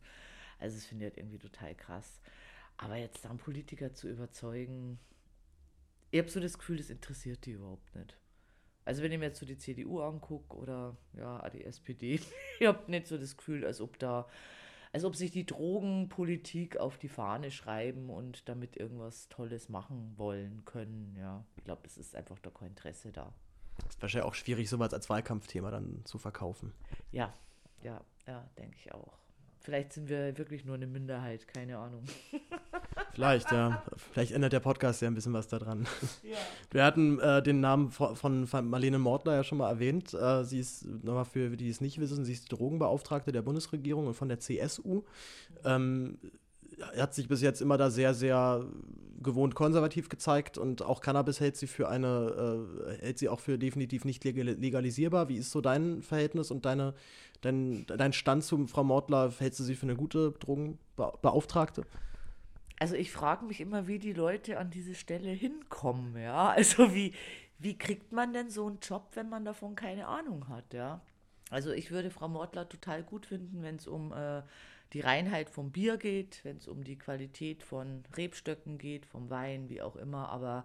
Also 0.59 0.77
das 0.77 0.87
finde 0.87 1.07
ich 1.07 1.11
halt 1.13 1.19
irgendwie 1.19 1.39
total 1.39 1.75
krass. 1.75 2.21
Aber 2.77 2.97
jetzt 2.97 3.25
dann 3.25 3.39
Politiker 3.39 3.95
zu 3.95 4.09
überzeugen, 4.09 4.99
ich 6.11 6.19
habe 6.19 6.31
so 6.31 6.41
das 6.41 6.59
Gefühl, 6.59 6.77
das 6.77 6.91
interessiert 6.91 7.45
die 7.47 7.53
überhaupt 7.53 7.95
nicht. 7.95 8.17
Also 8.85 9.03
wenn 9.03 9.13
ich 9.13 9.19
mir 9.19 9.27
jetzt 9.27 9.41
so 9.41 9.47
die 9.47 9.59
CDU 9.59 10.01
angucke 10.01 10.57
oder 10.57 10.97
ja, 11.17 11.49
die 11.51 11.65
SPD, 11.65 12.21
ich 12.61 12.67
habe 12.67 12.91
nicht 12.91 13.07
so 13.07 13.17
das 13.17 13.37
Gefühl, 13.37 13.65
als 13.65 13.81
ob 13.81 13.99
da, 13.99 14.29
als 14.95 15.05
ob 15.05 15.17
sich 15.17 15.33
die 15.33 15.45
Drogenpolitik 15.45 16.77
auf 16.77 16.99
die 16.99 17.09
Fahne 17.09 17.51
schreiben 17.51 18.11
und 18.11 18.49
damit 18.49 18.77
irgendwas 18.77 19.29
Tolles 19.29 19.69
machen 19.69 20.15
wollen 20.17 20.65
können. 20.67 21.17
Ja, 21.19 21.45
ich 21.57 21.65
glaube, 21.65 21.83
es 21.85 21.99
ist 21.99 22.15
einfach 22.15 22.39
da 22.39 22.51
kein 22.51 22.69
Interesse 22.69 23.11
da. 23.11 23.35
Das 23.79 23.97
ist 23.97 24.03
wahrscheinlich 24.03 24.29
auch 24.29 24.35
schwierig, 24.35 24.71
sowas 24.71 24.95
als 24.95 25.11
Wahlkampfthema 25.11 25.73
dann 25.73 26.03
zu 26.05 26.17
verkaufen. 26.19 26.73
Ja, 27.11 27.35
ja, 27.83 28.05
ja, 28.29 28.49
denke 28.57 28.77
ich 28.79 28.95
auch. 28.95 29.19
Vielleicht 29.59 29.95
sind 29.95 30.09
wir 30.09 30.39
wirklich 30.39 30.65
nur 30.65 30.77
eine 30.77 30.87
Minderheit, 30.87 31.49
keine 31.49 31.77
Ahnung. 31.77 32.05
Vielleicht, 33.15 33.53
ja. 33.53 33.83
Vielleicht 34.13 34.33
ändert 34.33 34.53
der 34.53 34.61
Podcast 34.61 35.01
ja 35.01 35.09
ein 35.09 35.15
bisschen 35.15 35.33
was 35.33 35.49
daran. 35.49 35.87
Ja. 36.23 36.37
Wir 36.71 36.85
hatten 36.85 37.21
äh, 37.21 37.43
den 37.43 37.61
Namen 37.61 37.91
von, 37.91 38.47
von, 38.47 38.69
Marlene 38.69 38.99
Mortler 38.99 39.37
ja 39.37 39.45
schon 39.45 39.59
mal 39.59 39.71
erwähnt. 39.71 40.15
Äh, 40.15 40.45
sie 40.45 40.59
ist, 40.59 40.85
nochmal 41.05 41.25
für 41.25 41.57
die 41.57 41.69
es 41.69 41.81
nicht 41.81 42.01
wissen, 42.01 42.25
sie 42.25 42.33
ist 42.33 42.51
die 42.51 42.57
Drogenbeauftragte 42.57 43.31
der 43.31 43.43
Bundesregierung 43.43 44.07
und 44.07 44.15
von 44.15 44.29
der 44.29 44.41
CSU. 44.41 45.03
Ähm, 45.65 46.19
hat 46.97 47.15
sich 47.15 47.29
bis 47.29 47.41
jetzt 47.41 47.61
immer 47.61 47.77
da 47.77 47.91
sehr, 47.91 48.15
sehr 48.15 48.65
gewohnt 49.23 49.55
konservativ 49.55 50.09
gezeigt 50.09 50.59
und 50.59 50.83
auch 50.83 51.01
Cannabis 51.01 51.41
hält 51.41 51.57
sie 51.57 51.67
für 51.67 51.89
eine, 51.89 52.67
äh, 52.99 53.05
hält 53.05 53.19
sie 53.19 53.29
auch 53.29 53.41
für 53.41 53.59
definitiv 53.59 54.05
nicht 54.05 54.25
legalisierbar. 54.25 55.29
Wie 55.29 55.37
ist 55.37 55.51
so 55.51 55.61
dein 55.61 56.03
Verhältnis 56.03 56.51
und 56.51 56.65
deine, 56.65 56.95
dein, 57.41 57.87
dein 57.87 58.13
Stand 58.13 58.45
zu 58.45 58.67
Frau 58.67 58.85
Mortler? 58.85 59.33
Hältst 59.39 59.61
du 59.61 59.65
sie 59.65 59.77
für 59.77 59.85
eine 59.85 59.97
gute 59.97 60.33
Drogenbeauftragte? 60.33 61.85
Also 62.79 62.97
ich 62.97 63.13
frage 63.13 63.45
mich 63.45 63.61
immer, 63.61 63.87
wie 63.87 63.99
die 63.99 64.13
Leute 64.13 64.59
an 64.59 64.71
diese 64.71 64.95
Stelle 64.95 65.31
hinkommen, 65.31 66.17
ja. 66.21 66.49
Also 66.57 66.95
wie, 66.95 67.13
wie 67.59 67.79
kriegt 67.79 68.13
man 68.13 68.33
denn 68.33 68.51
so 68.51 68.67
einen 68.67 68.81
Job, 68.81 69.11
wenn 69.15 69.29
man 69.29 69.45
davon 69.45 69.75
keine 69.75 70.07
Ahnung 70.07 70.49
hat, 70.49 70.75
ja? 70.75 71.01
Also 71.51 71.73
ich 71.73 71.91
würde 71.91 72.11
Frau 72.11 72.29
Mortler 72.29 72.69
total 72.69 73.03
gut 73.03 73.27
finden, 73.27 73.63
wenn 73.63 73.77
es 73.77 73.87
um 73.87 74.13
äh, 74.13 74.43
die 74.93 75.01
Reinheit 75.01 75.51
vom 75.51 75.71
Bier 75.71 75.97
geht, 75.99 76.41
wenn 76.45 76.57
es 76.57 76.69
um 76.69 76.85
die 76.85 76.97
Qualität 76.97 77.63
von 77.63 78.05
Rebstöcken 78.17 78.79
geht, 78.79 79.07
vom 79.07 79.31
Wein, 79.31 79.69
wie 79.69 79.83
auch 79.83 79.97
immer. 79.97 80.31
Aber 80.31 80.65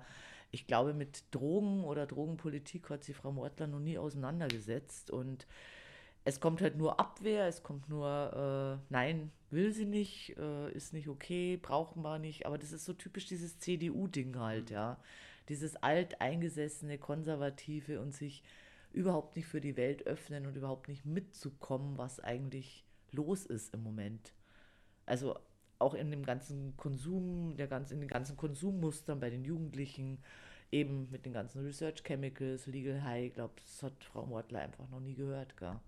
ich 0.52 0.68
glaube, 0.68 0.94
mit 0.94 1.24
Drogen 1.32 1.84
oder 1.84 2.06
Drogenpolitik 2.06 2.90
hat 2.90 3.04
sich 3.04 3.16
Frau 3.16 3.32
Mortler 3.32 3.68
noch 3.68 3.80
nie 3.80 3.98
auseinandergesetzt. 3.98 5.12
Und 5.12 5.48
es 6.30 6.40
kommt 6.40 6.62
halt 6.62 6.78
nur 6.78 7.00
Abwehr, 7.00 7.48
es 7.48 7.64
kommt 7.64 7.90
nur, 7.90 8.80
äh, 8.80 8.86
nein, 8.92 9.32
will 9.50 9.72
sie 9.74 9.86
nicht, 9.86 10.38
äh, 10.38 10.72
ist 10.72 10.94
nicht 10.94 11.08
okay, 11.08 11.58
brauchen 11.58 12.04
wir 12.04 12.20
nicht. 12.20 12.46
Aber 12.46 12.58
das 12.58 12.72
ist 12.72 12.86
so 12.86 12.94
typisch 12.94 13.26
dieses 13.26 13.60
CDU-Ding 13.60 14.38
halt, 14.38 14.70
ja. 14.70 15.00
Dieses 15.50 15.76
alteingesessene, 15.78 17.00
konservative 17.00 18.00
und 18.00 18.14
sich 18.14 18.44
überhaupt 18.94 19.36
nicht 19.36 19.48
für 19.48 19.60
die 19.62 19.76
Welt 19.76 20.06
öffnen 20.06 20.46
und 20.46 20.56
überhaupt 20.56 20.88
nicht 20.88 21.06
mitzukommen, 21.06 21.98
was 21.98 22.20
eigentlich 22.20 22.86
los 23.12 23.46
ist 23.48 23.74
im 23.74 23.82
Moment. 23.84 24.34
Also 25.08 25.36
auch 25.80 25.96
in 25.96 26.12
dem 26.12 26.26
ganzen 26.26 26.78
Konsum, 26.78 27.56
der 27.58 27.68
ganz, 27.68 27.90
in 27.92 28.02
den 28.02 28.10
ganzen 28.10 28.38
Konsummustern 28.38 29.20
bei 29.20 29.32
den 29.32 29.46
Jugendlichen, 29.46 30.20
eben 30.72 31.10
mit 31.10 31.26
den 31.26 31.34
ganzen 31.34 31.66
Research 31.66 32.04
Chemicals, 32.04 32.68
Legal 32.68 33.04
High, 33.04 33.28
ich 33.30 33.34
glaube, 33.34 33.54
das 33.62 33.82
hat 33.82 34.04
Frau 34.04 34.28
Mortler 34.28 34.60
einfach 34.60 34.88
noch 34.90 35.00
nie 35.00 35.16
gehört, 35.16 35.58
gar. 35.58 35.82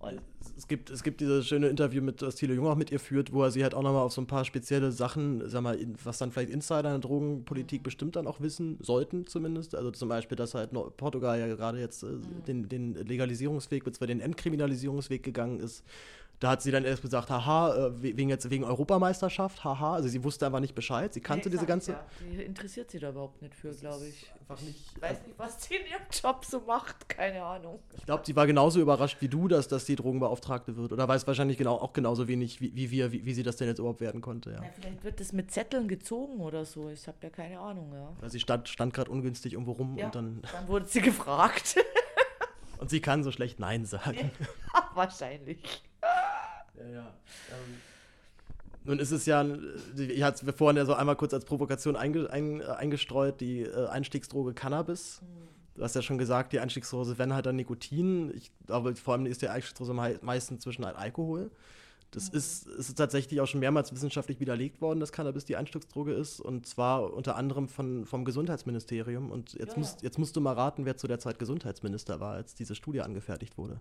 Und 0.00 0.20
es 0.56 0.68
gibt, 0.68 0.90
es 0.90 1.02
gibt 1.02 1.20
dieses 1.20 1.46
schöne 1.48 1.68
Interview 1.68 2.00
mit, 2.00 2.22
das 2.22 2.36
Thilo 2.36 2.54
Jung 2.54 2.68
auch 2.68 2.76
mit 2.76 2.92
ihr 2.92 3.00
führt, 3.00 3.32
wo 3.32 3.42
er 3.42 3.50
sie 3.50 3.64
halt 3.64 3.74
auch 3.74 3.82
nochmal 3.82 4.02
auf 4.02 4.12
so 4.12 4.20
ein 4.20 4.28
paar 4.28 4.44
spezielle 4.44 4.92
Sachen, 4.92 5.48
sag 5.48 5.62
mal, 5.62 5.76
was 6.04 6.18
dann 6.18 6.30
vielleicht 6.30 6.50
Insider 6.50 6.94
in 6.94 7.00
der 7.00 7.08
Drogenpolitik 7.08 7.82
bestimmt 7.82 8.14
dann 8.14 8.28
auch 8.28 8.40
wissen 8.40 8.78
sollten, 8.80 9.26
zumindest. 9.26 9.74
Also 9.74 9.90
zum 9.90 10.08
Beispiel, 10.08 10.36
dass 10.36 10.54
halt 10.54 10.70
Portugal 10.96 11.38
ja 11.38 11.48
gerade 11.48 11.80
jetzt 11.80 12.04
äh, 12.04 12.06
mhm. 12.06 12.44
den, 12.46 12.68
den 12.68 12.94
Legalisierungsweg, 12.94 13.84
beziehungsweise 13.84 14.08
den 14.08 14.20
Entkriminalisierungsweg 14.20 15.22
gegangen 15.22 15.58
ist 15.58 15.82
da 16.40 16.50
hat 16.50 16.62
sie 16.62 16.70
dann 16.70 16.84
erst 16.84 17.02
gesagt, 17.02 17.30
haha, 17.30 17.88
äh, 17.88 18.02
wegen 18.02 18.28
jetzt 18.28 18.48
wegen 18.48 18.62
Europameisterschaft, 18.62 19.64
haha. 19.64 19.94
Also 19.94 20.08
sie 20.08 20.22
wusste 20.22 20.46
einfach 20.46 20.60
nicht 20.60 20.74
Bescheid. 20.74 21.12
Sie 21.12 21.20
kannte 21.20 21.48
nee, 21.48 21.54
diese 21.54 21.66
ganze. 21.66 21.92
Ja. 21.92 22.06
Die 22.20 22.42
interessiert 22.42 22.90
sie 22.92 23.00
da 23.00 23.10
überhaupt 23.10 23.42
nicht 23.42 23.56
für, 23.56 23.72
glaube 23.72 24.06
ich. 24.06 24.30
Einfach 24.38 24.62
nicht. 24.62 24.78
Ich 24.94 25.02
weiß 25.02 25.26
nicht, 25.26 25.36
was 25.36 25.62
sie 25.64 25.74
in 25.74 25.86
ihrem 25.86 26.02
Job 26.10 26.44
so 26.44 26.60
macht, 26.60 27.08
keine 27.08 27.42
Ahnung. 27.42 27.80
Ich 27.96 28.06
glaube, 28.06 28.22
sie 28.24 28.36
war 28.36 28.46
genauso 28.46 28.80
überrascht 28.80 29.16
wie 29.20 29.28
du, 29.28 29.48
dass, 29.48 29.66
dass 29.66 29.84
die 29.84 29.96
Drogenbeauftragte 29.96 30.76
wird. 30.76 30.92
Oder 30.92 31.08
weiß 31.08 31.26
wahrscheinlich 31.26 31.58
genau 31.58 31.74
auch 31.74 31.92
genauso 31.92 32.28
wenig 32.28 32.60
wie, 32.60 32.74
wie 32.74 32.90
wir, 32.92 33.10
wie, 33.10 33.24
wie, 33.24 33.34
sie 33.34 33.42
das 33.42 33.56
denn 33.56 33.66
jetzt 33.66 33.80
überhaupt 33.80 34.00
werden 34.00 34.20
konnte. 34.20 34.50
Ja. 34.52 34.62
ja 34.62 34.70
vielleicht 34.80 35.02
wird 35.02 35.18
das 35.18 35.32
mit 35.32 35.50
Zetteln 35.50 35.88
gezogen 35.88 36.40
oder 36.40 36.64
so. 36.64 36.88
Ich 36.88 37.08
habe 37.08 37.18
ja 37.22 37.30
keine 37.30 37.58
Ahnung, 37.58 37.92
ja. 37.92 38.14
Oder 38.18 38.30
sie 38.30 38.38
stand, 38.38 38.68
stand 38.68 38.94
gerade 38.94 39.10
ungünstig 39.10 39.54
irgendwo 39.54 39.72
rum 39.72 39.98
ja, 39.98 40.06
und 40.06 40.14
dann. 40.14 40.42
Dann 40.52 40.68
wurde 40.68 40.86
sie 40.86 41.00
gefragt. 41.00 41.76
und 42.78 42.90
sie 42.90 43.00
kann 43.00 43.24
so 43.24 43.32
schlecht 43.32 43.58
Nein 43.58 43.84
sagen. 43.86 44.30
Ja, 44.74 44.90
wahrscheinlich. 44.94 45.82
Ja, 46.78 46.88
ja. 46.88 47.14
Ähm, 47.50 47.74
nun 48.84 48.98
ist 48.98 49.10
es 49.10 49.26
ja, 49.26 49.44
ich 49.96 50.22
hatte 50.22 50.46
es 50.46 50.54
vorhin 50.56 50.76
ja 50.76 50.86
so 50.86 50.94
einmal 50.94 51.16
kurz 51.16 51.34
als 51.34 51.44
Provokation 51.44 51.96
einge, 51.96 52.30
ein, 52.30 52.62
eingestreut, 52.62 53.40
die 53.40 53.62
äh, 53.62 53.86
Einstiegsdroge 53.88 54.54
Cannabis. 54.54 55.20
Mhm. 55.20 55.48
Du 55.76 55.84
hast 55.84 55.94
ja 55.94 56.02
schon 56.02 56.18
gesagt, 56.18 56.52
die 56.52 56.60
Einstiegsdose, 56.60 57.18
wenn 57.18 57.34
halt 57.34 57.46
dann 57.46 57.56
Nikotin. 57.56 58.32
Ich 58.34 58.50
glaube, 58.66 58.96
vor 58.96 59.14
allem 59.14 59.26
ist 59.26 59.42
die 59.42 59.48
Einstiegsdose 59.48 59.92
meistens 59.94 60.62
zwischen 60.62 60.84
halt 60.84 60.96
Alkohol. 60.96 61.50
Das 62.10 62.32
mhm. 62.32 62.38
ist, 62.38 62.66
ist 62.66 62.96
tatsächlich 62.96 63.40
auch 63.40 63.46
schon 63.46 63.60
mehrmals 63.60 63.92
wissenschaftlich 63.92 64.40
widerlegt 64.40 64.80
worden, 64.80 64.98
dass 64.98 65.12
Cannabis 65.12 65.44
die 65.44 65.56
Einstiegsdroge 65.56 66.14
ist. 66.14 66.40
Und 66.40 66.66
zwar 66.66 67.12
unter 67.12 67.36
anderem 67.36 67.68
von, 67.68 68.06
vom 68.06 68.24
Gesundheitsministerium. 68.24 69.30
Und 69.30 69.52
jetzt, 69.52 69.72
ja. 69.72 69.78
musst, 69.78 70.02
jetzt 70.02 70.18
musst 70.18 70.34
du 70.34 70.40
mal 70.40 70.54
raten, 70.54 70.84
wer 70.84 70.96
zu 70.96 71.06
der 71.06 71.18
Zeit 71.18 71.38
Gesundheitsminister 71.38 72.20
war, 72.20 72.32
als 72.32 72.54
diese 72.54 72.74
Studie 72.74 73.02
angefertigt 73.02 73.58
wurde. 73.58 73.78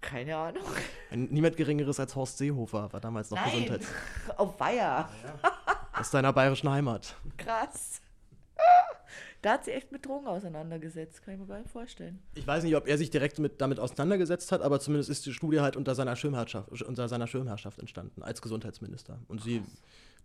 Keine 0.00 0.36
Ahnung. 0.36 0.62
niemand 1.10 1.56
Geringeres 1.56 1.98
als 1.98 2.14
Horst 2.14 2.38
Seehofer 2.38 2.92
war 2.92 3.00
damals 3.00 3.30
noch 3.30 3.38
Nein. 3.38 3.50
Gesundheits. 3.50 3.86
Auf 4.36 4.58
Weiher. 4.60 5.08
Aus 5.92 6.10
deiner 6.10 6.32
bayerischen 6.32 6.70
Heimat. 6.70 7.16
Krass. 7.36 8.00
Da 9.42 9.52
hat 9.52 9.64
sie 9.64 9.70
echt 9.70 9.92
mit 9.92 10.04
Drogen 10.04 10.26
auseinandergesetzt, 10.26 11.22
kann 11.22 11.34
ich 11.34 11.40
mir 11.40 11.46
gar 11.46 11.58
nicht 11.58 11.70
vorstellen. 11.70 12.20
Ich 12.34 12.46
weiß 12.46 12.64
nicht, 12.64 12.74
ob 12.74 12.88
er 12.88 12.98
sich 12.98 13.10
direkt 13.10 13.38
mit, 13.38 13.60
damit 13.60 13.78
auseinandergesetzt 13.78 14.50
hat, 14.50 14.62
aber 14.62 14.80
zumindest 14.80 15.10
ist 15.10 15.26
die 15.26 15.32
Studie 15.32 15.60
halt 15.60 15.76
unter 15.76 15.94
seiner 15.94 16.16
Schirmherrschaft, 16.16 16.82
unter 16.82 17.08
seiner 17.08 17.28
Schirmherrschaft 17.28 17.78
entstanden, 17.78 18.22
als 18.22 18.42
Gesundheitsminister. 18.42 19.20
Und 19.28 19.42
sie 19.42 19.62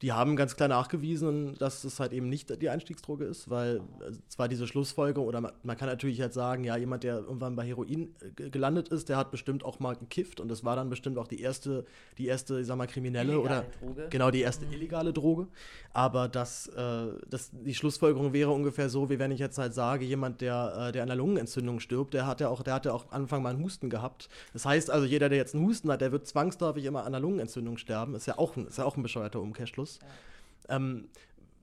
die 0.03 0.11
haben 0.11 0.35
ganz 0.35 0.57
klar 0.57 0.67
nachgewiesen, 0.67 1.55
dass 1.59 1.85
es 1.85 2.01
halt 2.01 2.11
eben 2.11 2.27
nicht 2.27 2.61
die 2.61 2.69
Einstiegsdroge 2.69 3.23
ist, 3.23 3.49
weil 3.49 3.77
äh, 3.77 4.11
zwar 4.27 4.49
diese 4.49 4.67
Schlussfolgerung, 4.67 5.25
oder 5.25 5.39
man, 5.39 5.53
man, 5.63 5.77
kann 5.77 5.87
natürlich 5.87 6.19
halt 6.19 6.33
sagen, 6.33 6.65
ja, 6.65 6.75
jemand, 6.75 7.05
der 7.05 7.19
irgendwann 7.19 7.55
bei 7.55 7.65
Heroin 7.65 8.13
äh, 8.37 8.49
gelandet 8.49 8.89
ist, 8.89 9.07
der 9.07 9.15
hat 9.15 9.31
bestimmt 9.31 9.63
auch 9.63 9.79
mal 9.79 9.95
gekifft 9.95 10.41
und 10.41 10.49
das 10.49 10.65
war 10.65 10.75
dann 10.75 10.89
bestimmt 10.89 11.17
auch 11.17 11.27
die 11.27 11.39
erste, 11.39 11.85
die 12.17 12.27
erste, 12.27 12.59
ich 12.59 12.67
sag 12.67 12.75
mal, 12.75 12.85
kriminelle 12.85 13.31
illegale 13.31 13.61
oder 13.61 13.65
Droge. 13.79 14.07
genau 14.09 14.29
die 14.29 14.41
erste 14.41 14.65
mhm. 14.65 14.73
illegale 14.73 15.13
Droge. 15.13 15.47
Aber 15.93 16.27
das, 16.27 16.67
äh, 16.67 17.07
das, 17.29 17.51
die 17.53 17.73
Schlussfolgerung 17.73 18.33
wäre 18.33 18.51
ungefähr 18.51 18.89
so, 18.89 19.09
wie 19.09 19.19
wenn 19.19 19.31
ich 19.31 19.39
jetzt 19.39 19.57
halt 19.57 19.73
sage, 19.73 20.03
jemand, 20.03 20.41
der, 20.41 20.89
äh, 20.89 20.91
der 20.91 21.03
an 21.03 21.11
einer 21.11 21.15
Lungenentzündung 21.15 21.79
stirbt, 21.79 22.13
der 22.13 22.27
hat 22.27 22.41
ja 22.41 22.49
auch, 22.49 22.61
der 22.61 22.73
hat 22.73 22.85
ja 22.85 22.91
auch 22.91 23.09
Anfang 23.11 23.41
mal 23.41 23.51
einen 23.51 23.63
Husten 23.63 23.89
gehabt. 23.89 24.27
Das 24.51 24.65
heißt 24.65 24.91
also, 24.91 25.05
jeder, 25.05 25.29
der 25.29 25.37
jetzt 25.37 25.55
einen 25.55 25.65
Husten 25.65 25.89
hat, 25.89 26.01
der 26.01 26.11
wird 26.11 26.27
zwangsläufig 26.27 26.83
immer 26.83 27.01
an 27.01 27.07
einer 27.07 27.21
Lungenentzündung 27.21 27.77
sterben. 27.77 28.15
Ist 28.15 28.25
ja 28.25 28.37
auch 28.37 28.57
ein, 28.57 28.67
ist 28.67 28.79
ja 28.79 28.83
auch 28.83 28.97
ein 28.97 29.03
bescheuerter 29.03 29.39
Umkehrschluss. 29.39 29.92
Ja. 30.01 30.75
Ähm, 30.77 31.05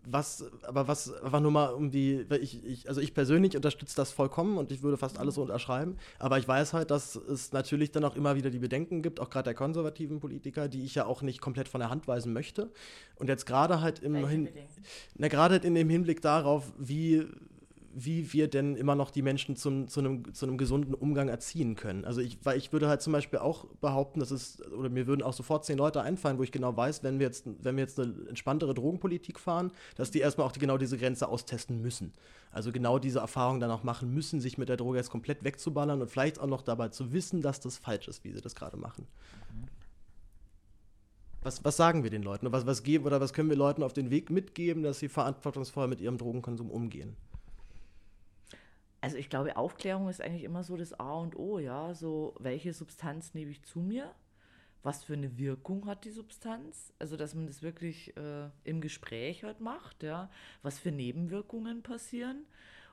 was, 0.05 0.45
aber 0.62 0.89
was, 0.89 1.12
einfach 1.22 1.41
nur 1.41 1.51
mal 1.51 1.68
um 1.68 1.91
die, 1.91 2.24
ich, 2.41 2.64
ich, 2.64 2.89
also 2.89 3.01
ich 3.01 3.12
persönlich 3.12 3.55
unterstütze 3.55 3.95
das 3.97 4.11
vollkommen 4.11 4.57
und 4.57 4.72
ich 4.72 4.83
würde 4.83 4.97
fast 4.97 5.18
alles 5.18 5.35
so 5.35 5.43
unterschreiben, 5.43 5.99
aber 6.18 6.39
ich 6.39 6.49
weiß 6.49 6.72
halt, 6.72 6.91
dass 6.91 7.16
es 7.16 7.53
natürlich 7.53 7.93
dann 7.93 8.05
auch 8.05 8.16
immer 8.16 8.35
wieder 8.35 8.51
die 8.51 8.59
Bedenken 8.59 9.03
gibt, 9.03 9.20
auch 9.20 9.28
gerade 9.28 9.45
der 9.45 9.55
konservativen 9.55 10.18
Politiker, 10.20 10.68
die 10.68 10.85
ich 10.85 10.95
ja 10.95 11.05
auch 11.05 11.22
nicht 11.22 11.41
komplett 11.41 11.68
von 11.68 11.81
der 11.81 11.91
Hand 11.91 12.09
weisen 12.09 12.33
möchte. 12.33 12.70
Und 13.16 13.28
jetzt 13.28 13.45
gerade 13.45 13.83
halt 13.83 13.99
im 13.99 14.26
Hin, 14.26 14.49
na, 15.16 15.28
gerade 15.28 15.55
halt 15.55 15.64
in 15.64 15.74
dem 15.74 15.91
Hinblick 15.91 16.22
darauf, 16.22 16.72
wie, 16.78 17.26
wie 17.93 18.32
wir 18.32 18.49
denn 18.49 18.76
immer 18.76 18.95
noch 18.95 19.11
die 19.11 19.22
Menschen 19.22 19.57
zum, 19.57 19.88
zu, 19.88 20.01
einem, 20.01 20.32
zu 20.32 20.47
einem 20.47 20.59
gesunden 20.59 20.95
Umgang 20.95 21.28
erziehen 21.28 21.74
können. 21.74 22.05
Also 22.05 22.20
ich, 22.20 22.38
weil 22.45 22.57
ich 22.57 22.72
würde 22.72 22.88
halt 22.88 23.03
zum 23.03 23.12
Beispiel 23.12 23.41
auch 23.41 23.64
behaupten, 23.80 24.20
dass 24.20 24.30
es, 24.30 24.62
oder 24.72 24.88
mir 24.88 25.07
würden 25.07 25.22
auch 25.22 25.32
sofort 25.32 25.64
zehn 25.64 25.76
Leute 25.76 26.03
einfallen, 26.03 26.38
wo 26.38 26.43
ich 26.43 26.53
genau 26.53 26.76
weiß, 26.76 27.03
wenn 27.03 27.18
wir 27.18 27.26
jetzt, 27.26 27.47
wenn 27.47 27.76
wir 27.76 27.82
jetzt 27.82 27.99
eine 27.99 28.14
entspanntere 28.28 28.74
Drogenpolitik 28.74 29.41
fahren, 29.41 29.72
dass 29.97 30.11
die 30.11 30.20
erstmal 30.20 30.47
auch 30.47 30.53
die, 30.53 30.61
genau 30.61 30.78
diese 30.78 30.99
Grenze 30.99 31.28
austesten 31.28 31.82
müssen. 31.82 32.12
Also 32.53 32.70
genau 32.72 32.99
diese 32.99 33.18
Erfahrung 33.18 33.61
dann 33.61 33.70
auch 33.70 33.82
machen 33.82 34.12
müssen, 34.14 34.41
sich 34.41 34.57
mit 34.57 34.68
der 34.68 34.76
Droge 34.76 34.99
jetzt 34.99 35.11
komplett 35.11 35.43
wegzuballern 35.43 36.01
und 36.01 36.11
vielleicht 36.11 36.38
auch 36.41 36.47
noch 36.47 36.62
dabei 36.62 36.88
zu 36.88 37.12
wissen, 37.12 37.43
dass 37.43 37.61
das 37.61 37.78
falsch 37.78 38.09
ist, 38.09 38.24
wie 38.24 38.32
sie 38.32 38.41
das 38.41 38.55
gerade 38.55 38.76
machen. 38.76 39.07
Mhm. 39.53 39.68
Was, 41.43 41.64
was, 41.64 41.76
sagen 41.76 42.03
wir 42.03 42.11
den 42.11 42.22
Leuten? 42.22 42.53
Was, 42.53 42.66
was 42.66 42.82
geben 42.82 43.07
oder 43.07 43.20
was 43.20 43.32
können 43.32 43.49
wir 43.49 43.57
Leuten 43.57 43.82
auf 43.82 43.95
den 43.95 44.11
Weg 44.11 44.28
mitgeben, 44.28 44.82
dass 44.82 44.99
sie 44.99 45.09
verantwortungsvoll 45.09 45.88
mit 45.88 46.01
ihrem 46.01 46.18
Drogenkonsum 46.18 46.70
umgehen? 46.70 47.16
Also 49.01 49.16
ich 49.16 49.30
glaube, 49.30 49.57
Aufklärung 49.57 50.09
ist 50.09 50.20
eigentlich 50.20 50.44
immer 50.44 50.62
so 50.62 50.76
das 50.76 50.98
A 50.98 51.14
und 51.14 51.36
O, 51.36 51.59
ja. 51.59 51.94
So, 51.94 52.34
welche 52.38 52.72
Substanz 52.72 53.34
nehme 53.34 53.51
ich 53.51 53.62
zu 53.62 53.80
mir? 53.80 54.14
Was 54.82 55.05
für 55.05 55.14
eine 55.14 55.38
Wirkung 55.38 55.86
hat 55.86 56.05
die 56.05 56.11
Substanz? 56.11 56.92
Also, 56.98 57.16
dass 57.16 57.34
man 57.34 57.46
das 57.46 57.62
wirklich 57.62 58.16
äh, 58.16 58.48
im 58.64 58.80
Gespräch 58.80 59.44
halt 59.44 59.61
macht, 59.61 60.03
ja. 60.03 60.30
Was 60.62 60.78
für 60.78 60.90
Nebenwirkungen 60.92 61.82
passieren? 61.82 62.46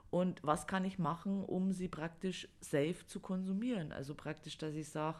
Und 0.09 0.41
was 0.43 0.67
kann 0.67 0.85
ich 0.85 0.99
machen, 0.99 1.43
um 1.43 1.73
sie 1.73 1.89
praktisch 1.89 2.47
safe 2.61 3.05
zu 3.07 3.19
konsumieren? 3.19 3.91
Also 3.91 4.15
praktisch, 4.15 4.57
dass 4.57 4.73
ich 4.73 4.87
sage, 4.87 5.19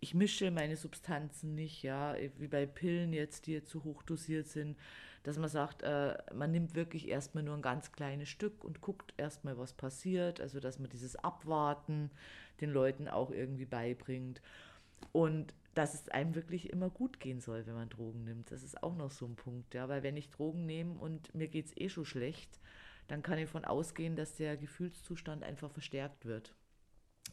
ich 0.00 0.14
mische 0.14 0.50
meine 0.50 0.76
Substanzen 0.76 1.54
nicht, 1.54 1.82
ja, 1.82 2.14
wie 2.38 2.48
bei 2.48 2.64
Pillen 2.64 3.12
jetzt, 3.12 3.46
die 3.46 3.52
jetzt 3.52 3.68
zu 3.68 3.84
hoch 3.84 4.02
dosiert 4.02 4.46
sind 4.46 4.76
dass 5.24 5.38
man 5.38 5.48
sagt, 5.48 5.82
äh, 5.82 6.16
man 6.34 6.52
nimmt 6.52 6.74
wirklich 6.74 7.08
erstmal 7.08 7.42
nur 7.42 7.54
ein 7.56 7.62
ganz 7.62 7.92
kleines 7.92 8.28
Stück 8.28 8.62
und 8.62 8.80
guckt 8.80 9.14
erstmal, 9.16 9.58
was 9.58 9.72
passiert. 9.72 10.40
Also, 10.40 10.60
dass 10.60 10.78
man 10.78 10.90
dieses 10.90 11.16
Abwarten 11.16 12.10
den 12.60 12.70
Leuten 12.70 13.08
auch 13.08 13.30
irgendwie 13.30 13.64
beibringt. 13.64 14.40
Und 15.12 15.54
dass 15.74 15.94
es 15.94 16.08
einem 16.10 16.34
wirklich 16.34 16.70
immer 16.70 16.90
gut 16.90 17.20
gehen 17.20 17.40
soll, 17.40 17.66
wenn 17.66 17.74
man 17.74 17.88
Drogen 17.88 18.24
nimmt. 18.24 18.50
Das 18.52 18.62
ist 18.62 18.82
auch 18.82 18.94
noch 18.94 19.10
so 19.10 19.26
ein 19.26 19.34
Punkt, 19.34 19.74
ja, 19.74 19.88
weil 19.88 20.02
wenn 20.02 20.16
ich 20.16 20.30
Drogen 20.30 20.66
nehme 20.66 20.94
und 21.00 21.34
mir 21.34 21.48
geht 21.48 21.66
es 21.66 21.76
eh 21.76 21.88
schon 21.88 22.04
schlecht, 22.04 22.60
dann 23.08 23.22
kann 23.22 23.38
ich 23.38 23.46
davon 23.46 23.64
ausgehen, 23.64 24.16
dass 24.16 24.36
der 24.36 24.56
Gefühlszustand 24.56 25.42
einfach 25.42 25.70
verstärkt 25.70 26.26
wird. 26.26 26.54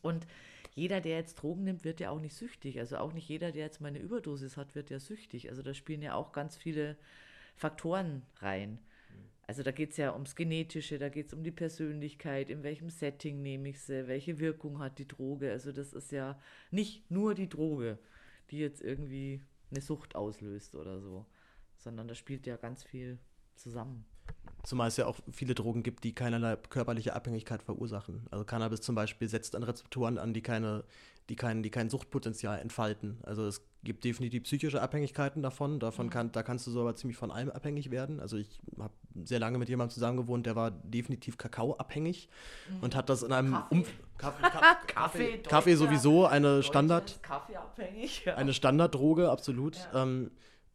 Und 0.01 0.25
jeder, 0.73 1.01
der 1.01 1.17
jetzt 1.17 1.35
Drogen 1.35 1.65
nimmt, 1.65 1.83
wird 1.83 1.99
ja 1.99 2.09
auch 2.09 2.19
nicht 2.19 2.35
süchtig. 2.35 2.79
Also 2.79 2.97
auch 2.97 3.13
nicht 3.13 3.27
jeder, 3.27 3.51
der 3.51 3.63
jetzt 3.63 3.81
mal 3.81 3.89
eine 3.89 3.99
Überdosis 3.99 4.57
hat, 4.57 4.73
wird 4.73 4.89
ja 4.89 4.99
süchtig. 4.99 5.49
Also 5.49 5.61
da 5.61 5.73
spielen 5.73 6.01
ja 6.01 6.15
auch 6.15 6.31
ganz 6.31 6.55
viele 6.55 6.97
Faktoren 7.61 8.23
rein. 8.39 8.79
Also 9.45 9.61
da 9.61 9.71
geht 9.71 9.91
es 9.91 9.97
ja 9.97 10.13
ums 10.13 10.35
Genetische, 10.35 10.97
da 10.97 11.09
geht 11.09 11.27
es 11.27 11.33
um 11.33 11.43
die 11.43 11.51
Persönlichkeit, 11.51 12.49
in 12.49 12.63
welchem 12.63 12.89
Setting 12.89 13.43
nehme 13.43 13.69
ich 13.69 13.81
sie, 13.81 14.07
welche 14.07 14.39
Wirkung 14.39 14.79
hat 14.79 14.97
die 14.97 15.07
Droge. 15.07 15.51
Also 15.51 15.71
das 15.71 15.93
ist 15.93 16.11
ja 16.11 16.39
nicht 16.71 17.11
nur 17.11 17.35
die 17.35 17.49
Droge, 17.49 17.99
die 18.49 18.57
jetzt 18.57 18.81
irgendwie 18.81 19.43
eine 19.69 19.81
Sucht 19.81 20.15
auslöst 20.15 20.73
oder 20.73 21.01
so, 21.01 21.27
sondern 21.75 22.07
da 22.07 22.15
spielt 22.15 22.47
ja 22.47 22.57
ganz 22.57 22.83
viel 22.83 23.19
zusammen. 23.53 24.05
Zumal 24.63 24.89
es 24.89 24.97
ja 24.97 25.07
auch 25.07 25.17
viele 25.31 25.55
Drogen 25.55 25.81
gibt, 25.81 26.03
die 26.03 26.13
keinerlei 26.13 26.55
körperliche 26.55 27.15
Abhängigkeit 27.15 27.63
verursachen. 27.63 28.27
Also 28.29 28.45
Cannabis 28.45 28.81
zum 28.81 28.93
Beispiel 28.93 29.27
setzt 29.27 29.55
an 29.55 29.63
Rezeptoren 29.63 30.17
an, 30.19 30.33
die 30.33 30.41
keine, 30.41 30.83
die 31.29 31.35
kein, 31.35 31.63
die 31.63 31.71
kein 31.71 31.89
Suchtpotenzial 31.89 32.59
entfalten. 32.59 33.17
Also 33.23 33.47
es 33.47 33.61
gibt 33.83 34.03
definitiv 34.03 34.43
psychische 34.43 34.81
Abhängigkeiten 34.81 35.41
davon. 35.41 35.79
Davon 35.79 36.07
mhm. 36.07 36.09
kann, 36.11 36.31
da 36.31 36.43
kannst 36.43 36.67
du 36.67 36.71
so 36.71 36.81
aber 36.81 36.95
ziemlich 36.95 37.17
von 37.17 37.31
allem 37.31 37.49
abhängig 37.49 37.89
werden. 37.89 38.19
Also 38.19 38.37
ich 38.37 38.61
habe 38.79 38.93
sehr 39.23 39.39
lange 39.39 39.57
mit 39.57 39.67
jemandem 39.67 39.93
zusammengewohnt, 39.93 40.45
der 40.45 40.55
war 40.55 40.69
definitiv 40.69 41.37
kakaoabhängig 41.37 42.29
mhm. 42.69 42.83
und 42.83 42.95
hat 42.95 43.09
das 43.09 43.23
in 43.23 43.33
einem 43.33 43.53
Kaffee. 43.53 43.75
Umf 43.75 43.89
Kaffee, 44.17 44.41
Kaffee, 44.43 44.93
Kaffee, 44.93 45.37
Kaffee, 45.39 45.75
sowieso 45.75 46.27
eine 46.27 46.61
Standard 46.61 47.23
Kaffeeabhängig, 47.23 48.25
ja. 48.25 48.35
eine 48.35 48.53
Standarddroge 48.53 49.31
absolut. 49.31 49.77
Ja. 49.91 50.03
Ähm, 50.03 50.29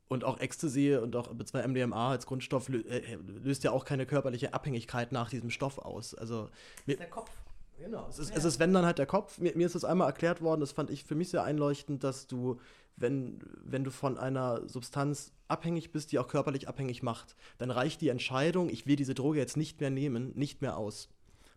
und 0.09 0.25
auch 0.25 0.39
Ecstasy 0.39 0.95
und 0.95 1.17
auch 1.17 1.29
zwei 1.45 1.67
MDMA 1.67 2.11
als 2.11 2.27
Grundstoff 2.27 2.69
äh, 2.69 3.17
löst 3.43 3.65
ja 3.65 3.73
auch 3.73 3.85
keine 3.85 4.07
körperliche 4.07 4.55
Abhängigkeit 4.55 5.13
nach 5.13 5.31
diesem 5.31 5.51
Stoff 5.51 5.79
aus. 5.79 6.15
Also 6.15 6.49
ist 6.87 7.01
der 7.01 7.11
Kopf. 7.11 7.31
Genau, 7.79 8.07
es 8.09 8.19
ist, 8.19 8.31
ja. 8.31 8.37
es 8.37 8.45
ist 8.45 8.59
wenn 8.59 8.73
dann 8.73 8.87
halt 8.87 8.99
der 8.99 9.07
Kopf. 9.07 9.39
Mir, 9.39 9.55
mir 9.57 9.67
ist 9.67 9.75
das 9.75 9.85
einmal 9.85 10.07
erklärt 10.07 10.41
worden, 10.41 10.61
das 10.61 10.73
fand 10.73 10.91
ich 10.91 11.05
für 11.05 11.15
mich 11.15 11.31
sehr 11.31 11.45
einleuchtend, 11.45 12.05
dass 12.05 12.27
du, 12.27 12.59
wenn, 12.97 13.41
wenn 13.65 13.85
du 13.85 13.91
von 13.91 14.17
einer 14.17 14.67
Substanz 14.69 15.33
abhängig 15.49 15.93
bist, 15.93 16.13
die 16.13 16.19
auch 16.19 16.29
körperlich 16.29 16.69
abhängig 16.69 17.03
macht, 17.03 17.37
dann 17.59 17.71
reicht 17.71 18.01
die 18.01 18.09
Entscheidung, 18.09 18.71
ich 18.71 18.87
will 18.87 18.97
diese 18.97 19.15
Droge 19.15 19.39
jetzt 19.39 19.57
nicht 19.57 19.81
mehr 19.81 19.91
nehmen, 19.91 20.33
nicht 20.35 20.63
mehr 20.63 20.77
aus. 20.77 21.09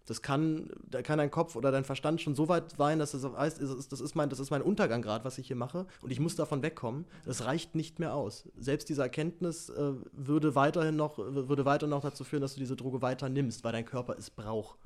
Das 0.10 0.24
kann, 0.24 0.72
da 0.90 1.04
kann 1.04 1.20
dein 1.20 1.30
Kopf 1.30 1.56
oder 1.56 1.72
dein 1.72 1.84
Verstand 1.84 2.20
schon 2.20 2.34
so 2.34 2.48
weit 2.48 2.72
sein, 2.72 2.98
dass 2.98 3.14
es 3.14 3.24
heißt, 3.24 3.62
das 3.62 4.02
ist 4.02 4.16
mein, 4.16 4.28
das 4.28 4.40
ist 4.40 4.50
mein 4.50 4.64
Untergang 4.64 5.04
gerade, 5.04 5.24
was 5.24 5.38
ich 5.38 5.46
hier 5.46 5.56
mache, 5.56 5.86
und 6.02 6.10
ich 6.10 6.20
muss 6.20 6.36
davon 6.36 6.64
wegkommen. 6.64 7.06
Das 7.26 7.46
reicht 7.46 7.76
nicht 7.76 8.00
mehr 8.00 8.16
aus. 8.16 8.50
Selbst 8.58 8.90
diese 8.90 9.04
Erkenntnis 9.04 9.70
äh, 9.70 9.94
würde 10.12 10.56
weiterhin 10.56 10.96
noch, 10.96 11.20
würde 11.20 11.64
weiter 11.66 11.86
noch 11.86 12.02
dazu 12.02 12.24
führen, 12.24 12.42
dass 12.42 12.56
du 12.56 12.60
diese 12.60 12.76
Droge 12.76 13.04
weiter 13.04 13.30
nimmst, 13.30 13.64
weil 13.64 13.72
dein 13.72 13.86
Körper 13.86 14.18
es 14.18 14.32
braucht. 14.32 14.80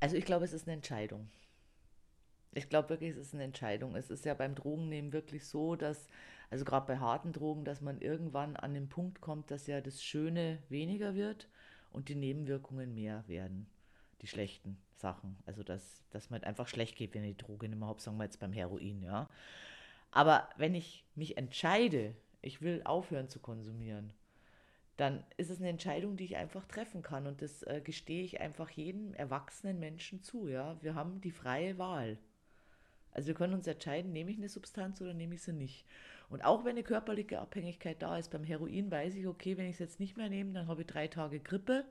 Also 0.00 0.16
ich 0.16 0.24
glaube, 0.24 0.46
es 0.46 0.54
ist 0.54 0.66
eine 0.66 0.76
Entscheidung. 0.76 1.28
Ich 2.54 2.70
glaube 2.70 2.88
wirklich, 2.88 3.10
es 3.10 3.18
ist 3.18 3.34
eine 3.34 3.44
Entscheidung. 3.44 3.94
Es 3.94 4.08
ist 4.08 4.24
ja 4.24 4.32
beim 4.32 4.54
Drogennehmen 4.54 5.12
wirklich 5.12 5.46
so, 5.46 5.76
dass, 5.76 6.06
also 6.48 6.64
gerade 6.64 6.86
bei 6.86 6.96
harten 6.96 7.34
Drogen, 7.34 7.66
dass 7.66 7.82
man 7.82 8.00
irgendwann 8.00 8.56
an 8.56 8.72
den 8.72 8.88
Punkt 8.88 9.20
kommt, 9.20 9.50
dass 9.50 9.66
ja 9.66 9.82
das 9.82 10.02
Schöne 10.02 10.60
weniger 10.70 11.14
wird 11.14 11.50
und 11.92 12.08
die 12.08 12.14
Nebenwirkungen 12.14 12.94
mehr 12.94 13.22
werden 13.26 13.66
die 14.22 14.26
schlechten 14.26 14.78
Sachen. 14.94 15.36
Also, 15.46 15.62
dass, 15.62 16.04
dass 16.10 16.30
man 16.30 16.42
einfach 16.44 16.68
schlecht 16.68 16.96
geht, 16.96 17.14
wenn 17.14 17.24
ich 17.24 17.36
die 17.36 17.44
Droge 17.44 17.68
nicht 17.68 17.78
mehr 17.78 17.88
habe, 17.88 18.00
sagen 18.00 18.18
wir 18.18 18.24
jetzt 18.24 18.40
beim 18.40 18.52
Heroin, 18.52 19.02
ja. 19.02 19.28
Aber 20.10 20.48
wenn 20.56 20.74
ich 20.74 21.04
mich 21.14 21.36
entscheide, 21.36 22.14
ich 22.40 22.62
will 22.62 22.82
aufhören 22.84 23.28
zu 23.28 23.40
konsumieren, 23.40 24.12
dann 24.96 25.22
ist 25.36 25.50
es 25.50 25.58
eine 25.58 25.68
Entscheidung, 25.68 26.16
die 26.16 26.24
ich 26.24 26.36
einfach 26.36 26.66
treffen 26.66 27.02
kann. 27.02 27.26
Und 27.26 27.40
das 27.42 27.62
äh, 27.62 27.80
gestehe 27.84 28.24
ich 28.24 28.40
einfach 28.40 28.70
jedem 28.70 29.14
erwachsenen 29.14 29.78
Menschen 29.78 30.22
zu, 30.22 30.48
ja. 30.48 30.76
Wir 30.82 30.94
haben 30.94 31.20
die 31.20 31.30
freie 31.30 31.78
Wahl. 31.78 32.18
Also 33.12 33.28
wir 33.28 33.34
können 33.34 33.54
uns 33.54 33.66
entscheiden, 33.66 34.12
nehme 34.12 34.30
ich 34.30 34.38
eine 34.38 34.48
Substanz 34.48 35.00
oder 35.00 35.14
nehme 35.14 35.36
ich 35.36 35.42
sie 35.42 35.52
nicht. 35.52 35.84
Und 36.28 36.42
auch 36.42 36.64
wenn 36.64 36.72
eine 36.72 36.82
körperliche 36.82 37.38
Abhängigkeit 37.38 38.02
da 38.02 38.18
ist, 38.18 38.30
beim 38.30 38.44
Heroin 38.44 38.90
weiß 38.90 39.14
ich, 39.14 39.26
okay, 39.26 39.56
wenn 39.56 39.66
ich 39.66 39.74
es 39.74 39.78
jetzt 39.78 40.00
nicht 40.00 40.16
mehr 40.16 40.28
nehme, 40.28 40.52
dann 40.52 40.66
habe 40.66 40.82
ich 40.82 40.86
drei 40.86 41.08
Tage 41.08 41.40
Grippe 41.40 41.84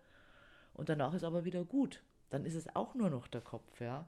und 0.73 0.89
danach 0.89 1.13
ist 1.13 1.23
aber 1.23 1.43
wieder 1.43 1.65
gut 1.65 2.03
dann 2.29 2.45
ist 2.45 2.55
es 2.55 2.75
auch 2.75 2.95
nur 2.95 3.09
noch 3.09 3.27
der 3.27 3.41
Kopf, 3.41 3.81
ja. 3.81 4.07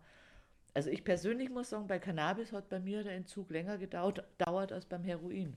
Also 0.74 0.90
ich 0.90 1.04
persönlich 1.04 1.50
muss 1.50 1.70
sagen, 1.70 1.88
bei 1.88 2.00
Cannabis 2.00 2.52
hat 2.52 2.70
bei 2.70 2.80
mir 2.80 3.04
der 3.04 3.16
Entzug 3.16 3.50
länger 3.50 3.78
gedauert 3.78 4.24
dauert 4.38 4.72
als 4.72 4.86
beim 4.86 5.04
Heroin. 5.04 5.56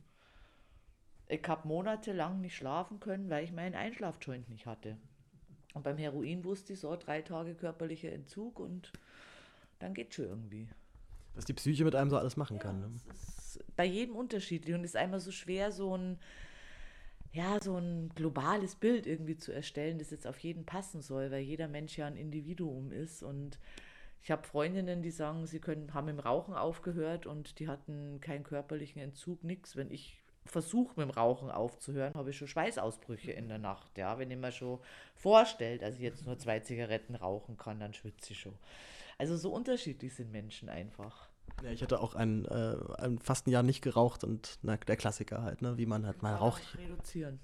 Ich 1.29 1.47
habe 1.47 1.69
monatelang 1.69 2.41
nicht 2.41 2.57
schlafen 2.57 2.99
können, 3.01 3.31
weil 3.31 3.45
ich 3.45 3.53
meinen 3.53 3.75
Einschlafjoint 3.75 4.49
nicht 4.49 4.67
hatte. 4.67 4.97
Und 5.75 5.85
beim 5.85 5.97
Heroin 5.99 6.45
wusste 6.45 6.75
ich 6.75 6.81
so, 6.81 6.95
drei 6.97 7.23
Tage 7.23 7.55
körperlicher 7.55 8.13
Entzug 8.13 8.59
und 8.59 8.93
dann 9.79 9.95
geht 9.95 10.15
schon 10.15 10.27
irgendwie. 10.27 10.69
Was 11.35 11.45
die 11.45 11.55
Psyche 11.55 11.85
mit 11.85 11.95
einem 11.95 12.11
so 12.11 12.19
alles 12.19 12.37
machen 12.37 12.57
ja, 12.57 12.63
kann. 12.63 12.81
Ne? 12.81 12.91
ist 13.57 13.77
bei 13.77 13.85
jedem 13.85 14.17
unterschiedlich 14.17 14.75
und 14.75 14.85
ist 14.85 14.97
einmal 14.97 15.21
so 15.21 15.31
schwer, 15.31 15.73
so 15.73 15.97
ein 15.97 16.19
ja, 17.33 17.59
so 17.63 17.79
ein 17.79 18.11
globales 18.15 18.75
Bild 18.77 19.07
irgendwie 19.07 19.37
zu 19.37 19.53
erstellen, 19.53 19.99
das 19.99 20.11
jetzt 20.11 20.27
auf 20.27 20.39
jeden 20.41 20.67
passen 20.67 21.01
soll, 21.01 21.31
weil 21.31 21.41
jeder 21.41 21.67
Mensch 21.67 21.97
ja 21.97 22.07
ein 22.07 22.17
Individuum 22.17 22.93
ist. 22.93 23.23
Und 23.23 23.59
ich 24.23 24.31
habe 24.31 24.47
Freundinnen, 24.47 25.03
die 25.03 25.11
sagen, 25.11 25.47
sie 25.47 25.61
können, 25.61 25.95
haben 25.95 26.09
im 26.09 26.19
Rauchen 26.19 26.55
aufgehört 26.55 27.27
und 27.27 27.59
die 27.59 27.69
hatten 27.69 28.21
keinen 28.21 28.45
körperlichen 28.45 29.01
Entzug, 29.01 29.43
nichts. 29.45 29.77
Wenn 29.77 29.91
ich 29.91 30.23
versuche, 30.45 31.01
mit 31.01 31.09
dem 31.09 31.11
Rauchen 31.11 31.51
aufzuhören, 31.51 32.15
habe 32.15 32.31
ich 32.31 32.37
schon 32.37 32.49
Schweißausbrüche 32.49 33.33
in 33.33 33.49
der 33.49 33.59
Nacht. 33.59 33.97
Ja, 33.97 34.19
wenn 34.19 34.31
ich 34.31 34.37
mir 34.37 34.53
schon 34.53 34.81
vorstellt, 35.15 35.83
dass 35.83 35.95
ich 35.95 36.01
jetzt 36.01 36.27
nur 36.27 36.39
zwei 36.39 36.61
Zigaretten 36.61 37.15
rauchen 37.15 37.57
kann, 37.57 37.81
dann 37.81 37.95
schwitze 37.95 38.33
ich 38.33 38.41
schon. 38.41 38.55
Also 39.17 39.37
so 39.37 39.55
unterschiedlich 39.55 40.15
sind 40.15 40.33
Menschen 40.33 40.69
einfach. 40.69 41.29
Ja, 41.63 41.71
ich 41.71 41.83
hatte 41.83 42.01
auch 42.01 42.15
ein, 42.15 42.45
äh, 42.47 42.75
ein, 42.99 43.19
fast 43.21 43.47
ein 43.47 43.51
Jahr 43.51 43.63
nicht 43.63 43.83
geraucht 43.83 44.25
und 44.25 44.59
na, 44.63 44.77
der 44.77 44.97
Klassiker 44.97 45.43
halt, 45.43 45.63
ne? 45.63 45.79
wie 45.79 45.87
man 45.87 46.07
halt 46.07 46.21
mal 46.23 46.35
raucht. 46.35 46.63
Reduzieren. 46.77 47.39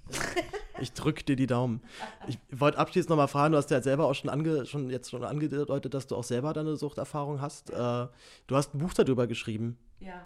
Ich 0.81 0.93
drück 0.93 1.25
dir 1.25 1.35
die 1.35 1.47
Daumen. 1.47 1.81
Ich 2.27 2.37
wollte 2.51 2.77
abschließend 2.77 3.09
nochmal 3.09 3.27
fragen, 3.27 3.51
du 3.51 3.57
hast 3.57 3.69
ja 3.69 3.81
selber 3.81 4.07
auch 4.07 4.13
schon, 4.13 4.29
ange, 4.29 4.65
schon 4.65 4.89
jetzt 4.89 5.09
schon 5.09 5.23
angedeutet, 5.23 5.93
dass 5.93 6.07
du 6.07 6.15
auch 6.15 6.23
selber 6.23 6.53
deine 6.53 6.75
Suchterfahrung 6.75 7.41
hast. 7.41 7.69
Äh, 7.69 7.73
du 7.73 8.55
hast 8.55 8.73
ein 8.73 8.79
Buch 8.79 8.93
darüber 8.93 9.27
geschrieben. 9.27 9.77
Ja. 9.99 10.21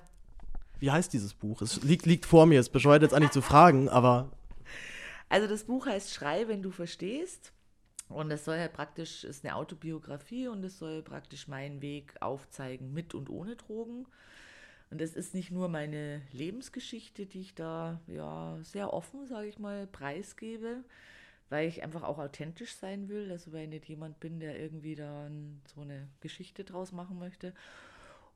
Wie 0.79 0.91
heißt 0.91 1.13
dieses 1.13 1.33
Buch? 1.33 1.61
Es 1.61 1.81
liegt, 1.83 2.05
liegt 2.05 2.25
vor 2.25 2.45
mir, 2.45 2.59
es 2.59 2.69
bescheuert 2.69 3.03
jetzt 3.03 3.13
eigentlich 3.13 3.31
zu 3.31 3.41
fragen, 3.41 3.89
aber. 3.89 4.31
Also 5.29 5.47
das 5.47 5.63
Buch 5.63 5.85
heißt 5.85 6.13
Schrei, 6.13 6.47
wenn 6.47 6.61
du 6.61 6.71
verstehst. 6.71 7.52
Und 8.13 8.31
es 8.31 8.45
soll 8.45 8.57
ja 8.57 8.67
praktisch, 8.67 9.23
ist 9.23 9.43
eine 9.43 9.55
Autobiografie 9.55 10.47
und 10.47 10.63
es 10.63 10.77
soll 10.77 11.01
praktisch 11.01 11.47
meinen 11.47 11.81
Weg 11.81 12.13
aufzeigen 12.21 12.93
mit 12.93 13.15
und 13.15 13.29
ohne 13.29 13.55
Drogen. 13.55 14.05
Und 14.91 15.01
es 15.01 15.15
ist 15.15 15.33
nicht 15.33 15.49
nur 15.49 15.69
meine 15.69 16.21
Lebensgeschichte, 16.31 17.25
die 17.25 17.41
ich 17.41 17.55
da 17.55 17.99
ja 18.05 18.59
sehr 18.61 18.93
offen, 18.93 19.25
sage 19.25 19.47
ich 19.47 19.57
mal, 19.57 19.87
preisgebe, 19.87 20.83
weil 21.49 21.67
ich 21.67 21.81
einfach 21.81 22.03
auch 22.03 22.19
authentisch 22.19 22.75
sein 22.75 23.09
will, 23.09 23.31
also 23.31 23.51
weil 23.51 23.63
ich 23.63 23.69
nicht 23.69 23.89
jemand 23.89 24.19
bin, 24.19 24.39
der 24.39 24.59
irgendwie 24.59 24.93
da 24.93 25.31
so 25.73 25.81
eine 25.81 26.07
Geschichte 26.19 26.63
draus 26.63 26.91
machen 26.91 27.17
möchte. 27.17 27.53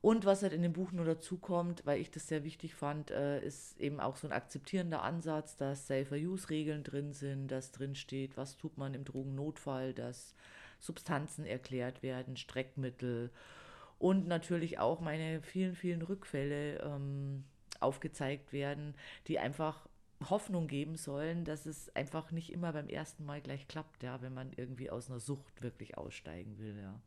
Und 0.00 0.24
was 0.24 0.42
halt 0.42 0.52
in 0.52 0.62
dem 0.62 0.72
Buch 0.72 0.92
nur 0.92 1.04
dazu 1.04 1.38
kommt, 1.38 1.84
weil 1.84 2.00
ich 2.00 2.10
das 2.10 2.28
sehr 2.28 2.44
wichtig 2.44 2.74
fand, 2.74 3.10
äh, 3.10 3.44
ist 3.44 3.80
eben 3.80 3.98
auch 3.98 4.16
so 4.16 4.28
ein 4.28 4.32
akzeptierender 4.32 5.02
Ansatz, 5.02 5.56
dass 5.56 5.88
Safer-Use-Regeln 5.88 6.84
drin 6.84 7.12
sind, 7.12 7.48
dass 7.48 7.72
drin 7.72 7.96
steht, 7.96 8.36
was 8.36 8.56
tut 8.56 8.78
man 8.78 8.94
im 8.94 9.04
Drogennotfall, 9.04 9.94
dass 9.94 10.34
Substanzen 10.78 11.44
erklärt 11.44 12.04
werden, 12.04 12.36
Streckmittel 12.36 13.30
und 13.98 14.28
natürlich 14.28 14.78
auch 14.78 15.00
meine 15.00 15.42
vielen, 15.42 15.74
vielen 15.74 16.02
Rückfälle 16.02 16.78
ähm, 16.78 17.44
aufgezeigt 17.80 18.52
werden, 18.52 18.94
die 19.26 19.40
einfach 19.40 19.88
Hoffnung 20.30 20.66
geben 20.68 20.96
sollen, 20.96 21.44
dass 21.44 21.66
es 21.66 21.94
einfach 21.94 22.30
nicht 22.30 22.52
immer 22.52 22.72
beim 22.72 22.88
ersten 22.88 23.24
Mal 23.24 23.40
gleich 23.40 23.66
klappt, 23.68 24.02
ja, 24.02 24.20
wenn 24.22 24.34
man 24.34 24.52
irgendwie 24.56 24.90
aus 24.90 25.10
einer 25.10 25.20
Sucht 25.20 25.62
wirklich 25.62 25.96
aussteigen 25.98 26.58
will, 26.58 26.76
ja. 26.80 27.00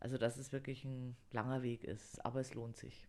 Also, 0.00 0.16
dass 0.16 0.38
es 0.38 0.52
wirklich 0.52 0.84
ein 0.84 1.14
langer 1.30 1.62
Weg 1.62 1.84
ist, 1.84 2.24
aber 2.24 2.40
es 2.40 2.54
lohnt 2.54 2.76
sich. 2.76 3.06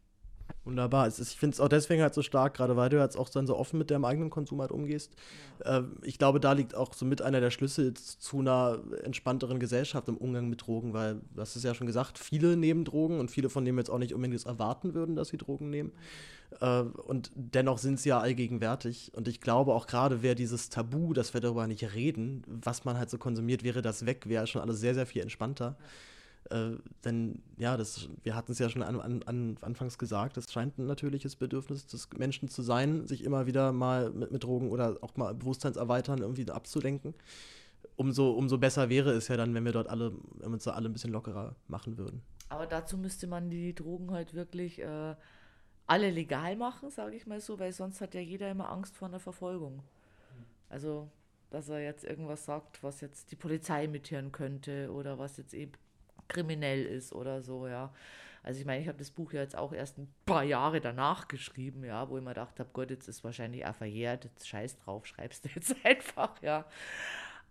Wunderbar. 0.64 1.08
Ist, 1.08 1.20
ich 1.20 1.38
finde 1.38 1.56
es 1.56 1.60
auch 1.60 1.70
deswegen 1.70 2.02
halt 2.02 2.14
so 2.14 2.22
stark, 2.22 2.54
gerade 2.56 2.76
weil 2.76 2.90
du 2.90 3.00
jetzt 3.00 3.18
auch 3.18 3.30
dann 3.30 3.48
so 3.48 3.58
offen 3.58 3.78
mit 3.78 3.90
deinem 3.90 4.06
eigenen 4.06 4.30
Konsum 4.30 4.62
halt 4.62 4.72
umgehst. 4.72 5.16
Ja. 5.64 5.80
Äh, 5.80 5.84
ich 6.04 6.18
glaube, 6.18 6.40
da 6.40 6.52
liegt 6.52 6.76
auch 6.76 6.94
so 6.94 7.06
mit 7.06 7.22
einer 7.22 7.40
der 7.40 7.50
Schlüssel 7.50 7.94
zu 7.94 8.40
einer 8.40 8.80
entspannteren 9.04 9.60
Gesellschaft 9.60 10.08
im 10.08 10.18
Umgang 10.18 10.50
mit 10.50 10.68
Drogen, 10.68 10.94
weil, 10.94 11.22
das 11.36 11.56
ist 11.56 11.64
ja 11.64 11.74
schon 11.74 11.88
gesagt, 11.88 12.20
viele 12.20 12.58
nehmen 12.58 12.86
Drogen 12.86 13.20
und 13.20 13.32
viele 13.32 13.50
von 13.50 13.66
denen 13.66 13.78
jetzt 13.78 13.90
auch 13.90 13.98
nicht 13.98 14.14
unbedingt 14.14 14.46
erwarten 14.46 14.94
würden, 14.94 15.16
dass 15.16 15.30
sie 15.30 15.38
Drogen 15.38 15.70
nehmen. 15.70 15.94
Äh, 16.60 16.82
und 16.82 17.32
dennoch 17.36 17.78
sind 17.78 18.00
sie 18.00 18.10
ja 18.10 18.20
allgegenwärtig. 18.20 19.14
Und 19.16 19.28
ich 19.28 19.42
glaube 19.42 19.74
auch 19.74 19.88
gerade, 19.88 20.22
wäre 20.22 20.36
dieses 20.36 20.70
Tabu, 20.70 21.14
dass 21.14 21.34
wir 21.34 21.42
darüber 21.42 21.66
nicht 21.68 21.94
reden, 21.94 22.44
was 22.48 22.86
man 22.86 22.98
halt 22.98 23.10
so 23.10 23.18
konsumiert, 23.18 23.64
wäre 23.64 23.82
das 23.82 24.06
weg, 24.06 24.28
wäre 24.28 24.46
schon 24.48 24.62
alles 24.62 24.80
sehr, 24.80 24.94
sehr 24.94 25.06
viel 25.06 25.22
entspannter. 25.22 25.78
Ja 25.80 25.86
äh, 26.50 26.72
denn 27.06 27.42
ja, 27.58 27.78
das, 27.78 28.10
wir 28.24 28.36
hatten 28.36 28.52
es 28.52 28.60
ja 28.60 28.70
schon 28.70 28.84
an, 28.84 29.00
an, 29.00 29.24
an, 29.24 29.58
anfangs 29.62 29.98
gesagt, 29.98 30.38
es 30.38 30.52
scheint 30.52 30.78
ein 30.78 30.88
natürliches 30.88 31.36
Bedürfnis 31.36 31.88
des 31.88 32.10
Menschen 32.18 32.50
zu 32.50 32.62
sein, 32.62 33.08
sich 33.08 33.24
immer 33.24 33.46
wieder 33.46 33.72
mal 33.72 34.10
mit, 34.12 34.32
mit 34.32 34.44
Drogen 34.44 34.70
oder 34.72 34.98
auch 35.02 35.16
mal 35.16 35.34
Bewusstseinserweitern 35.34 36.20
irgendwie 36.20 36.50
abzulenken. 36.50 37.14
Umso, 37.96 38.32
umso 38.32 38.58
besser 38.58 38.90
wäre 38.90 39.12
es 39.12 39.28
ja 39.28 39.38
dann, 39.38 39.54
wenn 39.54 39.66
wir 39.66 39.72
dort 39.72 39.88
alle, 39.88 40.14
wenn 40.40 40.50
wir 40.50 40.54
uns 40.54 40.64
da 40.64 40.72
alle 40.72 40.90
ein 40.90 40.94
bisschen 40.94 41.12
lockerer 41.12 41.56
machen 41.68 41.98
würden. 41.98 42.22
Aber 42.50 42.66
dazu 42.66 42.98
müsste 42.98 43.28
man 43.28 43.50
die 43.50 43.74
Drogen 43.74 44.12
halt 44.12 44.34
wirklich 44.34 44.82
äh, 44.82 45.16
alle 45.88 46.10
legal 46.10 46.56
machen, 46.56 46.90
sage 46.90 47.16
ich 47.16 47.28
mal 47.28 47.40
so, 47.40 47.60
weil 47.60 47.72
sonst 47.72 48.02
hat 48.02 48.14
ja 48.14 48.22
jeder 48.22 48.50
immer 48.50 48.70
Angst 48.70 48.96
vor 48.98 49.08
einer 49.08 49.20
Verfolgung. 49.20 49.84
Also, 50.70 51.10
dass 51.50 51.70
er 51.70 51.82
jetzt 51.82 52.04
irgendwas 52.04 52.46
sagt, 52.46 52.82
was 52.82 53.02
jetzt 53.02 53.32
die 53.32 53.36
Polizei 53.36 53.88
mithören 53.88 54.32
könnte 54.32 54.92
oder 54.92 55.20
was 55.20 55.38
jetzt 55.38 55.54
eben 55.54 55.74
kriminell 56.32 56.86
ist 56.86 57.14
oder 57.14 57.42
so, 57.42 57.68
ja. 57.68 57.94
Also 58.44 58.60
ich 58.60 58.66
meine, 58.66 58.82
ich 58.82 58.88
habe 58.88 58.98
das 58.98 59.12
Buch 59.12 59.34
ja 59.34 59.42
jetzt 59.42 59.56
auch 59.56 59.72
erst 59.72 60.00
ein 60.00 60.12
paar 60.26 60.44
Jahre 60.44 60.82
danach 60.82 61.28
geschrieben, 61.28 61.84
ja, 61.84 62.10
wo 62.10 62.18
ich 62.18 62.24
mir 62.24 62.32
gedacht 62.32 62.60
habe, 62.60 62.70
Gott, 62.74 62.90
jetzt 62.90 63.08
ist 63.08 63.24
wahrscheinlich 63.24 63.66
auch 63.66 63.76
verjährt, 63.76 64.26
jetzt 64.26 64.48
scheiß 64.48 64.78
drauf, 64.80 65.06
schreibst 65.06 65.46
du 65.46 65.50
jetzt 65.56 65.76
einfach, 65.84 66.42
ja. 66.42 66.66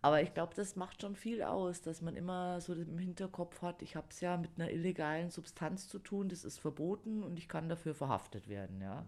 Aber 0.03 0.23
ich 0.23 0.33
glaube, 0.33 0.55
das 0.57 0.77
macht 0.77 1.03
schon 1.03 1.15
viel 1.15 1.43
aus, 1.43 1.83
dass 1.83 2.01
man 2.01 2.17
immer 2.17 2.61
so 2.61 2.73
im 2.73 2.99
Hinterkopf 2.99 3.63
hat, 3.63 3.83
ich 3.83 3.97
habe 3.97 4.07
es 4.11 4.21
ja 4.21 4.37
mit 4.37 4.51
einer 4.57 4.71
illegalen 4.71 5.31
Substanz 5.31 5.89
zu 5.89 5.99
tun, 5.99 6.29
das 6.29 6.45
ist 6.45 6.59
verboten 6.59 7.23
und 7.23 7.39
ich 7.39 7.49
kann 7.49 7.69
dafür 7.69 7.95
verhaftet 7.95 8.49
werden, 8.49 8.81
ja. 8.81 9.07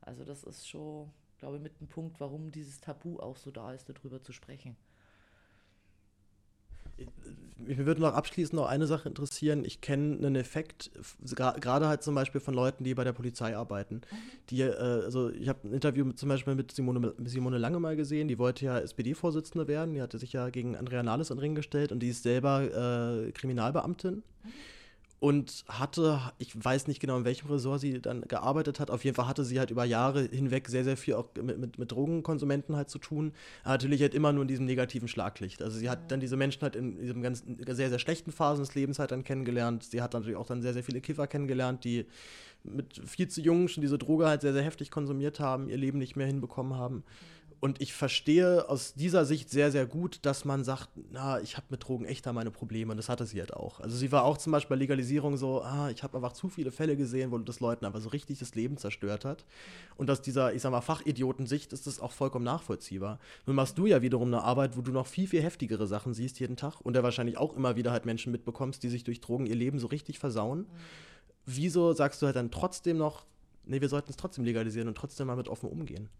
Also 0.00 0.24
das 0.24 0.44
ist 0.44 0.68
schon, 0.68 1.10
glaube 1.38 1.56
ich, 1.56 1.62
mit 1.62 1.72
einem 1.80 1.88
Punkt, 1.88 2.20
warum 2.20 2.50
dieses 2.50 2.80
Tabu 2.80 3.18
auch 3.20 3.36
so 3.36 3.50
da 3.50 3.72
ist, 3.72 3.88
darüber 3.88 4.22
zu 4.22 4.32
sprechen. 4.32 4.76
Mich 7.56 7.78
würde 7.78 8.00
noch 8.00 8.14
abschließend 8.14 8.54
noch 8.54 8.66
eine 8.66 8.86
Sache 8.86 9.08
interessieren. 9.08 9.64
Ich 9.64 9.80
kenne 9.80 10.16
einen 10.18 10.36
Effekt, 10.36 10.90
gerade 11.24 11.88
halt 11.88 12.02
zum 12.02 12.14
Beispiel 12.14 12.40
von 12.40 12.52
Leuten, 12.52 12.84
die 12.84 12.94
bei 12.94 13.04
der 13.04 13.12
Polizei 13.12 13.56
arbeiten. 13.56 13.96
Mhm. 13.96 14.16
Die, 14.50 14.60
äh, 14.62 14.74
also 14.74 15.30
ich 15.30 15.48
habe 15.48 15.68
ein 15.68 15.72
Interview 15.72 16.04
mit, 16.04 16.18
zum 16.18 16.28
Beispiel 16.28 16.54
mit 16.54 16.72
Simone, 16.72 17.14
Simone 17.24 17.58
Lange 17.58 17.80
mal 17.80 17.96
gesehen, 17.96 18.28
die 18.28 18.38
wollte 18.38 18.66
ja 18.66 18.78
SPD-Vorsitzende 18.78 19.66
werden, 19.66 19.94
die 19.94 20.02
hatte 20.02 20.18
sich 20.18 20.32
ja 20.32 20.50
gegen 20.50 20.76
Andrea 20.76 21.02
Nahles 21.02 21.30
in 21.30 21.36
den 21.36 21.40
Ring 21.40 21.54
gestellt 21.54 21.92
und 21.92 22.00
die 22.00 22.08
ist 22.08 22.22
selber 22.22 23.26
äh, 23.26 23.32
Kriminalbeamtin. 23.32 24.16
Mhm 24.16 24.52
und 25.24 25.64
hatte, 25.68 26.20
ich 26.36 26.52
weiß 26.62 26.86
nicht 26.86 27.00
genau, 27.00 27.16
in 27.16 27.24
welchem 27.24 27.48
Ressort 27.48 27.80
sie 27.80 27.98
dann 27.98 28.20
gearbeitet 28.28 28.78
hat, 28.78 28.90
auf 28.90 29.04
jeden 29.04 29.16
Fall 29.16 29.26
hatte 29.26 29.42
sie 29.42 29.58
halt 29.58 29.70
über 29.70 29.86
Jahre 29.86 30.24
hinweg 30.24 30.68
sehr, 30.68 30.84
sehr 30.84 30.98
viel 30.98 31.14
auch 31.14 31.30
mit, 31.40 31.56
mit, 31.56 31.78
mit 31.78 31.92
Drogenkonsumenten 31.92 32.76
halt 32.76 32.90
zu 32.90 32.98
tun, 32.98 33.32
aber 33.62 33.72
natürlich 33.72 34.02
halt 34.02 34.12
immer 34.12 34.34
nur 34.34 34.42
in 34.42 34.48
diesem 34.48 34.66
negativen 34.66 35.08
Schlaglicht. 35.08 35.62
Also 35.62 35.78
sie 35.78 35.88
hat 35.88 36.10
dann 36.10 36.20
diese 36.20 36.36
Menschen 36.36 36.60
halt 36.60 36.76
in 36.76 37.00
diesem 37.00 37.22
ganzen, 37.22 37.56
sehr, 37.66 37.88
sehr 37.88 37.98
schlechten 37.98 38.32
Phasen 38.32 38.66
des 38.66 38.74
Lebens 38.74 38.98
halt 38.98 39.12
dann 39.12 39.24
kennengelernt. 39.24 39.84
Sie 39.84 40.02
hat 40.02 40.12
natürlich 40.12 40.36
auch 40.36 40.46
dann 40.46 40.60
sehr, 40.60 40.74
sehr 40.74 40.84
viele 40.84 41.00
Kiffer 41.00 41.26
kennengelernt, 41.26 41.84
die 41.84 42.04
mit 42.62 43.00
viel 43.06 43.28
zu 43.28 43.40
jung 43.40 43.68
schon 43.68 43.80
diese 43.80 43.96
Droge 43.96 44.26
halt 44.26 44.42
sehr, 44.42 44.52
sehr 44.52 44.62
heftig 44.62 44.90
konsumiert 44.90 45.40
haben, 45.40 45.70
ihr 45.70 45.78
Leben 45.78 45.96
nicht 45.96 46.16
mehr 46.16 46.26
hinbekommen 46.26 46.74
haben. 46.74 47.02
Und 47.64 47.80
ich 47.80 47.94
verstehe 47.94 48.68
aus 48.68 48.92
dieser 48.92 49.24
Sicht 49.24 49.48
sehr, 49.48 49.72
sehr 49.72 49.86
gut, 49.86 50.18
dass 50.26 50.44
man 50.44 50.64
sagt, 50.64 50.90
na, 51.10 51.40
ich 51.40 51.56
habe 51.56 51.68
mit 51.70 51.88
Drogen 51.88 52.04
echt 52.04 52.26
da 52.26 52.34
meine 52.34 52.50
Probleme. 52.50 52.90
Und 52.90 52.98
das 52.98 53.08
hatte 53.08 53.24
sie 53.24 53.40
halt 53.40 53.54
auch. 53.54 53.80
Also 53.80 53.96
sie 53.96 54.12
war 54.12 54.24
auch 54.24 54.36
zum 54.36 54.52
Beispiel 54.52 54.76
bei 54.76 54.80
Legalisierung 54.80 55.38
so, 55.38 55.62
ah, 55.62 55.88
ich 55.88 56.02
habe 56.02 56.18
einfach 56.18 56.34
zu 56.34 56.50
viele 56.50 56.72
Fälle 56.72 56.94
gesehen, 56.94 57.30
wo 57.30 57.38
das 57.38 57.60
Leuten 57.60 57.86
einfach 57.86 58.02
so 58.02 58.10
richtig 58.10 58.38
das 58.38 58.54
Leben 58.54 58.76
zerstört 58.76 59.24
hat. 59.24 59.46
Und 59.96 60.10
aus 60.10 60.20
dieser, 60.20 60.52
ich 60.52 60.60
sag 60.60 60.72
mal, 60.72 60.82
Fachidiotensicht 60.82 61.72
ist 61.72 61.86
das 61.86 62.00
auch 62.00 62.12
vollkommen 62.12 62.44
nachvollziehbar. 62.44 63.18
Nun 63.46 63.56
machst 63.56 63.78
du 63.78 63.86
ja 63.86 64.02
wiederum 64.02 64.28
eine 64.28 64.42
Arbeit, 64.42 64.76
wo 64.76 64.82
du 64.82 64.92
noch 64.92 65.06
viel, 65.06 65.26
viel 65.26 65.40
heftigere 65.40 65.86
Sachen 65.86 66.12
siehst 66.12 66.38
jeden 66.40 66.56
Tag 66.56 66.82
und 66.82 66.92
der 66.92 67.02
wahrscheinlich 67.02 67.38
auch 67.38 67.56
immer 67.56 67.76
wieder 67.76 67.92
halt 67.92 68.04
Menschen 68.04 68.30
mitbekommst, 68.30 68.82
die 68.82 68.90
sich 68.90 69.04
durch 69.04 69.22
Drogen 69.22 69.46
ihr 69.46 69.56
Leben 69.56 69.78
so 69.78 69.86
richtig 69.86 70.18
versauen. 70.18 70.58
Mhm. 70.58 70.66
Wieso 71.46 71.94
sagst 71.94 72.20
du 72.20 72.26
halt 72.26 72.36
dann 72.36 72.50
trotzdem 72.50 72.98
noch, 72.98 73.24
nee, 73.64 73.80
wir 73.80 73.88
sollten 73.88 74.10
es 74.10 74.18
trotzdem 74.18 74.44
legalisieren 74.44 74.86
und 74.86 74.98
trotzdem 74.98 75.28
mal 75.28 75.36
mit 75.36 75.48
offen 75.48 75.70
umgehen? 75.70 76.10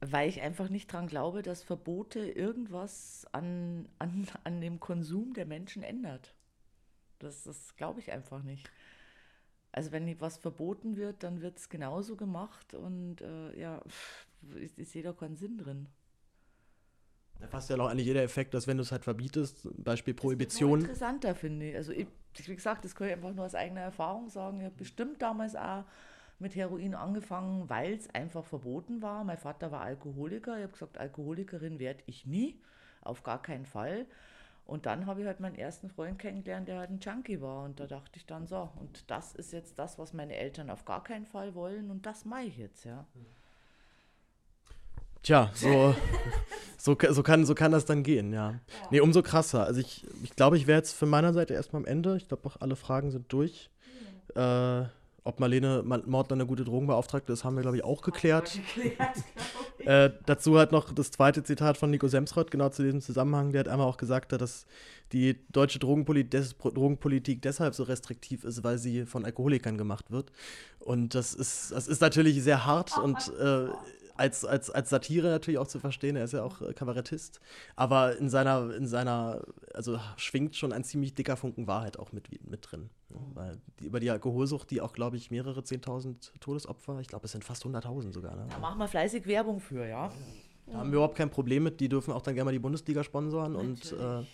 Weil 0.00 0.28
ich 0.28 0.40
einfach 0.40 0.68
nicht 0.68 0.92
daran 0.92 1.06
glaube, 1.06 1.42
dass 1.42 1.62
Verbote 1.62 2.20
irgendwas 2.20 3.26
an, 3.32 3.88
an, 3.98 4.26
an 4.44 4.60
dem 4.60 4.80
Konsum 4.80 5.34
der 5.34 5.46
Menschen 5.46 5.82
ändert. 5.82 6.34
Das, 7.18 7.44
das 7.44 7.76
glaube 7.76 8.00
ich 8.00 8.10
einfach 8.10 8.42
nicht. 8.42 8.70
Also 9.72 9.92
wenn 9.92 10.20
was 10.20 10.38
verboten 10.38 10.96
wird, 10.96 11.22
dann 11.22 11.42
wird 11.42 11.58
es 11.58 11.68
genauso 11.68 12.16
gemacht 12.16 12.74
und 12.74 13.20
äh, 13.20 13.58
ja, 13.58 13.82
ist, 14.56 14.78
ist 14.78 14.94
jeder 14.94 15.12
keinen 15.12 15.36
Sinn 15.36 15.58
drin. 15.58 15.88
Da 17.38 17.46
passt 17.46 17.70
ja 17.70 17.78
auch 17.78 17.88
eigentlich 17.88 18.06
jeder 18.06 18.22
Effekt, 18.22 18.52
dass 18.54 18.66
wenn 18.66 18.76
du 18.76 18.82
es 18.82 18.92
halt 18.92 19.04
verbietest, 19.04 19.68
Beispiel 19.82 20.12
Prohibition. 20.12 20.80
Das 20.80 20.80
ist 20.80 20.88
interessanter, 20.90 21.34
finde 21.34 21.70
ich. 21.70 21.76
Also 21.76 21.92
ich, 21.92 22.06
wie 22.34 22.56
gesagt, 22.56 22.84
das 22.84 22.94
kann 22.94 23.06
ich 23.06 23.14
einfach 23.14 23.32
nur 23.32 23.44
aus 23.46 23.54
eigener 23.54 23.80
Erfahrung 23.80 24.28
sagen. 24.28 24.58
Ich 24.58 24.64
habe 24.64 24.74
bestimmt 24.76 25.22
damals 25.22 25.56
auch 25.56 25.84
mit 26.40 26.54
Heroin 26.56 26.94
angefangen, 26.94 27.68
weil 27.68 27.94
es 27.94 28.12
einfach 28.14 28.44
verboten 28.44 29.02
war. 29.02 29.24
Mein 29.24 29.38
Vater 29.38 29.70
war 29.70 29.82
Alkoholiker. 29.82 30.56
Ich 30.56 30.62
habe 30.62 30.72
gesagt, 30.72 30.98
Alkoholikerin 30.98 31.78
werde 31.78 32.02
ich 32.06 32.26
nie, 32.26 32.60
auf 33.02 33.22
gar 33.22 33.42
keinen 33.42 33.66
Fall. 33.66 34.06
Und 34.66 34.86
dann 34.86 35.06
habe 35.06 35.20
ich 35.20 35.26
halt 35.26 35.40
meinen 35.40 35.56
ersten 35.56 35.90
Freund 35.90 36.18
kennengelernt, 36.18 36.68
der 36.68 36.78
halt 36.78 36.90
ein 36.90 37.00
Junkie 37.00 37.40
war. 37.40 37.64
Und 37.64 37.80
da 37.80 37.86
dachte 37.86 38.12
ich 38.14 38.26
dann 38.26 38.46
so, 38.46 38.70
und 38.76 39.10
das 39.10 39.34
ist 39.34 39.52
jetzt 39.52 39.78
das, 39.78 39.98
was 39.98 40.12
meine 40.12 40.36
Eltern 40.36 40.70
auf 40.70 40.84
gar 40.84 41.02
keinen 41.02 41.26
Fall 41.26 41.54
wollen 41.54 41.90
und 41.90 42.06
das 42.06 42.24
mache 42.24 42.42
ich 42.42 42.56
jetzt, 42.56 42.84
ja. 42.84 43.04
Tja, 45.22 45.50
so, 45.54 45.94
so, 46.78 46.96
so, 47.10 47.22
kann, 47.22 47.44
so 47.44 47.54
kann 47.54 47.72
das 47.72 47.84
dann 47.84 48.02
gehen, 48.02 48.32
ja. 48.32 48.52
ja. 48.52 48.60
Nee, 48.90 49.00
umso 49.00 49.22
krasser. 49.22 49.64
Also 49.64 49.80
ich, 49.80 50.06
ich 50.22 50.36
glaube, 50.36 50.56
ich 50.56 50.66
wäre 50.66 50.78
jetzt 50.78 50.92
von 50.92 51.10
meiner 51.10 51.32
Seite 51.32 51.52
erstmal 51.54 51.82
am 51.82 51.86
Ende. 51.86 52.16
Ich 52.16 52.28
glaube 52.28 52.48
auch 52.48 52.56
alle 52.60 52.76
Fragen 52.76 53.10
sind 53.10 53.30
durch. 53.32 53.70
Mhm. 54.34 54.40
Äh, 54.40 54.88
ob 55.24 55.40
Marlene 55.40 55.82
Mordler 55.84 56.34
eine 56.34 56.46
gute 56.46 56.64
Drogenbeauftragte 56.64 57.32
ist, 57.32 57.44
haben 57.44 57.56
wir, 57.56 57.62
glaube 57.62 57.76
ich, 57.76 57.84
auch 57.84 58.02
geklärt. 58.02 58.58
geklärt 58.74 59.16
äh, 59.78 60.10
dazu 60.26 60.58
halt 60.58 60.72
noch 60.72 60.92
das 60.92 61.10
zweite 61.10 61.42
Zitat 61.42 61.76
von 61.76 61.90
Nico 61.90 62.08
Semsrott, 62.08 62.50
genau 62.50 62.68
zu 62.70 62.82
diesem 62.82 63.00
Zusammenhang. 63.00 63.52
Der 63.52 63.60
hat 63.60 63.68
einmal 63.68 63.86
auch 63.86 63.96
gesagt, 63.96 64.32
dass 64.32 64.66
die 65.12 65.38
deutsche 65.50 65.78
Drogenpolitik, 65.78 66.30
des, 66.30 66.56
Drogenpolitik 66.56 67.42
deshalb 67.42 67.74
so 67.74 67.82
restriktiv 67.82 68.44
ist, 68.44 68.64
weil 68.64 68.78
sie 68.78 69.04
von 69.06 69.24
Alkoholikern 69.24 69.76
gemacht 69.76 70.10
wird. 70.10 70.32
Und 70.78 71.14
das 71.14 71.34
ist, 71.34 71.72
das 71.72 71.88
ist 71.88 72.00
natürlich 72.00 72.42
sehr 72.42 72.64
hart 72.64 72.96
und 72.96 73.32
äh, 73.38 73.68
als, 74.20 74.44
als, 74.44 74.70
als 74.70 74.90
Satire 74.90 75.28
natürlich 75.28 75.58
auch 75.58 75.66
zu 75.66 75.80
verstehen. 75.80 76.14
Er 76.14 76.24
ist 76.24 76.32
ja 76.32 76.42
auch 76.42 76.60
äh, 76.60 76.74
Kabarettist. 76.74 77.40
Aber 77.74 78.16
in 78.18 78.28
seiner, 78.28 78.74
in 78.74 78.86
seiner, 78.86 79.42
also 79.72 79.98
schwingt 80.16 80.56
schon 80.56 80.72
ein 80.72 80.84
ziemlich 80.84 81.14
dicker 81.14 81.36
Funken 81.36 81.66
Wahrheit 81.66 81.98
auch 81.98 82.12
mit, 82.12 82.28
mit 82.48 82.70
drin. 82.70 82.90
Ja, 83.10 83.16
weil 83.34 83.60
die, 83.78 83.86
über 83.86 84.00
die 84.00 84.10
Alkoholsucht, 84.10 84.70
die 84.70 84.80
auch, 84.80 84.92
glaube 84.92 85.16
ich, 85.16 85.30
mehrere 85.30 85.60
10.000 85.60 86.38
Todesopfer, 86.40 87.00
ich 87.00 87.08
glaube, 87.08 87.26
es 87.26 87.32
sind 87.32 87.44
fast 87.44 87.64
100.000 87.64 88.12
sogar. 88.12 88.36
Ne? 88.36 88.46
Da 88.48 88.58
machen 88.58 88.78
wir 88.78 88.88
fleißig 88.88 89.26
Werbung 89.26 89.60
für, 89.60 89.86
ja. 89.86 90.10
Da 90.66 90.78
haben 90.78 90.90
wir 90.90 90.96
überhaupt 90.96 91.16
kein 91.16 91.30
Problem 91.30 91.64
mit. 91.64 91.80
Die 91.80 91.88
dürfen 91.88 92.12
auch 92.12 92.22
dann 92.22 92.34
gerne 92.34 92.46
mal 92.46 92.52
die 92.52 92.60
Bundesliga 92.60 93.02
sponsoren 93.02 93.54
Natürlich. 93.54 93.92
und 93.92 94.00
äh, 94.00 94.24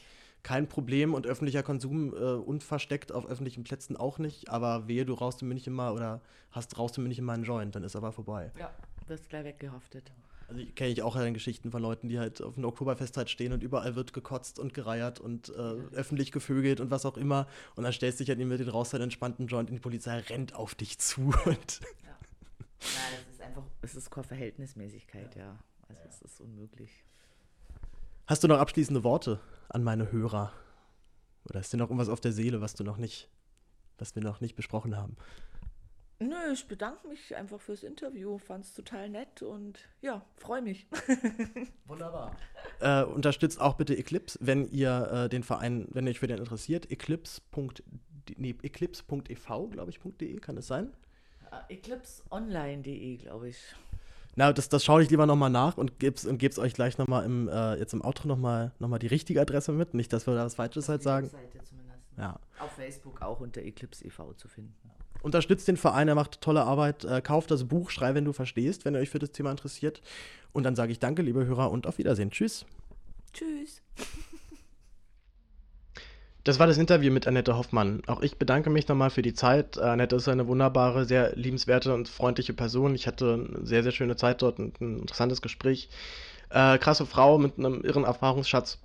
kein 0.42 0.68
Problem 0.68 1.14
und 1.14 1.26
öffentlicher 1.26 1.62
Konsum 1.62 2.14
äh, 2.14 2.18
unversteckt 2.18 3.10
auf 3.10 3.26
öffentlichen 3.26 3.64
Plätzen 3.64 3.96
auch 3.96 4.18
nicht. 4.18 4.50
Aber 4.50 4.86
wehe, 4.86 5.04
du 5.04 5.14
rauchst 5.14 5.42
in 5.42 5.48
München 5.48 5.72
mal 5.72 5.92
oder 5.92 6.20
hast 6.52 6.78
rauchst 6.78 6.98
in 6.98 7.04
München 7.04 7.24
mal 7.24 7.34
einen 7.34 7.44
Joint, 7.44 7.74
dann 7.74 7.82
ist 7.82 7.96
aber 7.96 8.12
vorbei. 8.12 8.52
Ja, 8.58 8.70
wirst 9.08 9.28
gleich 9.28 9.44
weggehaftet. 9.44 10.12
Also 10.48 10.62
kenne 10.76 10.90
ich 10.90 11.02
auch 11.02 11.16
ja 11.16 11.28
Geschichten 11.30 11.72
von 11.72 11.82
Leuten, 11.82 12.08
die 12.08 12.18
halt 12.18 12.40
auf 12.40 12.54
dem 12.54 12.64
Oktoberfest 12.64 13.16
halt 13.16 13.30
stehen 13.30 13.52
und 13.52 13.62
überall 13.62 13.96
wird 13.96 14.12
gekotzt 14.12 14.58
und 14.58 14.74
gereiert 14.74 15.18
und 15.18 15.48
äh, 15.48 15.52
öffentlich 15.92 16.30
gevögelt 16.30 16.80
und 16.80 16.90
was 16.90 17.04
auch 17.04 17.16
immer. 17.16 17.48
Und 17.74 17.82
dann 17.82 17.92
stellst 17.92 18.20
du 18.20 18.24
dich 18.24 18.28
halt 18.28 18.38
mit 18.46 18.60
den 18.60 18.68
raus, 18.68 18.92
halt 18.92 19.02
entspannten 19.02 19.48
Joint 19.48 19.70
und 19.70 19.76
die 19.76 19.80
Polizei 19.80 20.18
rennt 20.20 20.54
auf 20.54 20.74
dich 20.74 20.98
zu. 20.98 21.34
Und 21.46 21.80
ja. 22.04 22.16
Nein, 22.80 23.18
es 23.28 23.34
ist 23.34 23.40
einfach, 23.40 23.62
es 23.82 23.94
ist 23.96 24.10
Verhältnismäßigkeit, 24.14 25.34
ja. 25.34 25.42
ja. 25.42 25.58
Also 25.88 26.00
es 26.08 26.22
ist 26.22 26.40
unmöglich. 26.40 27.04
Hast 28.26 28.44
du 28.44 28.48
noch 28.48 28.58
abschließende 28.58 29.02
Worte 29.04 29.40
an 29.68 29.82
meine 29.82 30.12
Hörer? 30.12 30.52
Oder 31.48 31.60
ist 31.60 31.72
dir 31.72 31.76
noch 31.76 31.86
irgendwas 31.86 32.08
auf 32.08 32.20
der 32.20 32.32
Seele, 32.32 32.60
was 32.60 32.74
du 32.74 32.84
noch 32.84 32.96
nicht, 32.96 33.28
was 33.98 34.14
wir 34.14 34.22
noch 34.22 34.40
nicht 34.40 34.56
besprochen 34.56 34.96
haben? 34.96 35.16
Nö, 36.18 36.52
ich 36.52 36.66
bedanke 36.66 37.06
mich 37.08 37.36
einfach 37.36 37.60
fürs 37.60 37.82
Interview, 37.82 38.38
fand 38.38 38.64
es 38.64 38.72
total 38.72 39.10
nett 39.10 39.42
und 39.42 39.78
ja, 40.00 40.24
freue 40.36 40.62
mich. 40.62 40.86
Wunderbar. 41.86 42.34
Äh, 42.80 43.04
unterstützt 43.04 43.60
auch 43.60 43.74
bitte 43.74 43.96
Eclipse, 43.96 44.38
wenn 44.40 44.70
ihr 44.70 45.10
äh, 45.12 45.28
den 45.28 45.42
Verein, 45.42 45.86
wenn 45.90 46.06
ihr 46.06 46.10
euch 46.10 46.18
für 46.18 46.26
den 46.26 46.38
interessiert, 46.38 46.90
eclipse.ev, 46.90 47.82
nee, 48.38 48.54
eclipse.ev, 48.62 49.70
glaube 49.70 49.90
ich, 49.90 50.00
.de, 50.00 50.40
kann 50.40 50.56
es 50.56 50.66
sein? 50.66 50.90
Äh, 51.52 51.74
eclipseonline.de, 51.74 53.16
glaube 53.18 53.50
ich. 53.50 53.58
Na, 54.36 54.52
das, 54.54 54.70
das 54.70 54.84
schaue 54.84 55.02
ich 55.02 55.10
lieber 55.10 55.26
nochmal 55.26 55.50
nach 55.50 55.76
und 55.76 55.98
gebe 55.98 56.16
es 56.16 56.24
und 56.24 56.38
geb's 56.38 56.58
euch 56.58 56.72
gleich 56.72 56.96
nochmal 56.96 57.26
im, 57.26 57.48
äh, 57.48 57.76
jetzt 57.76 57.92
im 57.92 58.02
Outro 58.02 58.26
nochmal 58.26 58.72
noch 58.78 58.88
mal 58.88 58.98
die 58.98 59.06
richtige 59.06 59.40
Adresse 59.40 59.72
mit. 59.72 59.92
Nicht, 59.92 60.12
dass 60.12 60.26
wir 60.26 60.34
da 60.34 60.44
was 60.46 60.54
Falsches 60.54 60.88
halt 60.88 61.02
sagen. 61.02 61.26
Webseite 61.26 61.62
zumindest. 61.64 61.98
Ja. 62.16 62.40
Auf 62.58 62.72
Facebook 62.72 63.20
auch 63.20 63.40
unter 63.40 63.62
Eclipse 63.62 64.04
e.V. 64.06 64.32
zu 64.34 64.48
finden. 64.48 64.74
Unterstützt 65.22 65.66
den 65.68 65.76
Verein, 65.76 66.08
er 66.08 66.14
macht 66.14 66.40
tolle 66.40 66.62
Arbeit. 66.62 67.04
Äh, 67.04 67.20
kauft 67.20 67.50
das 67.50 67.64
Buch, 67.64 67.90
schrei, 67.90 68.14
wenn 68.14 68.24
du 68.24 68.32
verstehst, 68.32 68.84
wenn 68.84 68.94
ihr 68.94 69.00
euch 69.00 69.10
für 69.10 69.18
das 69.18 69.32
Thema 69.32 69.50
interessiert. 69.50 70.00
Und 70.52 70.62
dann 70.62 70.76
sage 70.76 70.92
ich 70.92 70.98
danke, 70.98 71.22
liebe 71.22 71.44
Hörer, 71.44 71.70
und 71.70 71.86
auf 71.86 71.98
Wiedersehen. 71.98 72.30
Tschüss. 72.30 72.64
Tschüss. 73.32 73.82
Das 76.46 76.60
war 76.60 76.68
das 76.68 76.78
Interview 76.78 77.12
mit 77.12 77.26
Annette 77.26 77.56
Hoffmann. 77.56 78.02
Auch 78.06 78.22
ich 78.22 78.38
bedanke 78.38 78.70
mich 78.70 78.86
nochmal 78.86 79.10
für 79.10 79.20
die 79.20 79.34
Zeit. 79.34 79.78
Annette 79.78 80.14
ist 80.14 80.28
eine 80.28 80.46
wunderbare, 80.46 81.04
sehr 81.04 81.34
liebenswerte 81.34 81.92
und 81.92 82.08
freundliche 82.08 82.52
Person. 82.52 82.94
Ich 82.94 83.08
hatte 83.08 83.48
eine 83.52 83.66
sehr, 83.66 83.82
sehr 83.82 83.90
schöne 83.90 84.14
Zeit 84.14 84.42
dort 84.42 84.60
und 84.60 84.80
ein 84.80 85.00
interessantes 85.00 85.42
Gespräch. 85.42 85.88
Äh, 86.50 86.78
krasse 86.78 87.04
Frau 87.04 87.38
mit 87.38 87.58
einem 87.58 87.82
irren 87.82 88.04
Erfahrungsschatz. 88.04 88.78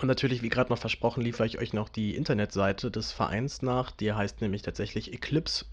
Und 0.00 0.08
natürlich, 0.08 0.42
wie 0.42 0.48
gerade 0.48 0.70
noch 0.70 0.78
versprochen, 0.78 1.22
liefere 1.22 1.46
ich 1.46 1.58
euch 1.58 1.72
noch 1.72 1.88
die 1.88 2.16
Internetseite 2.16 2.90
des 2.90 3.12
Vereins 3.12 3.62
nach. 3.62 3.92
Die 3.92 4.12
heißt 4.12 4.40
nämlich 4.40 4.62
tatsächlich 4.62 5.12
eclipse-ev.de. 5.12 5.70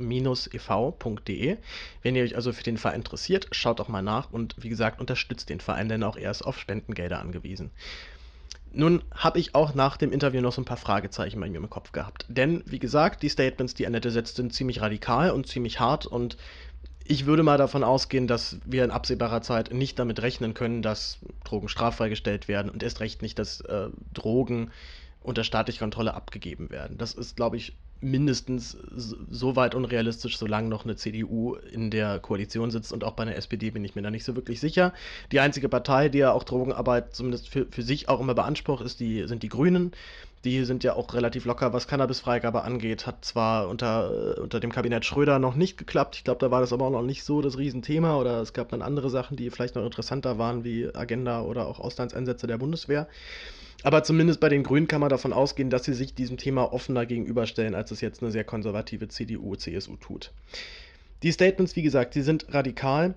Wenn 2.03 2.15
ihr 2.15 2.23
euch 2.23 2.35
also 2.35 2.53
für 2.53 2.63
den 2.63 2.77
Verein 2.77 2.97
interessiert, 2.97 3.47
schaut 3.51 3.79
doch 3.79 3.87
mal 3.89 4.03
nach 4.03 4.31
und 4.31 4.55
wie 4.57 4.69
gesagt, 4.69 4.99
unterstützt 4.99 5.49
den 5.49 5.59
Verein, 5.59 5.89
denn 5.89 6.03
auch 6.03 6.15
er 6.15 6.29
ist 6.31 6.43
auf 6.43 6.59
Spendengelder 6.59 7.19
angewiesen. 7.19 7.71
Nun 8.71 9.03
habe 9.13 9.39
ich 9.39 9.53
auch 9.53 9.75
nach 9.75 9.97
dem 9.97 10.11
Interview 10.11 10.41
noch 10.41 10.53
so 10.53 10.61
ein 10.61 10.65
paar 10.65 10.77
Fragezeichen 10.77 11.39
bei 11.39 11.49
mir 11.49 11.57
im 11.57 11.69
Kopf 11.69 11.91
gehabt. 11.91 12.25
Denn, 12.27 12.63
wie 12.65 12.79
gesagt, 12.79 13.21
die 13.21 13.29
Statements, 13.29 13.75
die 13.75 13.85
Annette 13.85 14.09
setzt, 14.09 14.35
sind 14.37 14.53
ziemlich 14.53 14.81
radikal 14.81 15.29
und 15.31 15.47
ziemlich 15.47 15.79
hart 15.79 16.07
und 16.07 16.37
ich 17.05 17.25
würde 17.25 17.43
mal 17.43 17.57
davon 17.57 17.83
ausgehen, 17.83 18.27
dass 18.27 18.57
wir 18.65 18.83
in 18.83 18.91
absehbarer 18.91 19.41
Zeit 19.41 19.73
nicht 19.73 19.99
damit 19.99 20.21
rechnen 20.21 20.53
können, 20.53 20.81
dass 20.81 21.19
Drogen 21.43 21.67
straffrei 21.67 22.09
gestellt 22.09 22.47
werden 22.47 22.69
und 22.69 22.83
erst 22.83 22.99
recht 22.99 23.21
nicht, 23.21 23.37
dass 23.39 23.61
äh, 23.61 23.89
Drogen 24.13 24.71
unter 25.21 25.43
staatlicher 25.43 25.79
Kontrolle 25.79 26.13
abgegeben 26.13 26.69
werden. 26.69 26.97
Das 26.97 27.13
ist, 27.13 27.35
glaube 27.35 27.57
ich, 27.57 27.73
mindestens 28.01 28.77
so 28.95 29.55
weit 29.55 29.75
unrealistisch, 29.75 30.37
solange 30.37 30.67
noch 30.67 30.83
eine 30.83 30.97
CDU 30.97 31.55
in 31.55 31.89
der 31.89 32.19
Koalition 32.19 32.69
sitzt 32.69 32.91
und 32.91 33.03
auch 33.03 33.13
bei 33.13 33.23
einer 33.23 33.35
SPD 33.35 33.71
bin 33.71 33.85
ich 33.85 33.95
mir 33.95 34.01
da 34.01 34.11
nicht 34.11 34.25
so 34.25 34.35
wirklich 34.35 34.59
sicher. 34.59 34.93
Die 35.31 35.39
einzige 35.39 35.69
Partei, 35.69 36.09
die 36.09 36.17
ja 36.19 36.33
auch 36.33 36.43
Drogenarbeit 36.43 37.15
zumindest 37.15 37.47
für, 37.47 37.65
für 37.71 37.81
sich 37.81 38.09
auch 38.09 38.19
immer 38.19 38.35
beansprucht, 38.35 38.83
ist 38.83 38.99
die, 38.99 39.25
sind 39.27 39.41
die 39.43 39.49
Grünen. 39.49 39.93
Die 40.43 40.65
sind 40.65 40.83
ja 40.83 40.95
auch 40.95 41.13
relativ 41.13 41.45
locker, 41.45 41.71
was 41.71 41.87
Cannabisfreigabe 41.87 42.63
angeht. 42.63 43.07
Hat 43.07 43.23
zwar 43.23 43.69
unter, 43.69 44.37
unter 44.41 44.59
dem 44.59 44.71
Kabinett 44.71 45.05
Schröder 45.05 45.39
noch 45.39 45.55
nicht 45.55 45.77
geklappt. 45.77 46.17
Ich 46.17 46.23
glaube, 46.25 46.39
da 46.39 46.51
war 46.51 46.59
das 46.59 46.73
aber 46.73 46.85
auch 46.85 46.91
noch 46.91 47.01
nicht 47.01 47.23
so 47.23 47.41
das 47.41 47.57
Riesenthema. 47.57 48.17
Oder 48.17 48.41
es 48.41 48.51
gab 48.51 48.69
dann 48.69 48.81
andere 48.81 49.09
Sachen, 49.09 49.37
die 49.37 49.49
vielleicht 49.49 49.75
noch 49.75 49.85
interessanter 49.85 50.37
waren, 50.37 50.63
wie 50.63 50.93
Agenda 50.93 51.41
oder 51.43 51.67
auch 51.67 51.79
Auslandseinsätze 51.79 52.45
der 52.45 52.57
Bundeswehr. 52.57 53.07
Aber 53.83 54.03
zumindest 54.03 54.39
bei 54.39 54.49
den 54.49 54.63
Grünen 54.63 54.87
kann 54.87 55.01
man 55.01 55.09
davon 55.09 55.33
ausgehen, 55.33 55.69
dass 55.69 55.85
sie 55.85 55.93
sich 55.93 56.13
diesem 56.13 56.37
Thema 56.37 56.73
offener 56.73 57.05
gegenüberstellen, 57.05 57.75
als 57.75 57.91
es 57.91 58.01
jetzt 58.01 58.21
eine 58.21 58.31
sehr 58.31 58.43
konservative 58.43 59.07
CDU, 59.07 59.55
CSU 59.55 59.95
tut. 59.97 60.31
Die 61.21 61.31
Statements, 61.31 61.75
wie 61.75 61.83
gesagt, 61.83 62.15
die 62.15 62.21
sind 62.21 62.53
radikal. 62.53 63.15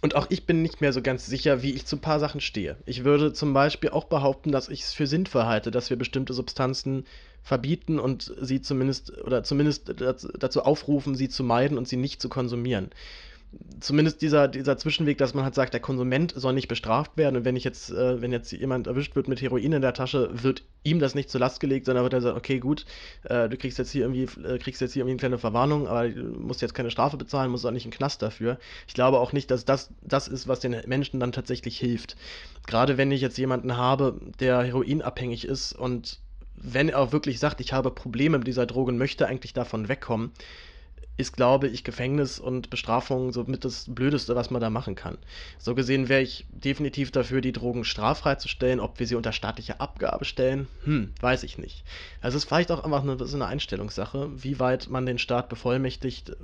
Und 0.00 0.14
auch 0.14 0.26
ich 0.30 0.44
bin 0.44 0.62
nicht 0.62 0.80
mehr 0.80 0.92
so 0.92 1.02
ganz 1.02 1.26
sicher, 1.26 1.62
wie 1.62 1.72
ich 1.72 1.86
zu 1.86 1.96
ein 1.96 2.00
paar 2.00 2.20
Sachen 2.20 2.40
stehe. 2.40 2.76
Ich 2.86 3.04
würde 3.04 3.32
zum 3.32 3.52
Beispiel 3.52 3.90
auch 3.90 4.04
behaupten, 4.04 4.52
dass 4.52 4.68
ich 4.68 4.82
es 4.82 4.92
für 4.92 5.06
sinnvoll 5.06 5.44
halte, 5.44 5.70
dass 5.70 5.90
wir 5.90 5.96
bestimmte 5.96 6.34
Substanzen 6.34 7.06
verbieten 7.42 7.98
und 7.98 8.34
sie 8.40 8.60
zumindest 8.60 9.16
oder 9.22 9.44
zumindest 9.44 9.94
dazu 10.38 10.62
aufrufen, 10.62 11.14
sie 11.14 11.28
zu 11.28 11.44
meiden 11.44 11.78
und 11.78 11.88
sie 11.88 11.96
nicht 11.96 12.20
zu 12.20 12.28
konsumieren 12.28 12.90
zumindest 13.80 14.22
dieser, 14.22 14.48
dieser 14.48 14.76
Zwischenweg, 14.78 15.18
dass 15.18 15.34
man 15.34 15.44
halt 15.44 15.54
sagt, 15.54 15.72
der 15.72 15.80
Konsument 15.80 16.32
soll 16.36 16.52
nicht 16.52 16.68
bestraft 16.68 17.16
werden 17.16 17.36
und 17.36 17.44
wenn 17.44 17.56
ich 17.56 17.64
jetzt, 17.64 17.90
äh, 17.90 18.20
wenn 18.20 18.32
jetzt 18.32 18.50
jemand 18.52 18.86
erwischt 18.86 19.16
wird 19.16 19.28
mit 19.28 19.40
Heroin 19.40 19.72
in 19.72 19.82
der 19.82 19.94
Tasche, 19.94 20.30
wird 20.32 20.62
ihm 20.82 20.98
das 20.98 21.14
nicht 21.14 21.30
zur 21.30 21.40
Last 21.40 21.60
gelegt, 21.60 21.86
sondern 21.86 22.04
wird 22.04 22.14
er 22.14 22.20
sagen, 22.20 22.36
okay, 22.36 22.58
gut, 22.58 22.86
äh, 23.24 23.48
du 23.48 23.56
kriegst 23.56 23.78
jetzt 23.78 23.90
hier 23.90 24.02
irgendwie, 24.02 24.28
äh, 24.42 24.58
kriegst 24.58 24.80
jetzt 24.80 24.92
hier 24.92 25.00
irgendwie 25.00 25.12
eine 25.12 25.18
kleine 25.18 25.38
Verwarnung, 25.38 25.86
aber 25.86 26.08
du 26.08 26.22
musst 26.22 26.62
jetzt 26.62 26.74
keine 26.74 26.90
Strafe 26.90 27.16
bezahlen, 27.16 27.50
musst 27.50 27.66
auch 27.66 27.70
nicht 27.70 27.84
einen 27.84 27.92
Knast 27.92 28.22
dafür. 28.22 28.58
Ich 28.86 28.94
glaube 28.94 29.18
auch 29.18 29.32
nicht, 29.32 29.50
dass 29.50 29.64
das 29.64 29.90
das 30.02 30.28
ist, 30.28 30.48
was 30.48 30.60
den 30.60 30.76
Menschen 30.86 31.20
dann 31.20 31.32
tatsächlich 31.32 31.78
hilft. 31.78 32.16
Gerade 32.66 32.96
wenn 32.96 33.12
ich 33.12 33.20
jetzt 33.20 33.38
jemanden 33.38 33.76
habe, 33.76 34.20
der 34.40 34.62
heroinabhängig 34.62 35.46
ist 35.46 35.72
und 35.72 36.20
wenn 36.56 36.88
er 36.88 37.00
auch 37.00 37.12
wirklich 37.12 37.38
sagt, 37.38 37.60
ich 37.60 37.72
habe 37.72 37.90
Probleme 37.90 38.38
mit 38.38 38.46
dieser 38.46 38.66
Droge 38.66 38.90
und 38.90 38.98
möchte 38.98 39.26
eigentlich 39.26 39.52
davon 39.52 39.88
wegkommen, 39.88 40.32
ist, 41.16 41.34
glaube 41.34 41.68
ich, 41.68 41.82
Gefängnis 41.82 42.38
und 42.38 42.68
Bestrafung 42.68 43.32
so 43.32 43.44
mit 43.44 43.64
das 43.64 43.86
Blödeste, 43.88 44.36
was 44.36 44.50
man 44.50 44.60
da 44.60 44.68
machen 44.68 44.94
kann. 44.94 45.16
So 45.58 45.74
gesehen 45.74 46.08
wäre 46.08 46.22
ich 46.22 46.44
definitiv 46.50 47.10
dafür, 47.10 47.40
die 47.40 47.52
Drogen 47.52 47.84
straffrei 47.84 48.34
zu 48.34 48.48
stellen. 48.48 48.80
Ob 48.80 48.98
wir 48.98 49.06
sie 49.06 49.14
unter 49.14 49.32
staatliche 49.32 49.80
Abgabe 49.80 50.24
stellen, 50.24 50.68
hm, 50.84 51.12
weiß 51.20 51.42
ich 51.44 51.56
nicht. 51.58 51.84
Also 52.20 52.36
es 52.36 52.44
ist 52.44 52.48
vielleicht 52.48 52.70
auch 52.70 52.84
einfach 52.84 53.02
eine, 53.02 53.24
so 53.24 53.36
eine 53.36 53.46
Einstellungssache, 53.46 54.30
wie 54.34 54.60
weit 54.60 54.88
man 54.90 55.06
den 55.06 55.18
Staat 55.18 55.48
bevollmächtigt, 55.48 56.36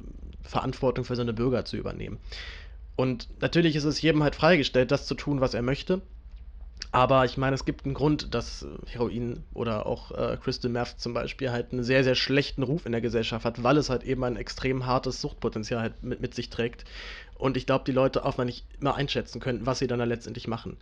Verantwortung 0.42 1.04
für 1.04 1.16
seine 1.16 1.32
Bürger 1.34 1.64
zu 1.64 1.76
übernehmen. 1.76 2.18
Und 2.96 3.28
natürlich 3.40 3.76
ist 3.76 3.84
es 3.84 4.02
jedem 4.02 4.22
halt 4.22 4.34
freigestellt, 4.34 4.90
das 4.90 5.06
zu 5.06 5.14
tun, 5.14 5.40
was 5.40 5.54
er 5.54 5.62
möchte. 5.62 6.00
Aber 6.90 7.24
ich 7.24 7.36
meine, 7.36 7.54
es 7.54 7.64
gibt 7.64 7.84
einen 7.84 7.94
Grund, 7.94 8.34
dass 8.34 8.66
Heroin 8.86 9.44
oder 9.54 9.86
auch 9.86 10.10
äh, 10.10 10.36
Crystal 10.42 10.70
Meth 10.70 10.94
zum 10.98 11.14
Beispiel 11.14 11.50
halt 11.50 11.72
einen 11.72 11.84
sehr, 11.84 12.04
sehr 12.04 12.14
schlechten 12.14 12.62
Ruf 12.62 12.84
in 12.84 12.92
der 12.92 13.00
Gesellschaft 13.00 13.44
hat, 13.44 13.62
weil 13.62 13.78
es 13.78 13.88
halt 13.88 14.04
eben 14.04 14.24
ein 14.24 14.36
extrem 14.36 14.84
hartes 14.84 15.20
Suchtpotenzial 15.20 15.80
halt 15.80 16.02
mit, 16.02 16.20
mit 16.20 16.34
sich 16.34 16.50
trägt. 16.50 16.84
Und 17.38 17.56
ich 17.56 17.66
glaube, 17.66 17.84
die 17.86 17.92
Leute 17.92 18.24
auch 18.24 18.36
mal 18.36 18.44
nicht 18.44 18.66
immer 18.80 18.94
einschätzen 18.94 19.40
können, 19.40 19.64
was 19.64 19.78
sie 19.78 19.86
dann 19.86 19.98
da 19.98 20.04
letztendlich 20.04 20.48
machen. 20.48 20.76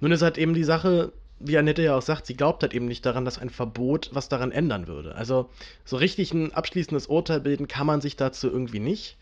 Nun 0.00 0.12
ist 0.12 0.22
halt 0.22 0.38
eben 0.38 0.54
die 0.54 0.64
Sache, 0.64 1.12
wie 1.40 1.58
Annette 1.58 1.82
ja 1.82 1.96
auch 1.96 2.02
sagt, 2.02 2.26
sie 2.26 2.36
glaubt 2.36 2.62
halt 2.62 2.74
eben 2.74 2.86
nicht 2.86 3.04
daran, 3.04 3.24
dass 3.24 3.38
ein 3.38 3.50
Verbot 3.50 4.10
was 4.12 4.28
daran 4.28 4.52
ändern 4.52 4.86
würde. 4.86 5.14
Also 5.14 5.50
so 5.84 5.96
richtig 5.96 6.32
ein 6.32 6.52
abschließendes 6.52 7.06
Urteil 7.06 7.40
bilden 7.40 7.66
kann 7.66 7.86
man 7.86 8.00
sich 8.00 8.16
dazu 8.16 8.48
irgendwie 8.48 8.80
nicht. 8.80 9.16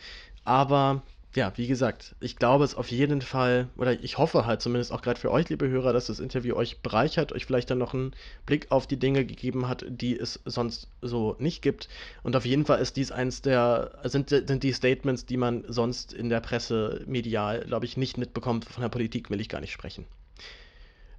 Aber 0.45 1.03
ja, 1.35 1.53
wie 1.57 1.67
gesagt, 1.67 2.17
ich 2.21 2.37
glaube 2.37 2.65
es 2.65 2.75
auf 2.75 2.91
jeden 2.91 3.21
Fall, 3.21 3.69
oder 3.77 3.93
ich 4.03 4.17
hoffe 4.17 4.47
halt 4.47 4.63
zumindest 4.63 4.93
auch 4.93 5.03
gerade 5.03 5.21
für 5.21 5.31
euch, 5.31 5.49
liebe 5.49 5.69
Hörer, 5.69 5.93
dass 5.93 6.07
das 6.07 6.21
Interview 6.21 6.57
euch 6.57 6.81
bereichert, 6.81 7.33
euch 7.33 7.45
vielleicht 7.45 7.71
dann 7.71 7.79
noch 7.79 7.93
einen 7.93 8.13
Blick 8.47 8.67
auf 8.71 8.87
die 8.87 8.99
Dinge 8.99 9.27
gegeben 9.27 9.69
hat, 9.69 9.85
die 9.89 10.19
es 10.19 10.41
sonst 10.47 10.89
so 11.03 11.37
nicht 11.39 11.61
gibt. 11.61 11.89
Und 12.23 12.35
auf 12.35 12.47
jeden 12.47 12.65
Fall 12.65 12.81
ist 12.81 12.97
dies 12.97 13.13
eins 13.13 13.43
der, 13.43 13.99
sind, 14.05 14.31
sind 14.31 14.63
die 14.63 14.73
Statements, 14.73 15.27
die 15.27 15.37
man 15.37 15.65
sonst 15.69 16.15
in 16.15 16.31
der 16.31 16.41
Presse 16.41 17.05
medial, 17.07 17.61
glaube 17.61 17.85
ich, 17.85 17.97
nicht 17.97 18.17
mitbekommt. 18.17 18.65
Von 18.65 18.83
der 18.83 18.89
Politik 18.89 19.29
will 19.31 19.41
ich 19.41 19.51
gar 19.51 19.61
nicht 19.61 19.73
sprechen. 19.73 20.07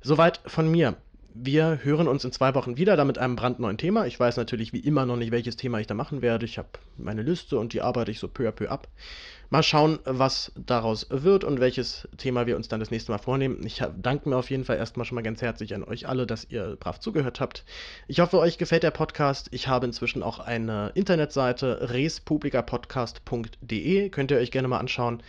Soweit 0.01 0.41
von 0.45 0.69
mir. 0.69 0.95
Wir 1.35 1.81
hören 1.83 2.07
uns 2.07 2.25
in 2.25 2.31
zwei 2.31 2.55
Wochen 2.55 2.77
wieder, 2.77 2.97
da 2.97 3.05
mit 3.05 3.19
einem 3.19 3.35
brandneuen 3.35 3.77
Thema. 3.77 4.07
Ich 4.07 4.19
weiß 4.19 4.37
natürlich 4.37 4.73
wie 4.73 4.79
immer 4.79 5.05
noch 5.05 5.15
nicht, 5.15 5.31
welches 5.31 5.57
Thema 5.57 5.79
ich 5.79 5.85
da 5.85 5.93
machen 5.93 6.23
werde. 6.23 6.45
Ich 6.45 6.57
habe 6.57 6.69
meine 6.97 7.21
Liste 7.21 7.59
und 7.59 7.73
die 7.73 7.81
arbeite 7.81 8.09
ich 8.09 8.17
so 8.19 8.27
peu 8.27 8.49
à 8.49 8.51
peu 8.51 8.67
ab. 8.67 8.87
Mal 9.51 9.61
schauen, 9.61 9.99
was 10.05 10.51
daraus 10.55 11.05
wird 11.09 11.43
und 11.43 11.59
welches 11.59 12.07
Thema 12.17 12.47
wir 12.47 12.55
uns 12.55 12.67
dann 12.67 12.79
das 12.79 12.89
nächste 12.89 13.11
Mal 13.11 13.19
vornehmen. 13.19 13.63
Ich 13.63 13.83
danke 14.01 14.27
mir 14.27 14.37
auf 14.37 14.49
jeden 14.49 14.65
Fall 14.65 14.77
erstmal 14.77 15.05
schon 15.05 15.13
mal 15.15 15.21
ganz 15.21 15.43
herzlich 15.43 15.75
an 15.75 15.83
euch 15.83 16.07
alle, 16.07 16.25
dass 16.25 16.47
ihr 16.49 16.77
brav 16.79 16.99
zugehört 16.99 17.39
habt. 17.39 17.63
Ich 18.07 18.19
hoffe, 18.19 18.39
euch 18.39 18.57
gefällt 18.57 18.81
der 18.83 18.91
Podcast. 18.91 19.49
Ich 19.51 19.67
habe 19.67 19.85
inzwischen 19.85 20.23
auch 20.23 20.39
eine 20.39 20.91
Internetseite 20.95 21.89
respublicapodcast.de. 21.91 24.09
Könnt 24.09 24.31
ihr 24.31 24.37
euch 24.37 24.51
gerne 24.51 24.67
mal 24.67 24.79
anschauen. 24.79 25.21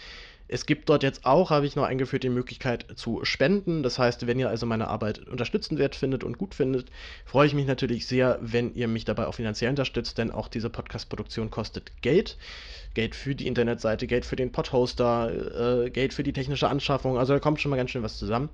Es 0.52 0.66
gibt 0.66 0.88
dort 0.88 1.04
jetzt 1.04 1.24
auch, 1.26 1.50
habe 1.50 1.64
ich 1.64 1.76
noch 1.76 1.84
eingeführt, 1.84 2.24
die 2.24 2.28
Möglichkeit 2.28 2.84
zu 2.96 3.24
spenden. 3.24 3.84
Das 3.84 4.00
heißt, 4.00 4.26
wenn 4.26 4.40
ihr 4.40 4.48
also 4.48 4.66
meine 4.66 4.88
Arbeit 4.88 5.28
unterstützenswert 5.28 5.94
findet 5.94 6.24
und 6.24 6.38
gut 6.38 6.56
findet, 6.56 6.90
freue 7.24 7.46
ich 7.46 7.54
mich 7.54 7.66
natürlich 7.66 8.08
sehr, 8.08 8.36
wenn 8.40 8.74
ihr 8.74 8.88
mich 8.88 9.04
dabei 9.04 9.28
auch 9.28 9.34
finanziell 9.34 9.70
unterstützt, 9.70 10.18
denn 10.18 10.32
auch 10.32 10.48
diese 10.48 10.68
Podcast-Produktion 10.68 11.50
kostet 11.50 12.02
Geld. 12.02 12.36
Geld 12.94 13.14
für 13.14 13.36
die 13.36 13.46
Internetseite, 13.46 14.08
Geld 14.08 14.26
für 14.26 14.34
den 14.34 14.50
Podhoster, 14.50 15.84
äh, 15.84 15.90
Geld 15.90 16.12
für 16.12 16.24
die 16.24 16.32
technische 16.32 16.68
Anschaffung. 16.68 17.16
Also 17.16 17.32
da 17.34 17.38
kommt 17.38 17.60
schon 17.60 17.70
mal 17.70 17.76
ganz 17.76 17.90
schön 17.92 18.02
was 18.02 18.18
zusammen. 18.18 18.48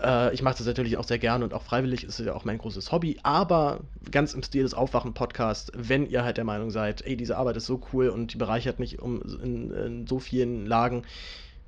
Äh, 0.00 0.34
ich 0.34 0.42
mache 0.42 0.58
das 0.58 0.66
natürlich 0.66 0.96
auch 0.96 1.04
sehr 1.04 1.18
gerne 1.18 1.44
und 1.44 1.54
auch 1.54 1.62
freiwillig, 1.62 2.04
ist 2.04 2.20
ja 2.20 2.34
auch 2.34 2.44
mein 2.44 2.58
großes 2.58 2.92
Hobby, 2.92 3.18
aber 3.22 3.80
ganz 4.10 4.34
im 4.34 4.42
Stil 4.42 4.62
des 4.62 4.74
Aufwachen-Podcasts, 4.74 5.72
wenn 5.74 6.08
ihr 6.08 6.24
halt 6.24 6.36
der 6.36 6.44
Meinung 6.44 6.70
seid, 6.70 7.02
ey, 7.02 7.16
diese 7.16 7.36
Arbeit 7.36 7.56
ist 7.56 7.66
so 7.66 7.80
cool 7.92 8.08
und 8.08 8.34
die 8.34 8.38
bereichert 8.38 8.78
mich 8.78 9.00
um, 9.00 9.22
in, 9.42 9.70
in 9.70 10.06
so 10.06 10.18
vielen 10.18 10.66
Lagen, 10.66 11.04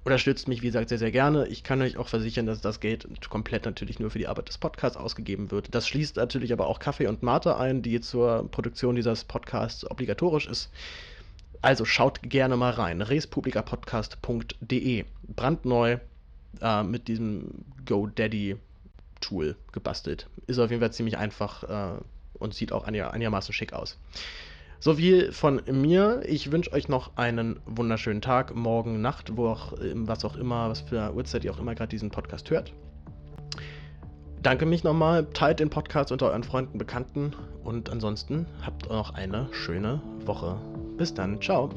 unterstützt 0.05 0.47
mich, 0.47 0.63
wie 0.63 0.67
gesagt, 0.67 0.89
sehr, 0.89 0.99
sehr 0.99 1.11
gerne. 1.11 1.49
Ich 1.49 1.65
kann 1.65 1.83
euch 1.83 1.97
auch 1.97 2.07
versichern, 2.07 2.47
dass 2.47 2.61
das 2.61 2.79
Geld 2.79 3.09
komplett 3.29 3.65
natürlich 3.65 3.99
nur 3.99 4.11
für 4.11 4.21
die 4.21 4.29
Arbeit 4.29 4.49
des 4.49 4.57
Podcasts 4.57 4.97
ausgegeben 4.97 5.51
wird. 5.51 5.75
Das 5.75 5.89
schließt 5.89 6.17
natürlich 6.17 6.53
aber 6.53 6.69
auch 6.69 6.79
Kaffee 6.79 7.09
und 7.09 7.25
Mate 7.25 7.57
ein, 7.57 7.83
die 7.83 8.01
zur 8.01 8.49
Produktion 8.53 8.95
dieses 8.95 9.25
Podcasts 9.25 9.89
obligatorisch 9.91 10.47
ist. 10.47 10.71
Also 11.61 11.85
schaut 11.85 12.23
gerne 12.23 12.57
mal 12.57 12.71
rein. 12.71 13.03
respublicapodcast.de. 13.03 15.07
Brandneu, 15.27 15.99
äh, 16.61 16.83
mit 16.83 17.09
diesem 17.09 17.65
GoDaddy-Tool 17.87 19.57
gebastelt. 19.73 20.29
Ist 20.47 20.59
auf 20.59 20.71
jeden 20.71 20.81
Fall 20.81 20.93
ziemlich 20.93 21.17
einfach 21.17 21.63
äh, 21.65 21.99
und 22.39 22.55
sieht 22.55 22.73
auch 22.73 22.85
einigermaßen 22.85 23.53
schick 23.53 23.73
aus. 23.73 23.99
So 24.79 24.95
viel 24.95 25.33
von 25.33 25.63
mir. 25.71 26.23
Ich 26.27 26.53
wünsche 26.53 26.73
euch 26.73 26.89
noch 26.89 27.17
einen 27.17 27.61
wunderschönen 27.65 28.21
Tag, 28.21 28.55
morgen, 28.55 29.01
Nacht, 29.01 29.37
wo 29.37 29.49
auch, 29.49 29.73
was 29.79 30.25
auch 30.25 30.37
immer, 30.37 30.69
was 30.69 30.81
für 30.83 31.01
eine 31.01 31.13
Uhrzeit 31.15 31.45
ihr 31.45 31.53
auch 31.53 31.59
immer 31.59 31.75
gerade 31.75 31.89
diesen 31.89 32.11
Podcast 32.11 32.51
hört. 32.51 32.73
Danke 34.43 34.67
mich 34.67 34.85
nochmal, 34.85 35.27
teilt 35.33 35.59
den 35.61 35.71
Podcast 35.71 36.13
unter 36.13 36.27
euren 36.27 36.45
Freunden, 36.45 36.79
Bekannten 36.79 37.33
und 37.65 37.91
ansonsten 37.91 38.47
habt 38.65 38.89
noch 38.89 39.15
eine 39.15 39.49
schöne 39.51 40.01
Woche. 40.25 40.57
Bis 40.97 41.13
dann, 41.15 41.41
ciao. 41.41 41.71